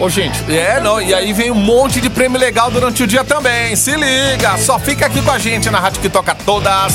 Ô, 0.00 0.08
gente, 0.08 0.36
é, 0.52 0.80
não, 0.80 1.00
e 1.00 1.14
aí 1.14 1.32
vem 1.32 1.50
um 1.50 1.54
monte 1.54 2.00
de 2.00 2.10
prêmio 2.10 2.38
legal 2.38 2.70
durante 2.70 3.02
o 3.02 3.06
dia 3.06 3.22
também. 3.22 3.76
Se 3.76 3.92
liga, 3.94 4.58
só 4.58 4.78
fica 4.78 5.06
aqui 5.06 5.22
com 5.22 5.30
a 5.30 5.38
gente 5.38 5.70
na 5.70 5.78
Rádio 5.78 6.00
que 6.00 6.08
toca 6.08 6.34
todas. 6.34 6.94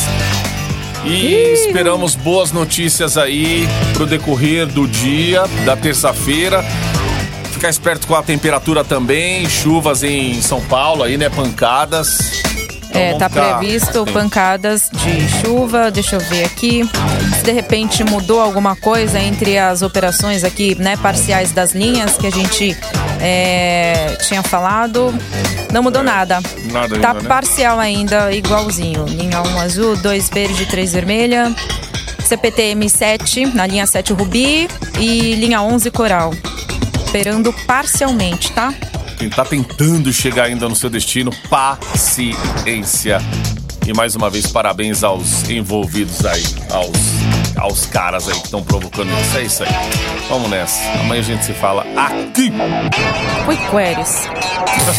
E 1.05 1.53
esperamos 1.53 2.15
boas 2.15 2.51
notícias 2.51 3.17
aí 3.17 3.67
pro 3.93 4.05
decorrer 4.05 4.67
do 4.67 4.87
dia, 4.87 5.43
da 5.65 5.75
terça-feira. 5.75 6.63
Ficar 7.51 7.69
esperto 7.69 8.07
com 8.07 8.15
a 8.15 8.23
temperatura 8.23 8.83
também, 8.83 9.47
chuvas 9.49 10.03
em 10.03 10.41
São 10.41 10.61
Paulo 10.61 11.03
aí, 11.03 11.17
né? 11.17 11.29
Pancadas. 11.29 12.41
Então 12.89 13.01
É, 13.01 13.13
tá 13.17 13.29
previsto 13.29 14.03
pancadas 14.05 14.89
de 14.91 15.29
chuva. 15.41 15.91
Deixa 15.91 16.15
eu 16.15 16.19
ver 16.19 16.43
aqui. 16.45 16.89
Se 17.37 17.43
de 17.43 17.51
repente 17.51 18.03
mudou 18.03 18.41
alguma 18.41 18.75
coisa 18.75 19.19
entre 19.19 19.57
as 19.57 19.81
operações 19.81 20.43
aqui, 20.43 20.75
né, 20.75 20.97
parciais 20.97 21.51
das 21.51 21.73
linhas 21.73 22.17
que 22.17 22.25
a 22.27 22.31
gente 22.31 22.75
é, 23.19 24.17
tinha 24.27 24.41
falado. 24.43 25.13
Não 25.71 25.83
mudou 25.83 26.03
nada. 26.03 26.41
nada 26.71 26.99
Tá 26.99 27.09
ainda, 27.09 27.21
né? 27.21 27.27
parcial 27.27 27.79
ainda, 27.79 28.31
igualzinho. 28.31 29.05
Linha 29.05 29.41
1 29.41 29.59
azul, 29.59 29.97
2 29.97 30.29
verde, 30.29 30.65
3 30.65 30.93
vermelha. 30.93 31.55
CPTM 32.25 32.89
7, 32.89 33.47
na 33.47 33.65
linha 33.65 33.85
7 33.85 34.13
rubi. 34.13 34.67
E 34.99 35.35
linha 35.35 35.61
11 35.61 35.91
coral. 35.91 36.33
Operando 37.07 37.53
parcialmente, 37.65 38.51
tá? 38.51 38.73
Quem 39.17 39.29
tá 39.29 39.43
tentando 39.43 40.13
chegar 40.13 40.45
ainda 40.45 40.69
no 40.69 40.75
seu 40.75 40.89
destino, 40.89 41.31
paciência. 41.49 43.19
E 43.85 43.93
mais 43.93 44.15
uma 44.15 44.29
vez, 44.29 44.47
parabéns 44.47 45.03
aos 45.03 45.49
envolvidos 45.49 46.23
aí, 46.23 46.43
aos, 46.69 47.18
aos 47.59 47.85
caras 47.85 48.27
aí 48.27 48.35
que 48.35 48.45
estão 48.45 48.63
provocando 48.63 49.09
isso. 49.21 49.37
É 49.37 49.43
isso 49.43 49.63
aí. 49.63 49.69
Vamos 50.29 50.49
nessa. 50.49 50.81
Amanhã 50.99 51.21
a 51.21 51.23
gente 51.23 51.45
se 51.45 51.53
fala 51.53 51.85
aqui. 51.95 52.51
Fui 53.45 53.57
queries. 53.69 54.23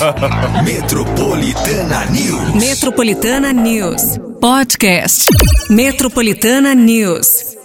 Metropolitana 0.65 2.07
News. 2.07 2.55
Metropolitana 2.55 3.53
News. 3.53 4.19
Podcast. 4.41 5.31
Metropolitana 5.69 6.75
News. 6.75 7.60